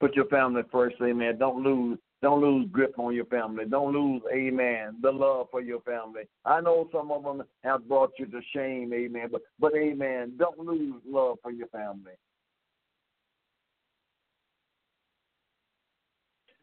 Put 0.00 0.14
your 0.14 0.26
family 0.26 0.62
first, 0.70 0.96
amen. 1.02 1.38
Don't 1.38 1.62
lose 1.62 1.98
don't 2.20 2.40
lose 2.40 2.68
grip 2.72 2.98
on 2.98 3.14
your 3.14 3.26
family. 3.26 3.64
Don't 3.64 3.92
lose, 3.92 4.22
amen, 4.32 4.96
the 5.02 5.10
love 5.10 5.48
for 5.50 5.60
your 5.60 5.80
family. 5.82 6.22
I 6.44 6.60
know 6.60 6.88
some 6.92 7.12
of 7.12 7.22
them 7.22 7.44
have 7.62 7.86
brought 7.86 8.12
you 8.18 8.26
to 8.26 8.40
shame, 8.54 8.92
amen, 8.92 9.28
but 9.30 9.42
but 9.60 9.74
amen, 9.76 10.34
don't 10.38 10.58
lose 10.58 11.00
love 11.06 11.38
for 11.42 11.52
your 11.52 11.68
family. 11.68 12.12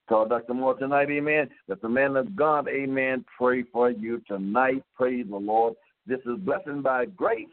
Call 0.07 0.27
Dr. 0.27 0.53
Moore 0.53 0.75
tonight, 0.75 1.09
amen. 1.09 1.49
That 1.67 1.81
the 1.81 1.89
man 1.89 2.15
of 2.15 2.35
God, 2.35 2.67
amen, 2.67 3.25
pray 3.37 3.63
for 3.63 3.89
you 3.89 4.21
tonight. 4.27 4.83
Praise 4.95 5.25
the 5.27 5.37
Lord. 5.37 5.73
This 6.05 6.19
is 6.27 6.37
blessing 6.39 6.81
by 6.81 7.05
grace. 7.05 7.47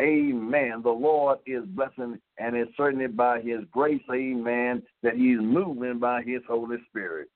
Amen. 0.00 0.80
The 0.82 0.90
Lord 0.90 1.38
is 1.46 1.64
blessing, 1.66 2.20
and 2.38 2.56
it's 2.56 2.70
certainly 2.76 3.08
by 3.08 3.40
His 3.40 3.60
grace, 3.72 4.02
amen, 4.12 4.82
that 5.02 5.14
He's 5.14 5.40
moving 5.40 5.98
by 5.98 6.22
His 6.22 6.40
Holy 6.48 6.76
Spirit. 6.88 7.28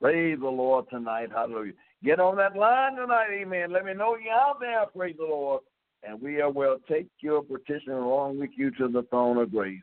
Praise 0.00 0.38
the 0.40 0.48
Lord 0.48 0.86
tonight. 0.90 1.30
Hallelujah. 1.34 1.72
Get 2.04 2.20
on 2.20 2.36
that 2.36 2.56
line 2.56 2.96
tonight, 2.96 3.28
amen. 3.32 3.72
Let 3.72 3.84
me 3.84 3.94
know 3.94 4.16
you're 4.16 4.32
out 4.32 4.60
there. 4.60 4.84
Praise 4.86 5.16
the 5.18 5.24
Lord. 5.24 5.62
And 6.02 6.20
we 6.20 6.42
will 6.42 6.78
take 6.88 7.08
your 7.20 7.42
petition 7.42 7.92
along 7.92 8.38
with 8.38 8.50
you 8.56 8.70
to 8.72 8.88
the 8.88 9.02
throne 9.10 9.38
of 9.38 9.50
grace. 9.50 9.80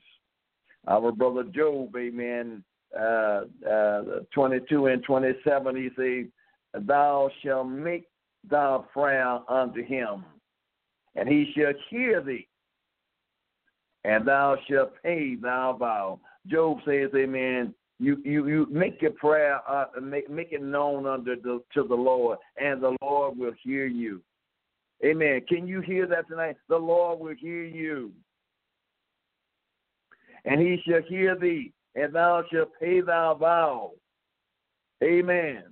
Our 0.87 1.11
brother 1.11 1.43
Job, 1.43 1.95
amen, 1.95 2.63
uh, 2.97 3.41
uh, 3.69 4.01
22 4.33 4.87
and 4.87 5.03
27, 5.03 5.75
he 5.75 5.89
says, 5.97 6.85
Thou 6.85 7.29
shalt 7.43 7.67
make 7.67 8.05
thy 8.49 8.79
prayer 8.91 9.39
unto 9.49 9.83
him. 9.83 10.25
And 11.15 11.29
he 11.29 11.51
shall 11.55 11.73
hear 11.89 12.21
thee, 12.21 12.47
and 14.03 14.27
thou 14.27 14.57
shalt 14.69 14.93
pay 15.03 15.35
thy 15.35 15.71
vow. 15.77 16.19
Job 16.47 16.79
says, 16.85 17.09
Amen. 17.15 17.73
You 17.99 18.17
you 18.25 18.47
you 18.47 18.67
make 18.69 19.01
your 19.01 19.11
prayer 19.11 19.61
uh, 19.69 19.85
make 20.01 20.29
make 20.29 20.51
it 20.51 20.61
known 20.61 21.05
under 21.05 21.35
the 21.35 21.63
to 21.73 21.83
the 21.83 21.95
Lord, 21.95 22.37
and 22.57 22.81
the 22.81 22.97
Lord 23.01 23.37
will 23.37 23.53
hear 23.63 23.85
you. 23.85 24.21
Amen. 25.05 25.41
Can 25.47 25.67
you 25.67 25.81
hear 25.81 26.07
that 26.07 26.27
tonight? 26.27 26.57
The 26.69 26.77
Lord 26.77 27.19
will 27.19 27.35
hear 27.37 27.63
you. 27.63 28.11
And 30.45 30.59
he 30.59 30.81
shall 30.85 31.01
hear 31.07 31.37
thee, 31.37 31.71
and 31.95 32.13
thou 32.13 32.43
shalt 32.51 32.71
pay 32.79 33.01
thy 33.01 33.33
vow. 33.33 33.91
Amen. 35.03 35.63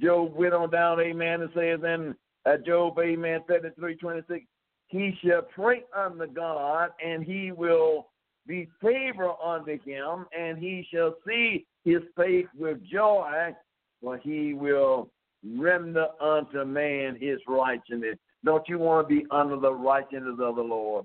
Job 0.00 0.34
went 0.34 0.54
on 0.54 0.70
down, 0.70 1.00
amen, 1.00 1.42
and 1.42 1.50
says 1.54 1.80
in 1.82 2.14
uh, 2.44 2.56
Job, 2.66 2.98
amen, 2.98 3.40
33, 3.48 3.96
26, 3.96 4.44
he 4.88 5.16
shall 5.24 5.42
pray 5.42 5.82
unto 5.96 6.26
God, 6.26 6.90
and 7.04 7.24
he 7.24 7.52
will 7.52 8.08
be 8.46 8.68
favor 8.80 9.32
unto 9.44 9.78
him, 9.82 10.26
and 10.36 10.58
he 10.58 10.86
shall 10.92 11.14
see 11.26 11.66
his 11.84 12.02
face 12.16 12.46
with 12.56 12.78
joy, 12.84 13.54
for 14.00 14.18
he 14.18 14.54
will 14.54 15.10
render 15.56 16.06
unto 16.20 16.64
man 16.64 17.16
his 17.20 17.38
righteousness. 17.48 18.16
Don't 18.44 18.68
you 18.68 18.78
want 18.78 19.08
to 19.08 19.14
be 19.14 19.26
under 19.30 19.56
the 19.56 19.72
righteousness 19.72 20.36
of 20.40 20.56
the 20.56 20.62
Lord? 20.62 21.04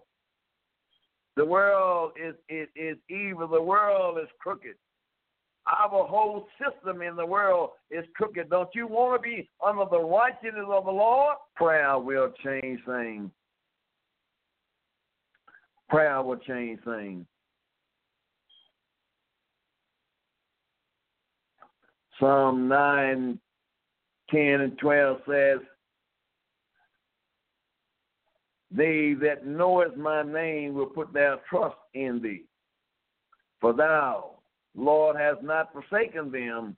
The 1.36 1.45
world 1.45 2.11
is, 2.21 2.36
is, 2.49 2.67
is 2.75 2.97
evil. 3.09 3.47
The 3.47 3.61
world 3.61 4.17
is 4.21 4.29
crooked. 4.39 4.75
Our 5.67 6.05
whole 6.07 6.47
system 6.59 7.01
in 7.01 7.15
the 7.15 7.25
world 7.25 7.71
is 7.89 8.05
crooked. 8.15 8.49
Don't 8.49 8.69
you 8.73 8.88
want 8.88 9.21
to 9.21 9.27
be 9.27 9.49
under 9.65 9.86
the 9.89 10.01
righteousness 10.01 10.65
of 10.67 10.86
the 10.86 10.91
Lord? 10.91 11.38
Prayer 11.55 11.97
will 11.97 12.32
change 12.43 12.79
things. 12.86 13.32
Prayer 15.92 16.22
will 16.24 16.38
change 16.38 16.80
things. 16.86 17.26
Psalm 22.18 22.70
9, 22.70 23.38
10, 24.30 24.39
and 24.39 24.78
12 24.78 25.18
says, 25.28 25.58
They 28.72 29.16
that 29.22 29.46
knoweth 29.46 29.98
my 29.98 30.24
name 30.24 30.76
will 30.76 30.86
put 30.86 31.12
their 31.12 31.39
trust 31.50 31.76
in 31.94 32.22
thee. 32.24 32.46
For 33.60 33.74
thou, 33.74 34.36
Lord, 34.74 35.18
hast 35.18 35.44
not 35.44 35.74
forsaken 35.74 36.32
them 36.32 36.78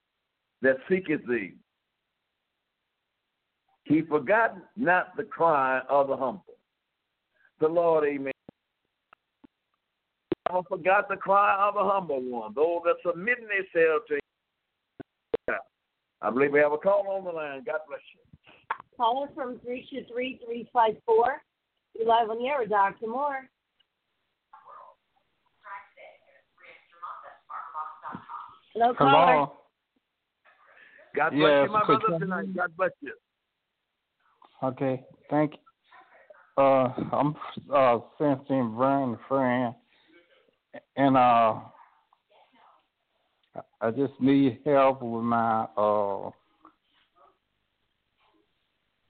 that 0.64 0.78
seeketh 0.90 1.28
thee. 1.28 1.54
He 3.84 4.02
forgot 4.02 4.58
not 4.76 5.16
the 5.18 5.24
cry 5.24 5.82
of 5.88 6.08
the 6.08 6.18
humble. 6.18 6.46
The 7.60 7.68
Lord, 7.68 8.06
amen. 8.08 8.33
I 10.54 10.62
forgot 10.70 11.10
the 11.10 11.16
cry 11.16 11.68
of 11.68 11.76
a 11.76 11.90
humble 11.90 12.22
one, 12.22 12.54
those 12.54 12.82
that 12.86 12.96
submitting 13.06 13.48
themselves 13.48 14.06
to 14.08 14.14
him. 14.16 15.56
I 16.22 16.30
believe 16.30 16.52
we 16.52 16.60
have 16.60 16.72
a 16.72 16.78
call 16.78 17.08
on 17.10 17.26
the 17.26 17.32
line. 17.32 17.64
God 17.66 17.80
bless 17.88 18.00
you. 18.14 18.22
Caller 18.98 19.28
from 19.36 19.60
323-354. 19.68 20.96
You're 21.96 22.08
live 22.08 22.30
on 22.30 22.40
the 22.40 22.48
air 22.48 22.60
with 22.60 22.70
Dr. 22.70 23.08
Moore. 23.08 23.50
Hello, 28.74 28.94
caller. 28.94 29.12
Hello. 29.12 29.54
God 31.16 31.30
bless 31.32 31.42
Yes, 31.42 31.66
you, 31.68 31.72
my 31.74 31.84
brother, 31.86 32.06
you- 32.10 32.20
tonight. 32.20 32.56
God 32.56 32.78
bless 32.78 32.92
you. 33.02 33.14
Okay, 34.64 35.04
thank 35.30 35.54
you. 35.54 36.64
Uh, 36.64 36.94
I'm 37.12 37.36
uh, 37.74 38.00
sensing 38.18 38.76
Vern 38.78 39.18
friend, 39.28 39.76
and 40.96 41.18
uh, 41.18 41.56
I 43.82 43.92
just 43.92 44.14
need 44.20 44.60
help 44.66 45.02
with 45.02 45.24
my 45.24 45.64
uh 45.78 46.30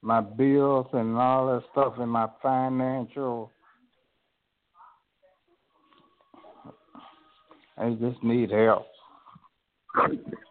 my 0.02 0.20
bills 0.20 0.88
and 0.92 1.16
all 1.16 1.48
that 1.48 1.64
stuff 1.72 1.94
in 2.00 2.10
my 2.10 2.28
financial. 2.42 3.52
I 7.78 7.92
just 7.92 8.22
need 8.22 8.52
help. 8.52 8.86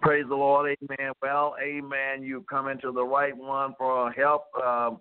Praise 0.01 0.25
the 0.29 0.35
Lord, 0.35 0.77
amen. 0.83 1.13
Well, 1.21 1.55
amen. 1.63 2.23
You 2.23 2.45
come 2.49 2.69
into 2.69 2.93
the 2.93 3.05
right 3.05 3.37
one 3.37 3.75
for 3.77 4.11
help, 4.13 4.45
uh, 4.63 4.93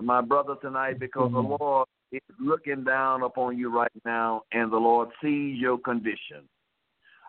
my 0.00 0.20
brother, 0.20 0.54
tonight, 0.60 0.98
because 1.00 1.32
the 1.32 1.56
Lord 1.60 1.88
is 2.16 2.36
looking 2.40 2.84
down 2.84 3.22
upon 3.22 3.58
you 3.58 3.74
right 3.74 3.90
now, 4.04 4.42
and 4.52 4.70
the 4.70 4.76
Lord 4.76 5.08
sees 5.22 5.58
your 5.58 5.78
condition. 5.78 6.48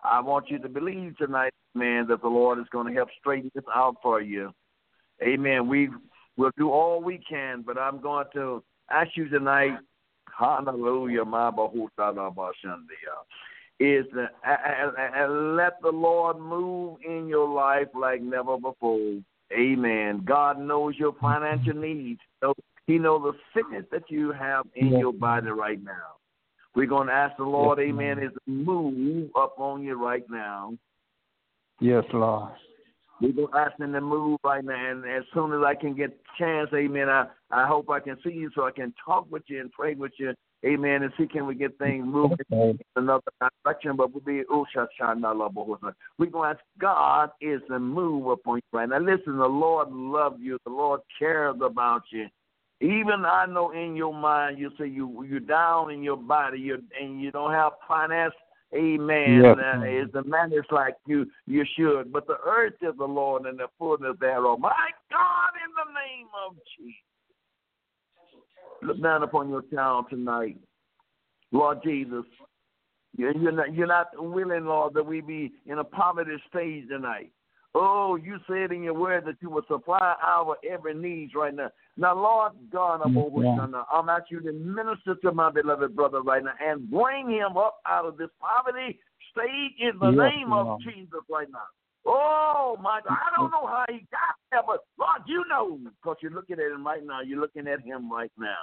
I 0.04 0.20
want 0.20 0.48
you 0.48 0.58
to 0.60 0.68
believe 0.68 1.16
tonight, 1.16 1.52
man, 1.74 2.06
that 2.08 2.22
the 2.22 2.28
Lord 2.28 2.58
is 2.58 2.66
going 2.70 2.86
to 2.86 2.92
help 2.92 3.08
straighten 3.18 3.50
this 3.54 3.64
out 3.74 3.96
for 4.02 4.20
you. 4.20 4.52
Amen. 5.22 5.68
We 5.68 5.90
will 6.36 6.52
do 6.56 6.70
all 6.70 7.02
we 7.02 7.20
can, 7.28 7.62
but 7.62 7.76
I'm 7.76 8.00
going 8.00 8.26
to 8.34 8.62
ask 8.90 9.10
you 9.16 9.28
tonight, 9.28 9.76
hallelujah, 10.38 11.24
my 11.24 11.50
is 13.80 14.06
to 14.12 14.28
and, 14.44 15.56
let 15.56 15.80
the 15.82 15.90
Lord 15.90 16.38
move 16.38 16.98
in 17.04 17.28
your 17.28 17.48
life 17.48 17.88
like 17.94 18.20
never 18.20 18.58
before. 18.58 19.20
Amen. 19.52 20.22
God 20.24 20.58
knows 20.58 20.94
your 20.98 21.14
financial 21.20 21.74
needs. 21.74 22.20
So 22.40 22.54
he 22.88 22.98
knows 22.98 23.22
the 23.22 23.32
sickness 23.54 23.84
that 23.92 24.04
you 24.08 24.32
have 24.32 24.64
in 24.74 24.88
your 24.98 25.12
body 25.12 25.50
right 25.50 25.80
now. 25.84 26.16
We're 26.74 26.86
going 26.86 27.08
to 27.08 27.12
ask 27.12 27.36
the 27.36 27.44
Lord, 27.44 27.78
amen, 27.78 28.18
is 28.18 28.30
move 28.46 29.30
up 29.38 29.56
on 29.58 29.82
you 29.82 30.02
right 30.02 30.24
now. 30.30 30.72
Yes, 31.80 32.04
Lord. 32.14 32.52
We're 33.20 33.32
going 33.32 33.52
to 33.52 33.58
ask 33.58 33.78
him 33.78 33.92
to 33.92 34.00
move 34.00 34.38
right 34.42 34.64
now. 34.64 34.90
And 34.90 35.04
as 35.04 35.24
soon 35.34 35.52
as 35.52 35.60
I 35.66 35.74
can 35.74 35.94
get 35.94 36.18
chance, 36.38 36.70
amen, 36.74 37.10
I, 37.10 37.26
I 37.50 37.66
hope 37.66 37.90
I 37.90 38.00
can 38.00 38.16
see 38.24 38.32
you 38.32 38.50
so 38.54 38.64
I 38.64 38.70
can 38.70 38.94
talk 39.04 39.30
with 39.30 39.42
you 39.48 39.60
and 39.60 39.70
pray 39.70 39.94
with 39.94 40.12
you. 40.16 40.32
Amen. 40.64 41.02
And 41.02 41.12
see 41.18 41.26
can 41.26 41.46
we 41.46 41.56
get 41.56 41.76
things 41.78 42.06
moving 42.06 42.38
in 42.50 42.78
another 42.96 43.22
direction. 43.64 43.96
But 43.96 44.14
we'll 44.14 44.24
be 44.24 44.44
oh 44.50 44.64
shash, 44.74 45.18
not 45.18 45.36
love. 45.36 45.54
we're 45.54 46.26
going 46.26 46.30
to 46.30 46.38
ask 46.38 46.60
God 46.80 47.30
is 47.40 47.60
to 47.68 47.78
move 47.78 48.28
upon 48.28 48.56
you 48.56 48.62
right 48.72 48.88
now. 48.88 48.98
Listen, 48.98 49.36
the 49.36 49.46
Lord 49.46 49.92
loves 49.92 50.38
you. 50.40 50.58
The 50.64 50.72
Lord 50.72 51.00
cares 51.18 51.56
about 51.62 52.02
you. 52.10 52.26
Even 52.80 53.24
I 53.24 53.46
know 53.46 53.70
in 53.72 53.96
your 53.96 54.14
mind 54.14 54.58
you 54.58 54.70
say 54.78 54.86
you 54.86 55.24
you're 55.28 55.40
down 55.40 55.90
in 55.90 56.02
your 56.02 56.16
body, 56.16 56.60
you 56.60 56.82
and 57.00 57.20
you 57.20 57.30
don't 57.32 57.52
have 57.52 57.72
finance. 57.86 58.34
Amen. 58.74 59.42
Yes, 59.42 59.56
Uh, 59.58 59.82
is 59.84 60.12
the 60.12 60.22
man 60.24 60.52
is 60.52 60.64
like 60.70 60.94
you 61.06 61.26
you 61.46 61.64
should, 61.76 62.12
but 62.12 62.26
the 62.26 62.36
earth 62.46 62.74
is 62.82 62.94
the 62.98 63.04
Lord 63.04 63.46
and 63.46 63.58
the 63.58 63.66
fullness 63.78 64.16
thereof. 64.20 64.60
My 64.60 64.90
God, 65.10 65.50
in 65.64 65.72
the 65.74 65.92
name 66.00 66.28
of 66.46 66.54
Jesus, 66.76 66.94
look 68.82 69.02
down 69.02 69.22
upon 69.22 69.48
your 69.48 69.62
child 69.74 70.06
tonight, 70.10 70.58
Lord 71.50 71.82
Jesus. 71.82 72.24
You're 73.16 73.32
not, 73.50 73.74
you're 73.74 73.86
not 73.86 74.08
willing, 74.16 74.66
Lord, 74.66 74.94
that 74.94 75.04
we 75.04 75.20
be 75.20 75.52
in 75.66 75.78
a 75.78 75.84
poverty 75.84 76.36
stage 76.48 76.88
tonight. 76.88 77.32
Oh, 77.74 78.16
you 78.16 78.38
said 78.48 78.72
in 78.72 78.82
your 78.82 78.94
word 78.94 79.24
that 79.26 79.36
you 79.40 79.50
will 79.50 79.62
supply 79.68 80.14
our 80.22 80.56
every 80.68 80.94
needs 80.94 81.34
right 81.34 81.54
now. 81.54 81.70
Now, 81.96 82.14
Lord 82.14 82.52
God, 82.72 83.02
I'm 83.02 83.14
mm, 83.14 83.18
over 83.18 83.42
Yeah. 83.44 83.66
now. 83.66 83.86
I'm 83.92 84.08
asking 84.08 84.38
you 84.38 84.40
to 84.44 84.52
minister 84.52 85.14
to 85.16 85.32
my 85.32 85.50
beloved 85.50 85.94
brother 85.94 86.22
right 86.22 86.42
now 86.42 86.54
and 86.60 86.90
bring 86.90 87.30
him 87.30 87.56
up 87.56 87.80
out 87.86 88.06
of 88.06 88.16
this 88.16 88.30
poverty 88.40 88.98
stage 89.30 89.74
in 89.78 89.98
the 89.98 90.10
Yes, 90.10 90.18
name 90.18 90.52
of. 90.52 90.80
Jesus 90.80 91.20
right 91.28 91.50
now. 91.50 91.66
Oh 92.06 92.76
my 92.80 93.00
God, 93.04 93.12
I 93.12 93.36
don't 93.36 93.50
know 93.50 93.66
how 93.66 93.84
he 93.88 93.98
got 94.10 94.36
there, 94.50 94.62
but 94.66 94.84
Lord, 94.98 95.22
you 95.26 95.44
know, 95.48 95.78
because 95.84 96.16
you're 96.22 96.32
looking 96.32 96.58
at 96.58 96.72
him 96.72 96.86
right 96.86 97.04
now. 97.04 97.20
You're 97.20 97.40
looking 97.40 97.68
at 97.68 97.80
him 97.80 98.10
right 98.10 98.32
now. 98.38 98.56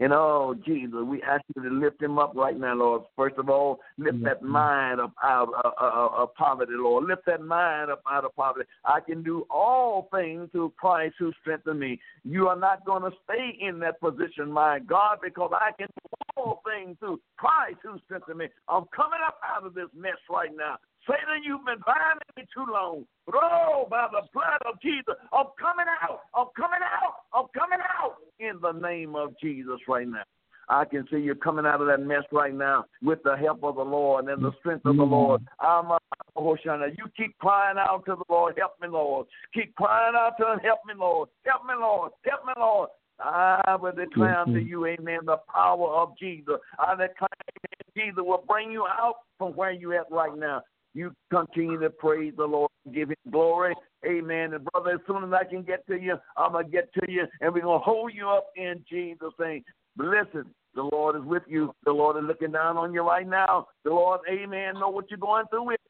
And 0.00 0.12
oh, 0.12 0.56
Jesus, 0.66 0.98
we 1.04 1.22
ask 1.22 1.42
you 1.54 1.62
to 1.62 1.68
lift 1.70 2.02
him 2.02 2.18
up 2.18 2.32
right 2.34 2.58
now, 2.58 2.74
Lord. 2.74 3.02
First 3.14 3.36
of 3.38 3.48
all, 3.48 3.78
lift 3.96 4.24
that 4.24 4.42
mind 4.42 5.00
up 5.00 5.12
out 5.22 5.48
of, 5.64 5.72
of, 5.78 6.12
of 6.12 6.34
poverty, 6.34 6.72
Lord. 6.74 7.04
Lift 7.04 7.26
that 7.26 7.42
mind 7.42 7.92
up 7.92 8.02
out 8.10 8.24
of 8.24 8.34
poverty. 8.34 8.68
I 8.84 8.98
can 8.98 9.22
do 9.22 9.46
all 9.50 10.08
things 10.12 10.48
through 10.50 10.72
Christ 10.76 11.14
who 11.18 11.32
strengthens 11.40 11.78
me. 11.78 12.00
You 12.24 12.48
are 12.48 12.58
not 12.58 12.84
going 12.84 13.02
to 13.02 13.16
stay 13.22 13.56
in 13.60 13.78
that 13.80 14.00
position, 14.00 14.50
my 14.50 14.80
God, 14.80 15.18
because 15.22 15.52
I 15.54 15.70
can 15.78 15.86
do 15.86 16.16
all 16.36 16.60
things 16.64 16.96
through 16.98 17.20
Christ 17.36 17.76
who 17.84 17.96
strengthens 18.04 18.36
me. 18.36 18.48
I'm 18.68 18.86
coming 18.94 19.20
up 19.24 19.38
out 19.44 19.64
of 19.64 19.74
this 19.74 19.88
mess 19.96 20.18
right 20.28 20.50
now. 20.56 20.76
Satan, 21.06 21.42
you've 21.44 21.64
been 21.64 21.82
binding 21.84 22.32
me 22.36 22.44
too 22.54 22.64
long. 22.70 23.04
But 23.26 23.36
oh, 23.36 23.86
by 23.90 24.08
the 24.10 24.22
blood 24.32 24.62
of 24.66 24.80
Jesus, 24.80 25.14
I'm 25.32 25.46
coming 25.60 25.86
out. 26.02 26.20
I'm 26.34 26.48
coming 26.56 26.80
out. 26.82 27.24
I'm 27.32 27.46
coming 27.54 27.80
out 27.80 28.16
in 28.38 28.60
the 28.60 28.72
name 28.72 29.16
of 29.16 29.34
Jesus 29.40 29.80
right 29.88 30.08
now. 30.08 30.24
I 30.68 30.84
can 30.84 31.06
see 31.10 31.18
you 31.18 31.34
coming 31.34 31.66
out 31.66 31.80
of 31.80 31.88
that 31.88 32.00
mess 32.00 32.24
right 32.32 32.54
now 32.54 32.86
with 33.02 33.22
the 33.22 33.36
help 33.36 33.62
of 33.64 33.76
the 33.76 33.82
Lord 33.82 34.28
and 34.28 34.42
the 34.42 34.52
strength 34.60 34.86
of 34.86 34.96
the 34.96 35.02
Lord. 35.02 35.42
I'm 35.60 35.90
a 35.90 35.98
Hoshana. 36.36 36.88
You 36.96 37.04
keep 37.16 37.36
crying 37.38 37.76
out 37.78 38.04
to 38.06 38.16
the 38.16 38.24
Lord, 38.30 38.54
help 38.56 38.72
me, 38.80 38.88
Lord. 38.88 39.26
Keep 39.52 39.74
crying 39.76 40.14
out 40.16 40.38
to 40.40 40.52
him, 40.52 40.58
help 40.60 40.80
me, 40.86 40.94
Lord. 40.96 41.28
Help 41.44 41.66
me, 41.66 41.74
Lord. 41.78 42.12
Help 42.24 42.46
me, 42.46 42.52
Lord. 42.56 42.88
I 43.20 43.76
will 43.80 43.92
declare 43.92 44.38
unto 44.38 44.58
Mhm. 44.58 44.66
you, 44.66 44.86
amen, 44.86 45.20
the 45.24 45.36
power 45.36 45.88
of 45.88 46.16
Jesus. 46.16 46.58
I 46.78 46.94
declare, 46.94 47.28
amen, 47.30 47.92
Jesus 47.94 48.24
will 48.24 48.44
bring 48.48 48.72
you 48.72 48.86
out 48.86 49.18
from 49.38 49.54
where 49.54 49.70
you're 49.70 49.94
at 49.94 50.10
right 50.10 50.34
now. 50.34 50.62
You 50.94 51.12
continue 51.30 51.78
to 51.80 51.90
praise 51.90 52.34
the 52.36 52.44
Lord 52.44 52.70
and 52.84 52.94
give 52.94 53.08
him 53.08 53.16
glory. 53.30 53.74
Amen. 54.06 54.54
And 54.54 54.64
brother, 54.66 54.92
as 54.92 55.00
soon 55.06 55.24
as 55.24 55.32
I 55.32 55.44
can 55.44 55.62
get 55.62 55.84
to 55.88 56.00
you, 56.00 56.14
I'm 56.36 56.52
going 56.52 56.66
to 56.66 56.70
get 56.70 56.92
to 56.94 57.10
you, 57.10 57.26
and 57.40 57.52
we're 57.52 57.62
going 57.62 57.80
to 57.80 57.84
hold 57.84 58.12
you 58.14 58.28
up 58.28 58.46
in 58.56 58.84
Jesus' 58.88 59.32
name. 59.40 59.64
But 59.96 60.06
listen, 60.06 60.54
the 60.74 60.82
Lord 60.82 61.16
is 61.16 61.24
with 61.24 61.42
you. 61.48 61.74
The 61.84 61.92
Lord 61.92 62.16
is 62.16 62.24
looking 62.26 62.52
down 62.52 62.76
on 62.76 62.94
you 62.94 63.02
right 63.02 63.26
now. 63.26 63.66
The 63.84 63.90
Lord, 63.90 64.20
amen, 64.30 64.74
know 64.74 64.88
what 64.88 65.10
you're 65.10 65.18
going 65.18 65.46
through 65.50 65.66
with. 65.66 65.80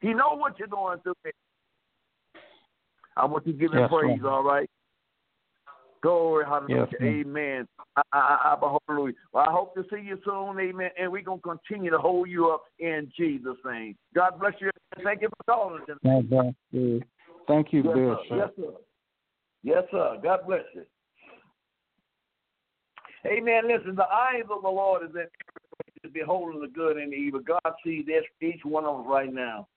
He 0.00 0.14
know 0.14 0.36
what 0.36 0.58
you're 0.58 0.68
going 0.68 1.00
through 1.00 1.14
with. 1.24 1.34
I 3.16 3.24
want 3.26 3.46
you 3.46 3.52
to 3.52 3.58
give 3.58 3.72
him 3.72 3.80
Yes, 3.80 3.90
praise, 3.90 4.20
all 4.24 4.42
right? 4.42 4.70
Glory, 6.02 6.44
hallelujah, 6.44 6.88
Yes, 6.90 7.00
amen. 7.00 7.68
I, 7.96 8.02
I, 8.12 8.56
I, 8.60 8.78
hallelujah. 8.88 9.14
Well, 9.32 9.44
I 9.48 9.52
hope 9.52 9.74
to 9.76 9.84
see 9.84 10.02
you 10.02 10.18
soon, 10.24 10.58
amen. 10.58 10.90
And 10.98 11.12
we're 11.12 11.22
going 11.22 11.40
to 11.40 11.56
continue 11.56 11.90
to 11.92 11.98
hold 11.98 12.28
you 12.28 12.50
up 12.50 12.64
in 12.80 13.10
Jesus' 13.16 13.56
name. 13.64 13.96
God 14.14 14.40
bless 14.40 14.54
you. 14.60 14.70
Thank 15.04 15.22
you 15.22 15.28
for 15.28 15.54
calling. 15.54 15.84
bless 16.24 16.54
you. 16.72 17.00
Thank 17.46 17.72
you, 17.72 17.84
Yes, 17.84 17.94
sir. 17.94 18.16
Bishop. 18.20 18.36
Yes, 18.36 18.48
sir. 18.56 18.72
Yes, 19.62 19.82
sir. 19.92 20.16
God 20.22 20.40
bless 20.46 20.64
you. 20.74 20.82
Amen. 23.26 23.68
Listen, 23.68 23.94
the 23.94 24.02
eyes 24.02 24.42
of 24.50 24.62
the 24.62 24.68
Lord 24.68 25.04
is 25.04 25.10
in 25.10 25.20
every 25.20 25.30
place, 26.02 26.12
beholding 26.12 26.60
the 26.60 26.68
good 26.68 26.96
and 26.96 27.12
the 27.12 27.16
evil. 27.16 27.40
God 27.40 27.74
sees 27.84 28.06
this, 28.06 28.24
each 28.40 28.64
one 28.64 28.84
of 28.84 29.00
us 29.00 29.06
right 29.08 29.32
now. 29.32 29.68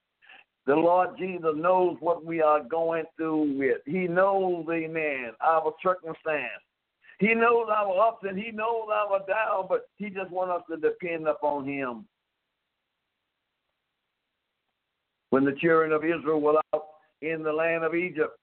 The 0.66 0.76
Lord 0.76 1.12
Jesus 1.20 1.54
knows 1.56 1.98
what 2.00 2.26
we 2.26 2.42
are 2.42 2.64
going 2.64 3.04
through 3.18 3.58
with. 3.58 3.78
He 3.86 4.08
knows, 4.08 4.66
amen, 4.72 5.32
our 5.40 5.74
circumstance. 5.84 6.64
He 7.20 7.34
knows 7.34 7.68
our 7.70 8.08
ups 8.08 8.26
and 8.28 8.38
he 8.38 8.52
knows 8.52 8.88
our 8.92 9.20
downs, 9.28 9.68
but 9.70 9.88
he 9.98 10.10
just 10.10 10.32
wants 10.32 10.54
us 10.56 10.64
to 10.70 10.78
depend 10.78 11.28
upon 11.28 11.66
him. 11.66 12.06
When 15.30 15.46
the 15.46 15.54
children 15.54 15.92
of 15.92 16.04
Israel 16.04 16.42
were 16.42 16.60
out 16.74 16.86
in 17.22 17.44
the 17.44 17.54
land 17.54 17.84
of 17.84 17.94
Egypt, 17.94 18.38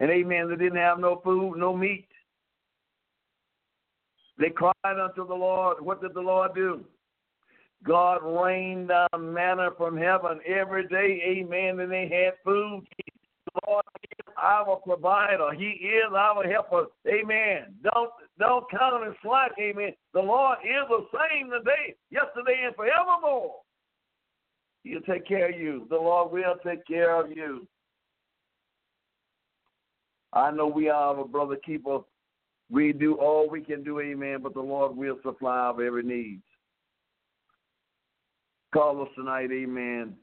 and 0.00 0.10
amen, 0.10 0.48
they 0.48 0.56
didn't 0.56 0.78
have 0.78 0.98
no 0.98 1.20
food, 1.22 1.56
no 1.58 1.76
meat. 1.76 2.08
They 4.38 4.50
cried 4.50 4.74
unto 4.84 5.26
the 5.26 5.34
Lord. 5.34 5.80
What 5.80 6.02
did 6.02 6.14
the 6.14 6.20
Lord 6.20 6.54
do? 6.54 6.84
God 7.84 8.20
rained 8.22 8.88
down 8.88 9.34
manna 9.34 9.70
from 9.76 9.96
heaven 9.96 10.40
every 10.46 10.86
day, 10.88 11.20
amen, 11.24 11.80
and 11.80 11.90
they 11.90 12.08
had 12.08 12.34
food. 12.44 12.84
The 13.46 13.60
Lord 13.66 13.84
is 14.04 14.34
our 14.40 14.76
provider. 14.76 15.52
He 15.52 15.64
is 15.64 16.12
our 16.16 16.44
helper. 16.48 16.86
Amen. 17.08 17.74
Don't 17.82 18.10
don't 18.38 18.70
count 18.70 19.04
him 19.04 19.14
slack, 19.22 19.52
amen. 19.60 19.92
The 20.14 20.20
Lord 20.20 20.58
is 20.64 20.88
the 20.88 21.06
same 21.12 21.50
today, 21.50 21.94
yesterday, 22.10 22.62
and 22.66 22.74
forevermore. 22.74 23.56
He'll 24.84 25.00
take 25.02 25.26
care 25.26 25.50
of 25.50 25.60
you. 25.60 25.86
The 25.90 25.96
Lord 25.96 26.32
will 26.32 26.54
take 26.64 26.86
care 26.86 27.14
of 27.20 27.30
you. 27.30 27.66
I 30.32 30.50
know 30.50 30.66
we 30.66 30.88
are 30.88 31.18
a 31.18 31.24
brother 31.24 31.56
keeper. 31.56 32.00
We 32.70 32.92
do 32.92 33.14
all 33.16 33.50
we 33.50 33.60
can 33.60 33.84
do, 33.84 34.00
amen, 34.00 34.38
but 34.42 34.54
the 34.54 34.60
Lord 34.60 34.96
will 34.96 35.18
supply 35.22 35.58
our 35.58 35.82
every 35.82 36.02
need. 36.02 36.40
Call 38.72 39.02
us 39.02 39.08
tonight, 39.14 39.50
amen. 39.52 40.14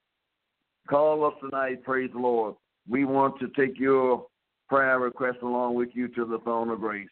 Call 0.89 1.25
us 1.25 1.33
tonight, 1.41 1.83
praise 1.83 2.09
the 2.13 2.19
Lord. 2.19 2.55
We 2.87 3.05
want 3.05 3.39
to 3.39 3.47
take 3.49 3.79
your 3.79 4.25
prayer 4.67 4.99
request 4.99 5.39
along 5.43 5.75
with 5.75 5.89
you 5.93 6.07
to 6.09 6.25
the 6.25 6.39
throne 6.39 6.69
of 6.69 6.79
grace. 6.79 7.07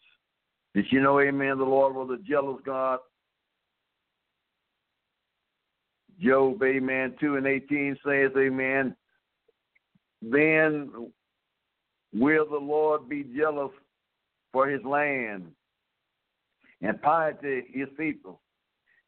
Did 0.74 0.86
you 0.90 1.02
know, 1.02 1.20
amen, 1.20 1.58
the 1.58 1.64
Lord 1.64 1.96
was 1.96 2.10
a 2.12 2.24
jealous 2.28 2.60
God? 2.66 3.00
Joel, 6.20 6.58
amen, 6.64 7.16
2 7.20 7.36
and 7.36 7.46
18 7.46 7.98
says, 8.04 8.32
amen, 8.36 8.96
then 10.22 11.12
will 12.14 12.50
the 12.50 12.58
Lord 12.58 13.08
be 13.08 13.24
jealous 13.38 13.72
for 14.52 14.68
his 14.68 14.84
land 14.84 15.52
and 16.82 17.00
piety 17.02 17.66
his 17.72 17.88
people. 17.98 18.42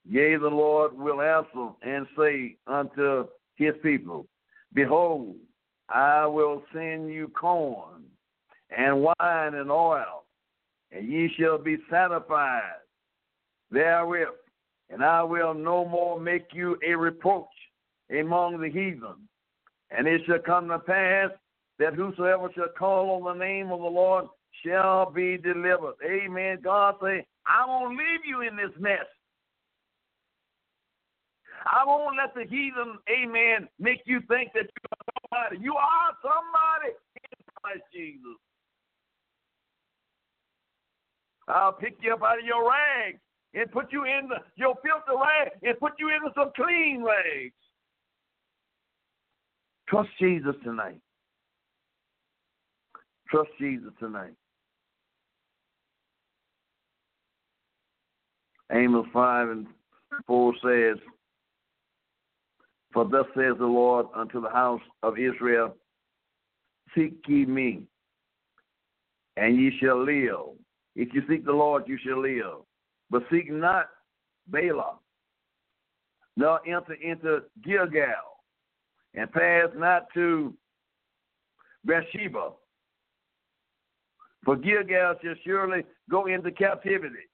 Yea, 0.09 0.37
the 0.37 0.47
Lord 0.47 0.97
will 0.97 1.21
answer 1.21 1.69
and 1.83 2.07
say 2.17 2.55
unto 2.65 3.27
his 3.57 3.75
people, 3.83 4.25
Behold, 4.73 5.35
I 5.87 6.25
will 6.25 6.63
send 6.73 7.13
you 7.13 7.27
corn 7.27 8.05
and 8.75 9.01
wine 9.01 9.53
and 9.53 9.71
oil, 9.71 10.25
and 10.91 11.07
ye 11.07 11.31
shall 11.37 11.59
be 11.59 11.77
satisfied 11.91 12.79
therewith, 13.69 14.29
and 14.89 15.03
I 15.03 15.21
will 15.21 15.53
no 15.53 15.85
more 15.85 16.19
make 16.19 16.47
you 16.53 16.79
a 16.87 16.95
reproach 16.95 17.45
among 18.09 18.59
the 18.59 18.69
heathen. 18.69 19.27
And 19.91 20.07
it 20.07 20.21
shall 20.25 20.39
come 20.39 20.69
to 20.69 20.79
pass 20.79 21.29
that 21.77 21.93
whosoever 21.93 22.49
shall 22.55 22.69
call 22.77 23.11
on 23.11 23.37
the 23.37 23.45
name 23.45 23.71
of 23.71 23.79
the 23.79 23.85
Lord 23.85 24.25
shall 24.65 25.11
be 25.11 25.37
delivered. 25.37 25.95
Amen. 26.03 26.57
God 26.63 26.95
say, 26.99 27.25
I 27.45 27.67
won't 27.67 27.97
leave 27.97 28.21
you 28.27 28.41
in 28.41 28.55
this 28.55 28.75
mess. 28.79 29.05
I 31.65 31.83
won't 31.85 32.17
let 32.17 32.33
the 32.33 32.49
heathen, 32.49 32.99
amen, 33.09 33.67
make 33.79 34.01
you 34.05 34.21
think 34.27 34.51
that 34.53 34.63
you 34.63 34.89
are 34.91 34.97
somebody. 35.21 35.63
You 35.63 35.73
are 35.73 36.11
somebody 36.21 36.95
in 37.15 37.45
Christ 37.61 37.83
Jesus. 37.93 38.37
I'll 41.47 41.73
pick 41.73 41.97
you 42.01 42.13
up 42.13 42.23
out 42.23 42.39
of 42.39 42.45
your 42.45 42.69
rags 42.69 43.19
and 43.53 43.71
put 43.71 43.91
you 43.91 44.03
in 44.05 44.29
the, 44.29 44.37
your 44.55 44.75
filthy 44.75 45.19
rags 45.19 45.55
and 45.63 45.79
put 45.79 45.93
you 45.97 46.09
into 46.09 46.31
some 46.35 46.51
clean 46.55 47.03
rags. 47.03 47.53
Trust 49.87 50.09
Jesus 50.19 50.55
tonight. 50.63 50.99
Trust 53.29 53.49
Jesus 53.59 53.91
tonight. 53.99 54.33
Amos 58.71 59.07
5 59.11 59.49
and 59.49 59.67
4 60.27 60.53
says, 60.63 60.97
For 62.93 63.05
thus 63.05 63.25
says 63.35 63.55
the 63.59 63.65
Lord 63.65 64.07
unto 64.15 64.41
the 64.41 64.49
house 64.49 64.81
of 65.03 65.17
Israel, 65.17 65.75
Seek 66.95 67.13
ye 67.27 67.45
me, 67.45 67.83
and 69.37 69.55
ye 69.55 69.71
shall 69.79 70.03
live. 70.03 70.57
If 70.95 71.13
you 71.13 71.21
seek 71.29 71.45
the 71.45 71.51
Lord, 71.51 71.83
you 71.87 71.97
shall 72.03 72.21
live. 72.21 72.63
But 73.11 73.23
seek 73.31 73.51
not 73.51 73.89
Balaam, 74.47 74.97
nor 76.35 76.59
enter 76.67 76.93
into 76.93 77.43
Gilgal, 77.63 78.41
and 79.13 79.31
pass 79.31 79.67
not 79.75 80.07
to 80.15 80.53
Beersheba. 81.85 82.51
For 84.45 84.55
Gilgal 84.55 85.15
shall 85.21 85.35
surely 85.45 85.83
go 86.09 86.25
into 86.25 86.51
captivity, 86.51 87.27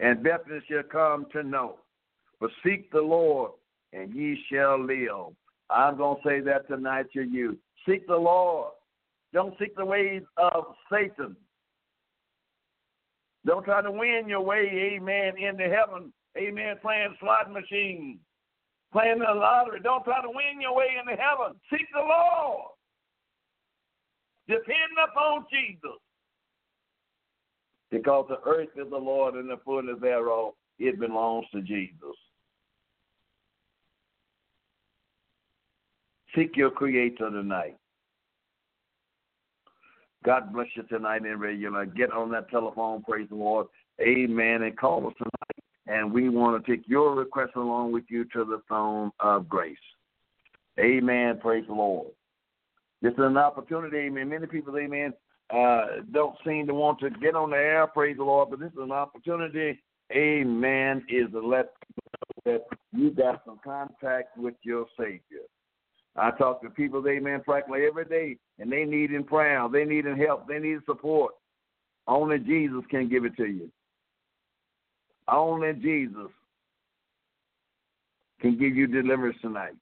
and 0.00 0.22
Bethel 0.22 0.60
shall 0.68 0.82
come 0.84 1.26
to 1.32 1.42
know. 1.42 1.80
But 2.40 2.50
seek 2.64 2.90
the 2.90 3.00
Lord, 3.00 3.52
and 3.94 4.14
ye 4.14 4.38
shall 4.50 4.84
live. 4.84 5.34
I'm 5.70 5.96
going 5.96 6.20
to 6.22 6.28
say 6.28 6.40
that 6.40 6.68
tonight 6.68 7.06
to 7.14 7.22
you. 7.22 7.58
Seek 7.88 8.06
the 8.06 8.16
Lord. 8.16 8.72
Don't 9.32 9.54
seek 9.58 9.76
the 9.76 9.84
ways 9.84 10.22
of 10.36 10.64
Satan. 10.92 11.36
Don't 13.46 13.64
try 13.64 13.82
to 13.82 13.90
win 13.90 14.24
your 14.26 14.40
way, 14.40 14.94
amen, 14.94 15.36
into 15.36 15.64
heaven, 15.64 16.12
amen, 16.38 16.76
playing 16.80 17.14
slot 17.20 17.52
machine, 17.52 18.18
playing 18.92 19.18
the 19.18 19.34
lottery. 19.34 19.80
Don't 19.82 20.04
try 20.04 20.22
to 20.22 20.28
win 20.28 20.60
your 20.60 20.74
way 20.74 20.86
into 20.98 21.20
heaven. 21.20 21.54
Seek 21.70 21.86
the 21.92 22.00
Lord. 22.00 22.70
Depend 24.48 24.96
upon 25.10 25.44
Jesus. 25.50 25.98
Because 27.90 28.26
the 28.28 28.40
earth 28.48 28.70
is 28.76 28.90
the 28.90 28.96
Lord 28.96 29.34
and 29.34 29.48
the 29.48 29.58
fullness 29.64 29.96
thereof, 30.00 30.54
it 30.78 30.98
belongs 30.98 31.46
to 31.52 31.60
Jesus. 31.60 32.16
Seek 36.34 36.56
your 36.56 36.70
Creator 36.70 37.30
tonight. 37.30 37.76
God 40.24 40.52
bless 40.52 40.68
you 40.74 40.82
tonight 40.84 41.24
in 41.26 41.38
regular. 41.38 41.84
Get 41.84 42.12
on 42.12 42.30
that 42.32 42.50
telephone, 42.50 43.02
praise 43.02 43.28
the 43.28 43.36
Lord. 43.36 43.66
Amen. 44.00 44.62
And 44.62 44.76
call 44.76 45.06
us 45.06 45.14
tonight. 45.18 45.64
And 45.86 46.12
we 46.12 46.30
want 46.30 46.64
to 46.64 46.70
take 46.70 46.88
your 46.88 47.14
request 47.14 47.52
along 47.56 47.92
with 47.92 48.04
you 48.08 48.24
to 48.32 48.44
the 48.44 48.62
throne 48.66 49.10
of 49.20 49.48
grace. 49.48 49.76
Amen. 50.80 51.38
Praise 51.40 51.64
the 51.68 51.74
Lord. 51.74 52.08
This 53.04 53.12
is 53.12 53.18
an 53.18 53.36
opportunity, 53.36 53.98
amen. 53.98 54.30
Many 54.30 54.46
people, 54.46 54.78
amen, 54.78 55.12
uh, 55.54 56.00
don't 56.10 56.36
seem 56.42 56.66
to 56.66 56.72
want 56.72 56.98
to 57.00 57.10
get 57.10 57.34
on 57.34 57.50
the 57.50 57.56
air, 57.56 57.86
praise 57.86 58.16
the 58.16 58.24
Lord, 58.24 58.48
but 58.48 58.60
this 58.60 58.72
is 58.72 58.78
an 58.78 58.92
opportunity, 58.92 59.78
amen, 60.10 61.04
is 61.10 61.30
to 61.32 61.46
let 61.46 61.74
people 61.86 62.10
know 62.46 62.52
that 62.52 62.62
you 62.92 63.10
got 63.10 63.42
some 63.44 63.60
contact 63.62 64.38
with 64.38 64.54
your 64.62 64.86
Savior. 64.98 65.44
I 66.16 66.30
talk 66.30 66.62
to 66.62 66.70
people, 66.70 67.04
amen, 67.08 67.42
practically 67.44 67.86
every 67.86 68.04
day, 68.04 68.36
and 68.58 68.70
they 68.70 68.84
need 68.84 69.10
in 69.10 69.24
prayer, 69.24 69.66
they 69.72 69.84
need 69.84 70.06
in 70.06 70.16
help, 70.16 70.46
they 70.46 70.58
need 70.58 70.78
support. 70.86 71.34
Only 72.06 72.38
Jesus 72.38 72.84
can 72.90 73.08
give 73.08 73.24
it 73.24 73.36
to 73.36 73.46
you. 73.46 73.70
Only 75.26 75.72
Jesus 75.72 76.30
can 78.40 78.58
give 78.58 78.76
you 78.76 78.86
deliverance 78.86 79.38
tonight. 79.40 79.72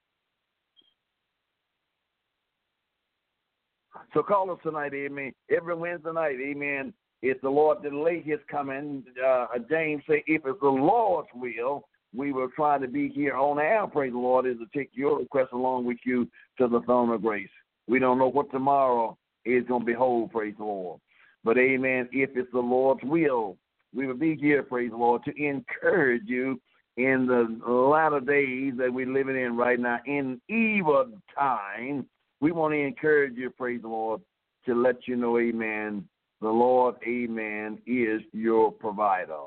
So 4.14 4.22
call 4.22 4.50
us 4.50 4.58
tonight, 4.62 4.94
amen. 4.94 5.32
Every 5.50 5.74
Wednesday 5.74 6.12
night, 6.12 6.36
amen. 6.40 6.94
If 7.22 7.40
the 7.40 7.48
Lord 7.48 7.82
delay 7.82 8.22
his 8.22 8.40
coming, 8.50 9.04
uh, 9.24 9.46
James 9.70 10.02
say, 10.08 10.24
if 10.26 10.42
it's 10.44 10.60
the 10.60 10.68
Lord's 10.68 11.28
will, 11.34 11.88
we 12.14 12.32
will 12.32 12.48
try 12.54 12.78
to 12.78 12.88
be 12.88 13.08
here 13.08 13.34
on 13.36 13.58
air, 13.58 13.86
praise 13.86 14.12
the 14.12 14.18
Lord, 14.18 14.46
is 14.46 14.56
to 14.58 14.66
take 14.78 14.90
your 14.92 15.18
request 15.18 15.52
along 15.52 15.86
with 15.86 15.98
you 16.04 16.28
to 16.58 16.68
the 16.68 16.80
throne 16.82 17.10
of 17.10 17.22
grace. 17.22 17.48
We 17.88 17.98
don't 17.98 18.18
know 18.18 18.28
what 18.28 18.50
tomorrow 18.50 19.16
is 19.44 19.64
going 19.66 19.80
to 19.80 19.86
behold, 19.86 20.32
praise 20.32 20.54
the 20.58 20.64
Lord. 20.64 21.00
But 21.44 21.58
amen, 21.58 22.08
if 22.12 22.30
it's 22.36 22.52
the 22.52 22.60
Lord's 22.60 23.02
will, 23.02 23.56
we 23.94 24.06
will 24.06 24.14
be 24.14 24.36
here, 24.36 24.62
praise 24.62 24.90
the 24.90 24.96
Lord, 24.96 25.22
to 25.24 25.32
encourage 25.42 26.22
you 26.26 26.60
in 26.96 27.26
the 27.26 27.58
latter 27.70 28.20
days 28.20 28.74
that 28.78 28.92
we're 28.92 29.06
living 29.06 29.36
in 29.36 29.56
right 29.56 29.80
now, 29.80 29.98
in 30.06 30.40
evil 30.48 31.10
time. 31.36 32.06
We 32.40 32.52
want 32.52 32.74
to 32.74 32.78
encourage 32.78 33.36
you, 33.36 33.50
praise 33.50 33.82
the 33.82 33.88
Lord, 33.88 34.20
to 34.66 34.74
let 34.74 35.08
you 35.08 35.16
know, 35.16 35.38
amen, 35.38 36.06
the 36.40 36.48
Lord, 36.48 36.96
amen, 37.06 37.78
is 37.86 38.20
your 38.32 38.70
provider. 38.70 39.38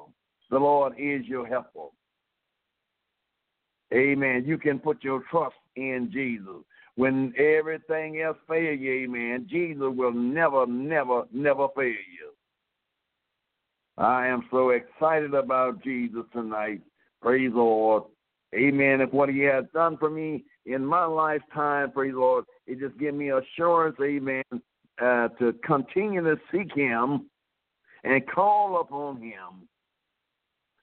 The 0.50 0.58
Lord 0.58 0.94
is 0.98 1.26
your 1.26 1.46
helper. 1.46 1.88
Amen. 3.96 4.44
You 4.46 4.58
can 4.58 4.80
put 4.80 5.04
your 5.04 5.24
trust 5.32 5.56
in 5.76 6.10
Jesus. 6.12 6.64
When 6.96 7.34
everything 7.38 8.22
else 8.22 8.38
fails 8.48 8.80
you, 8.80 8.92
amen, 9.04 9.48
Jesus 9.50 9.88
will 9.96 10.14
never, 10.14 10.66
never, 10.66 11.24
never 11.32 11.68
fail 11.76 11.86
you. 11.86 12.32
I 13.98 14.28
am 14.28 14.44
so 14.52 14.70
excited 14.72 15.34
about 15.34 15.84
Jesus 15.84 16.24
tonight. 16.34 16.82
Praise 17.22 17.52
the 17.52 17.58
Lord. 17.58 18.04
Amen. 18.54 19.02
If 19.02 19.12
what 19.12 19.30
he 19.30 19.42
has 19.42 19.66
done 19.74 19.98
for 19.98 20.10
me 20.10 20.46
in 20.66 20.86
my 20.86 21.06
lifetime, 21.06 21.92
praise 21.92 22.14
the 22.14 22.20
Lord, 22.20 22.46
it 22.68 22.80
just 22.80 22.98
gives 22.98 23.16
me 23.18 23.32
assurance, 23.32 23.98
amen, 24.02 24.44
uh, 25.02 25.28
to 25.40 25.54
continue 25.66 26.24
to 26.24 26.38
seek 26.52 26.74
him 26.74 27.30
and 28.04 28.28
call 28.30 28.80
upon 28.82 29.22
him 29.22 29.68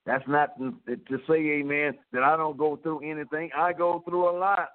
that's 0.05 0.26
not 0.26 0.59
to 0.59 1.18
say, 1.28 1.34
amen, 1.34 1.94
that 2.12 2.22
I 2.22 2.36
don't 2.36 2.57
go 2.57 2.76
through 2.76 3.09
anything. 3.09 3.50
I 3.57 3.72
go 3.72 4.03
through 4.05 4.30
a 4.30 4.36
lot. 4.36 4.68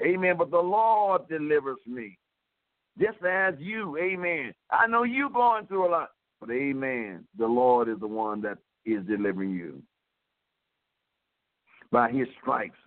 Amen. 0.00 0.36
But 0.38 0.50
the 0.50 0.58
Lord 0.58 1.22
delivers 1.28 1.78
me. 1.86 2.18
Just 3.00 3.22
as 3.24 3.54
you, 3.58 3.96
amen. 3.96 4.52
I 4.70 4.86
know 4.86 5.02
you 5.02 5.30
going 5.30 5.66
through 5.66 5.88
a 5.88 5.90
lot. 5.90 6.10
But 6.40 6.50
amen. 6.50 7.24
The 7.38 7.46
Lord 7.46 7.88
is 7.88 7.98
the 8.00 8.06
one 8.06 8.40
that 8.42 8.58
is 8.84 9.04
delivering 9.06 9.50
you. 9.50 9.82
By 11.90 12.10
his 12.10 12.26
stripes, 12.40 12.78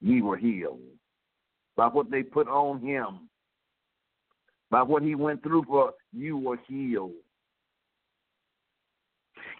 ye 0.00 0.22
were 0.22 0.36
healed. 0.36 0.80
By 1.76 1.86
what 1.88 2.10
they 2.10 2.22
put 2.22 2.48
on 2.48 2.80
him. 2.80 3.28
By 4.70 4.82
what 4.82 5.02
he 5.02 5.14
went 5.14 5.42
through 5.42 5.64
for 5.64 5.92
you 6.12 6.36
were 6.38 6.58
healed. 6.68 7.12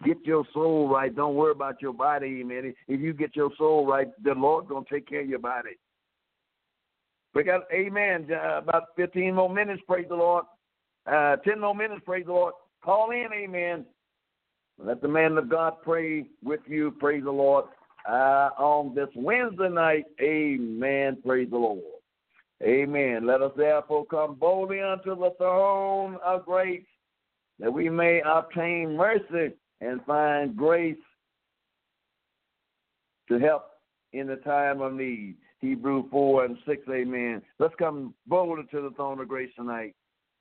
Get 0.05 0.19
your 0.25 0.45
soul 0.53 0.89
right. 0.89 1.15
Don't 1.15 1.35
worry 1.35 1.53
about 1.53 1.83
your 1.83 1.93
body, 1.93 2.43
man. 2.43 2.75
If 2.89 3.01
you 3.01 3.13
get 3.13 3.37
your 3.37 3.51
soul 3.59 3.87
right, 3.87 4.09
the 4.23 4.35
Lord 4.35 4.69
gonna 4.69 4.85
take 4.91 5.09
care 5.09 5.21
of 5.21 5.29
your 5.29 5.39
body. 5.39 5.79
We 7.35 7.45
got 7.45 7.63
amen. 7.73 8.29
Uh, 8.31 8.59
about 8.59 8.89
15 8.97 9.35
more 9.35 9.53
minutes, 9.53 9.83
praise 9.87 10.07
the 10.09 10.15
Lord. 10.15 10.45
Uh, 11.07 11.37
10 11.37 11.61
more 11.61 11.75
minutes, 11.75 12.03
praise 12.05 12.27
the 12.27 12.33
Lord. 12.33 12.55
Call 12.85 13.11
in, 13.11 13.29
amen. 13.33 13.87
Let 14.79 15.01
the 15.01 15.09
man 15.09 15.39
of 15.39 15.49
God 15.49 15.75
pray 15.83 16.27
with 16.43 16.61
you, 16.67 16.91
praise 16.93 17.25
the 17.25 17.31
Lord. 17.31 17.67
Uh, 18.09 18.51
on 18.59 18.95
this 18.95 19.09
Wednesday 19.15 19.69
night, 19.69 20.05
amen. 20.21 21.19
Praise 21.25 21.49
the 21.51 21.57
Lord. 21.57 21.81
Amen. 22.63 23.27
Let 23.27 23.43
us 23.43 23.53
therefore 23.57 24.05
come 24.07 24.35
boldly 24.35 24.81
unto 24.81 25.17
the 25.17 25.31
throne 25.39 26.19
of 26.25 26.45
grace 26.45 26.85
that 27.59 27.73
we 27.73 27.89
may 27.89 28.23
obtain 28.25 28.97
mercy 28.97 29.55
and 29.83 30.01
find 30.05 30.57
grace 30.57 30.97
to 33.29 33.39
help 33.39 33.65
in 34.13 34.27
the 34.27 34.37
time 34.37 34.81
of 34.81 34.95
need. 34.95 35.37
Hebrew 35.61 36.09
4 36.11 36.45
and 36.45 36.59
6, 36.67 36.83
amen. 36.91 37.43
Let's 37.59 37.75
come 37.79 38.15
boldly 38.27 38.65
to 38.73 38.81
the 38.83 38.91
throne 38.97 39.21
of 39.21 39.29
grace 39.29 39.51
tonight. 39.57 39.95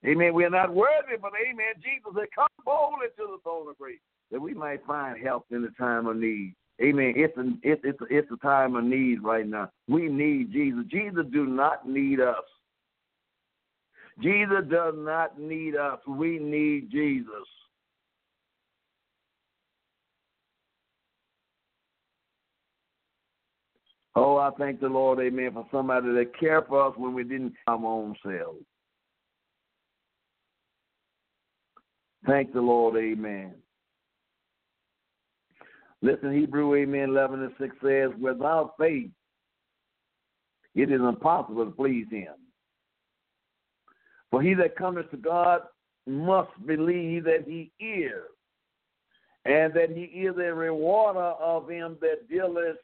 Amen. 0.06 0.34
We 0.34 0.46
are 0.46 0.50
not 0.50 0.74
worthy, 0.74 1.16
but 1.22 1.32
amen. 1.40 1.76
Jesus 1.76 2.12
said, 2.16 2.28
come 2.36 2.48
boldly 2.66 3.08
to 3.18 3.24
the 3.24 3.38
throne 3.44 3.70
of 3.70 3.78
grace 3.78 4.00
that 4.32 4.42
we 4.42 4.54
might 4.54 4.86
find 4.86 5.22
help 5.24 5.46
in 5.52 5.62
the 5.62 5.72
time 5.78 6.08
of 6.08 6.18
need. 6.18 6.56
Amen. 6.82 7.14
It's 7.16 7.38
a, 7.38 7.42
it's, 7.62 7.82
it's, 7.84 8.00
it's 8.10 8.32
a 8.32 8.38
time 8.38 8.76
of 8.76 8.84
need 8.84 9.22
right 9.22 9.46
now. 9.46 9.70
We 9.88 10.08
need 10.08 10.52
Jesus. 10.52 10.84
Jesus 10.90 11.26
do 11.32 11.46
not 11.46 11.88
need 11.88 12.20
us. 12.20 12.36
Jesus 14.22 14.64
does 14.70 14.96
not 14.98 15.40
need 15.40 15.76
us. 15.76 16.00
We 16.08 16.40
need 16.40 16.90
Jesus. 16.92 17.48
Oh, 24.16 24.38
I 24.38 24.50
thank 24.58 24.82
the 24.82 24.90
Lord, 24.90 25.20
amen, 25.20 25.54
for 25.54 25.66
somebody 25.72 26.12
that 26.12 26.38
cared 26.38 26.68
for 26.68 26.88
us 26.88 26.94
when 26.98 27.14
we 27.14 27.24
didn't 27.24 27.54
our 27.68 27.86
own 27.86 28.16
selves. 28.24 28.66
Thank 32.28 32.54
the 32.54 32.62
Lord, 32.62 32.98
amen. 32.98 33.54
Listen, 36.02 36.34
Hebrew, 36.34 36.76
amen, 36.76 37.10
11 37.10 37.42
and 37.42 37.52
6 37.60 37.76
says, 37.84 38.10
without 38.20 38.74
faith, 38.78 39.12
it 40.76 40.92
is 40.92 41.02
impossible 41.02 41.66
to 41.66 41.72
please 41.72 42.08
him. 42.10 42.34
For 44.30 44.42
he 44.42 44.54
that 44.56 44.76
cometh 44.76 45.10
to 45.12 45.18
God 45.18 45.62
must 46.08 46.50
believe 46.66 47.24
that 47.26 47.46
he 47.46 47.72
is, 47.80 48.24
and 49.46 49.74
that 49.74 49.92
he 49.92 50.04
is 50.04 50.36
a 50.38 50.54
rewarder 50.54 51.20
of 51.20 51.70
him 51.70 51.98
that 52.02 52.30
dealeth 52.30 52.78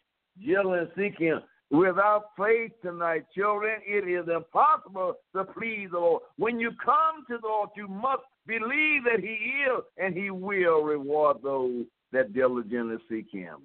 and 0.46 0.90
seek 0.96 1.18
him. 1.20 1.42
Without 1.70 2.30
faith 2.38 2.72
tonight, 2.82 3.26
children, 3.36 3.82
it 3.86 4.08
is 4.08 4.28
impossible 4.34 5.16
to 5.36 5.44
please 5.44 5.90
the 5.92 6.00
Lord. 6.00 6.24
When 6.38 6.60
you 6.60 6.72
come 6.84 7.26
to 7.30 7.38
the 7.42 7.48
Lord, 7.48 7.70
you 7.76 7.90
must 7.90 8.24
believe 8.46 9.04
that 9.04 9.20
he 9.20 9.34
is, 9.68 9.84
and 9.98 10.16
he 10.16 10.32
will 10.32 10.82
reward 10.84 11.38
those 11.44 11.86
that 12.14 12.34
diligently 12.34 12.98
seek 13.10 13.28
him. 13.32 13.58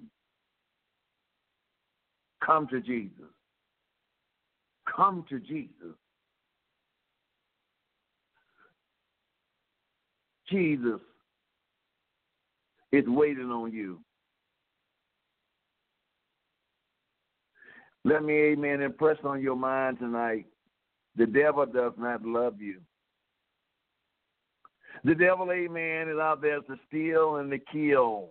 Come 2.45 2.67
to 2.67 2.81
Jesus. 2.81 3.31
Come 4.93 5.23
to 5.29 5.39
Jesus. 5.39 5.95
Jesus 10.49 10.99
is 12.91 13.05
waiting 13.07 13.49
on 13.49 13.71
you. 13.71 13.99
Let 18.05 18.23
me, 18.23 18.33
amen, 18.33 18.81
impress 18.81 19.17
on 19.23 19.41
your 19.41 19.55
mind 19.55 19.99
tonight. 19.99 20.45
The 21.15 21.25
devil 21.25 21.65
does 21.65 21.93
not 21.97 22.25
love 22.25 22.59
you. 22.59 22.81
The 25.03 25.15
devil, 25.15 25.51
amen, 25.51 26.09
is 26.09 26.19
out 26.19 26.41
there 26.41 26.59
to 26.61 26.75
steal 26.87 27.37
and 27.37 27.51
to 27.51 27.59
kill 27.59 28.29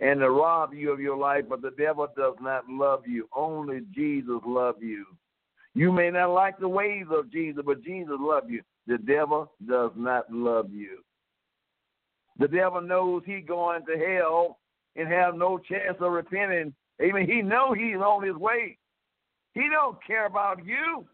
and 0.00 0.20
to 0.20 0.30
rob 0.30 0.74
you 0.74 0.92
of 0.92 1.00
your 1.00 1.16
life, 1.16 1.44
but 1.48 1.62
the 1.62 1.72
devil 1.78 2.08
does 2.16 2.34
not 2.40 2.68
love 2.68 3.02
you. 3.06 3.28
Only 3.34 3.82
Jesus 3.94 4.40
loves 4.44 4.78
you. 4.80 5.06
You 5.74 5.92
may 5.92 6.10
not 6.10 6.32
like 6.32 6.58
the 6.58 6.68
ways 6.68 7.06
of 7.10 7.30
Jesus, 7.30 7.62
but 7.64 7.82
Jesus 7.82 8.16
loves 8.18 8.46
you. 8.48 8.62
The 8.86 8.98
devil 8.98 9.52
does 9.66 9.92
not 9.96 10.30
love 10.32 10.70
you. 10.72 10.98
The 12.38 12.48
devil 12.48 12.80
knows 12.80 13.22
he's 13.24 13.44
going 13.46 13.82
to 13.86 13.96
hell 13.96 14.58
and 14.96 15.08
have 15.08 15.34
no 15.34 15.58
chance 15.58 15.96
of 16.00 16.12
repenting. 16.12 16.74
Amen. 17.00 17.26
He 17.26 17.42
know 17.42 17.72
he's 17.72 17.96
on 17.96 18.24
his 18.24 18.36
way. 18.36 18.78
He 19.54 19.68
don't 19.68 19.98
care 20.04 20.26
about 20.26 20.64
you. 20.64 21.06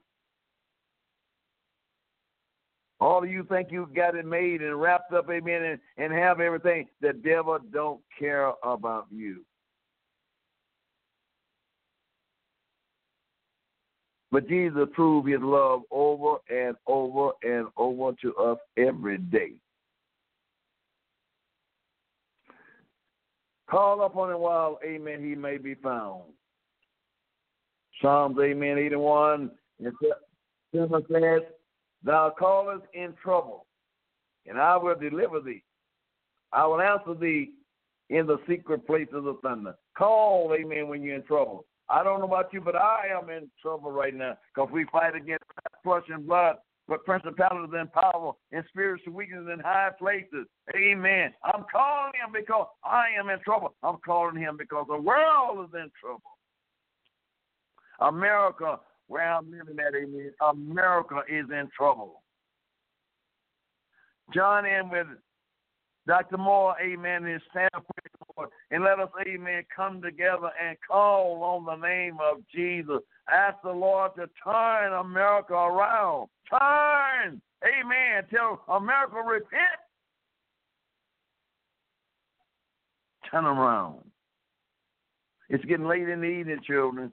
All 3.00 3.22
of 3.22 3.30
you 3.30 3.44
think 3.44 3.70
you 3.70 3.88
got 3.94 4.16
it 4.16 4.26
made 4.26 4.60
and 4.60 4.80
wrapped 4.80 5.12
up, 5.12 5.30
amen, 5.30 5.62
and, 5.62 5.80
and 5.96 6.12
have 6.12 6.40
everything. 6.40 6.88
The 7.00 7.12
devil 7.12 7.58
don't 7.72 8.00
care 8.18 8.52
about 8.64 9.06
you. 9.10 9.44
But 14.30 14.48
Jesus 14.48 14.88
proved 14.92 15.28
his 15.28 15.40
love 15.40 15.82
over 15.90 16.38
and 16.50 16.76
over 16.86 17.30
and 17.42 17.68
over 17.76 18.12
to 18.20 18.34
us 18.36 18.58
every 18.76 19.18
day. 19.18 19.52
Call 23.70 24.02
upon 24.02 24.32
him 24.32 24.40
while, 24.40 24.78
amen, 24.84 25.22
he 25.22 25.34
may 25.34 25.56
be 25.56 25.74
found. 25.74 26.22
Psalms, 28.00 28.36
amen, 28.40 28.78
81. 28.78 29.50
And 29.80 29.92
Simon 30.72 31.04
says, 31.10 31.42
Thou 32.04 32.32
callest 32.38 32.84
in 32.94 33.14
trouble, 33.22 33.66
and 34.46 34.58
I 34.58 34.76
will 34.76 34.94
deliver 34.94 35.40
thee. 35.40 35.62
I 36.52 36.66
will 36.66 36.80
answer 36.80 37.14
thee 37.14 37.52
in 38.10 38.26
the 38.26 38.38
secret 38.48 38.86
places 38.86 39.24
of 39.24 39.36
thunder. 39.42 39.74
Call, 39.96 40.54
amen, 40.58 40.88
when 40.88 41.02
you're 41.02 41.16
in 41.16 41.24
trouble. 41.24 41.66
I 41.90 42.04
don't 42.04 42.20
know 42.20 42.26
about 42.26 42.52
you, 42.52 42.60
but 42.60 42.76
I 42.76 43.06
am 43.18 43.30
in 43.30 43.50
trouble 43.60 43.90
right 43.90 44.14
now 44.14 44.36
because 44.54 44.70
we 44.72 44.84
fight 44.92 45.14
against 45.14 45.44
flesh 45.82 46.04
and 46.08 46.26
blood, 46.26 46.56
but 46.86 47.04
principalities 47.04 47.74
and 47.74 47.90
power 47.92 48.32
and 48.52 48.64
spiritual 48.68 49.14
weakness 49.14 49.46
in 49.52 49.60
high 49.60 49.90
places. 49.98 50.46
Amen. 50.76 51.32
I'm 51.44 51.64
calling 51.72 52.12
him 52.14 52.32
because 52.32 52.66
I 52.84 53.06
am 53.18 53.30
in 53.30 53.40
trouble. 53.40 53.74
I'm 53.82 53.96
calling 54.04 54.36
him 54.36 54.56
because 54.58 54.86
the 54.88 55.00
world 55.00 55.68
is 55.68 55.74
in 55.74 55.90
trouble. 56.00 56.37
America, 58.00 58.78
where 59.06 59.32
I'm 59.32 59.50
living 59.50 59.76
at, 59.80 59.94
amen, 59.94 60.32
America 60.50 61.22
is 61.28 61.46
in 61.50 61.68
trouble. 61.76 62.22
John 64.34 64.66
in 64.66 64.90
with 64.90 65.06
Dr. 66.06 66.38
Moore, 66.38 66.74
amen, 66.82 67.24
his 67.24 67.42
standpoint, 67.50 68.52
and 68.70 68.84
let 68.84 69.00
us, 69.00 69.10
amen, 69.26 69.64
come 69.74 70.00
together 70.00 70.50
and 70.62 70.76
call 70.86 71.42
on 71.42 71.64
the 71.64 71.86
name 71.86 72.18
of 72.20 72.38
Jesus. 72.54 73.00
Ask 73.30 73.56
the 73.62 73.70
Lord 73.70 74.12
to 74.16 74.26
turn 74.42 74.92
America 74.92 75.54
around. 75.54 76.28
Turn, 76.50 77.40
amen, 77.64 78.24
till 78.30 78.60
America 78.74 79.16
repent. 79.26 79.80
Turn 83.30 83.44
around. 83.44 83.98
It's 85.50 85.64
getting 85.64 85.86
late 85.86 86.08
in 86.08 86.20
the 86.20 86.26
evening, 86.26 86.60
children. 86.66 87.12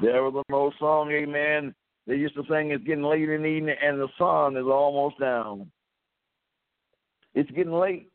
There 0.00 0.22
was 0.22 0.44
an 0.48 0.54
old 0.54 0.74
song, 0.78 1.10
amen. 1.10 1.74
They 2.06 2.14
used 2.14 2.34
to 2.36 2.44
sing, 2.48 2.70
It's 2.70 2.84
getting 2.84 3.02
late 3.02 3.28
in 3.28 3.42
the 3.42 3.48
evening, 3.48 3.76
and 3.82 4.00
the 4.00 4.08
sun 4.18 4.56
is 4.56 4.64
almost 4.64 5.18
down. 5.18 5.70
It's 7.34 7.50
getting 7.50 7.72
late. 7.72 8.10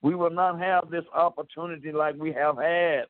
We 0.00 0.14
will 0.14 0.30
not 0.30 0.58
have 0.58 0.90
this 0.90 1.04
opportunity 1.14 1.92
like 1.92 2.16
we 2.16 2.32
have 2.32 2.56
had. 2.56 3.04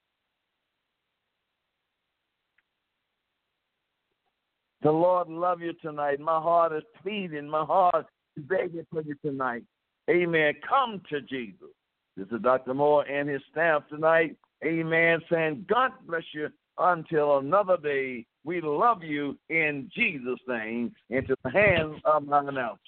The 4.83 4.91
Lord 4.91 5.29
love 5.29 5.61
you 5.61 5.73
tonight. 5.75 6.21
My 6.21 6.41
heart 6.41 6.73
is 6.73 6.83
pleading. 7.03 7.49
My 7.49 7.65
heart 7.65 8.07
is 8.37 8.43
begging 8.45 8.87
for 8.91 9.03
you 9.03 9.15
tonight. 9.25 9.63
Amen. 10.11 10.55
Come 10.69 11.01
to 11.09 11.21
Jesus. 11.23 11.69
This 12.17 12.27
is 12.33 12.43
Dr. 12.43 12.75
Moore 12.75 13.05
and 13.05 13.29
his 13.29 13.41
staff 13.51 13.85
tonight. 13.89 14.37
Amen. 14.65 15.21
Saying, 15.31 15.65
God 15.69 15.93
bless 16.07 16.25
you 16.35 16.49
until 16.79 17.39
another 17.39 17.77
day. 17.77 18.27
We 18.45 18.61
love 18.61 19.03
you 19.03 19.39
in 19.49 19.91
Jesus' 19.95 20.41
name. 20.49 20.93
Into 21.11 21.37
the 21.45 21.51
hands 21.51 21.97
of 22.05 22.27
my 22.27 22.41
announcer. 22.41 22.79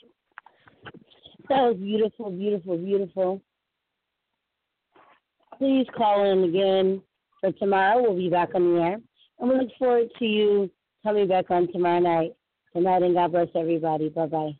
That 1.48 1.60
was 1.60 1.76
beautiful, 1.76 2.30
beautiful, 2.30 2.78
beautiful. 2.78 3.42
Please 5.58 5.86
call 5.96 6.24
in 6.24 6.44
again 6.44 7.02
for 7.40 7.52
tomorrow. 7.52 8.02
We'll 8.02 8.16
be 8.16 8.30
back 8.30 8.54
on 8.54 8.74
the 8.74 8.80
air. 8.80 8.98
And 9.38 9.50
we 9.50 9.58
look 9.58 9.68
forward 9.78 10.08
to 10.18 10.24
you 10.24 10.70
coming 11.02 11.28
back 11.28 11.50
on 11.50 11.70
tomorrow 11.72 12.00
night. 12.00 12.32
Good 12.72 12.84
night 12.84 13.02
and 13.02 13.14
God 13.14 13.32
bless 13.32 13.48
everybody. 13.54 14.08
Bye 14.08 14.26
bye. 14.26 14.56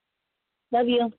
Love 0.70 0.88
you. 0.88 1.12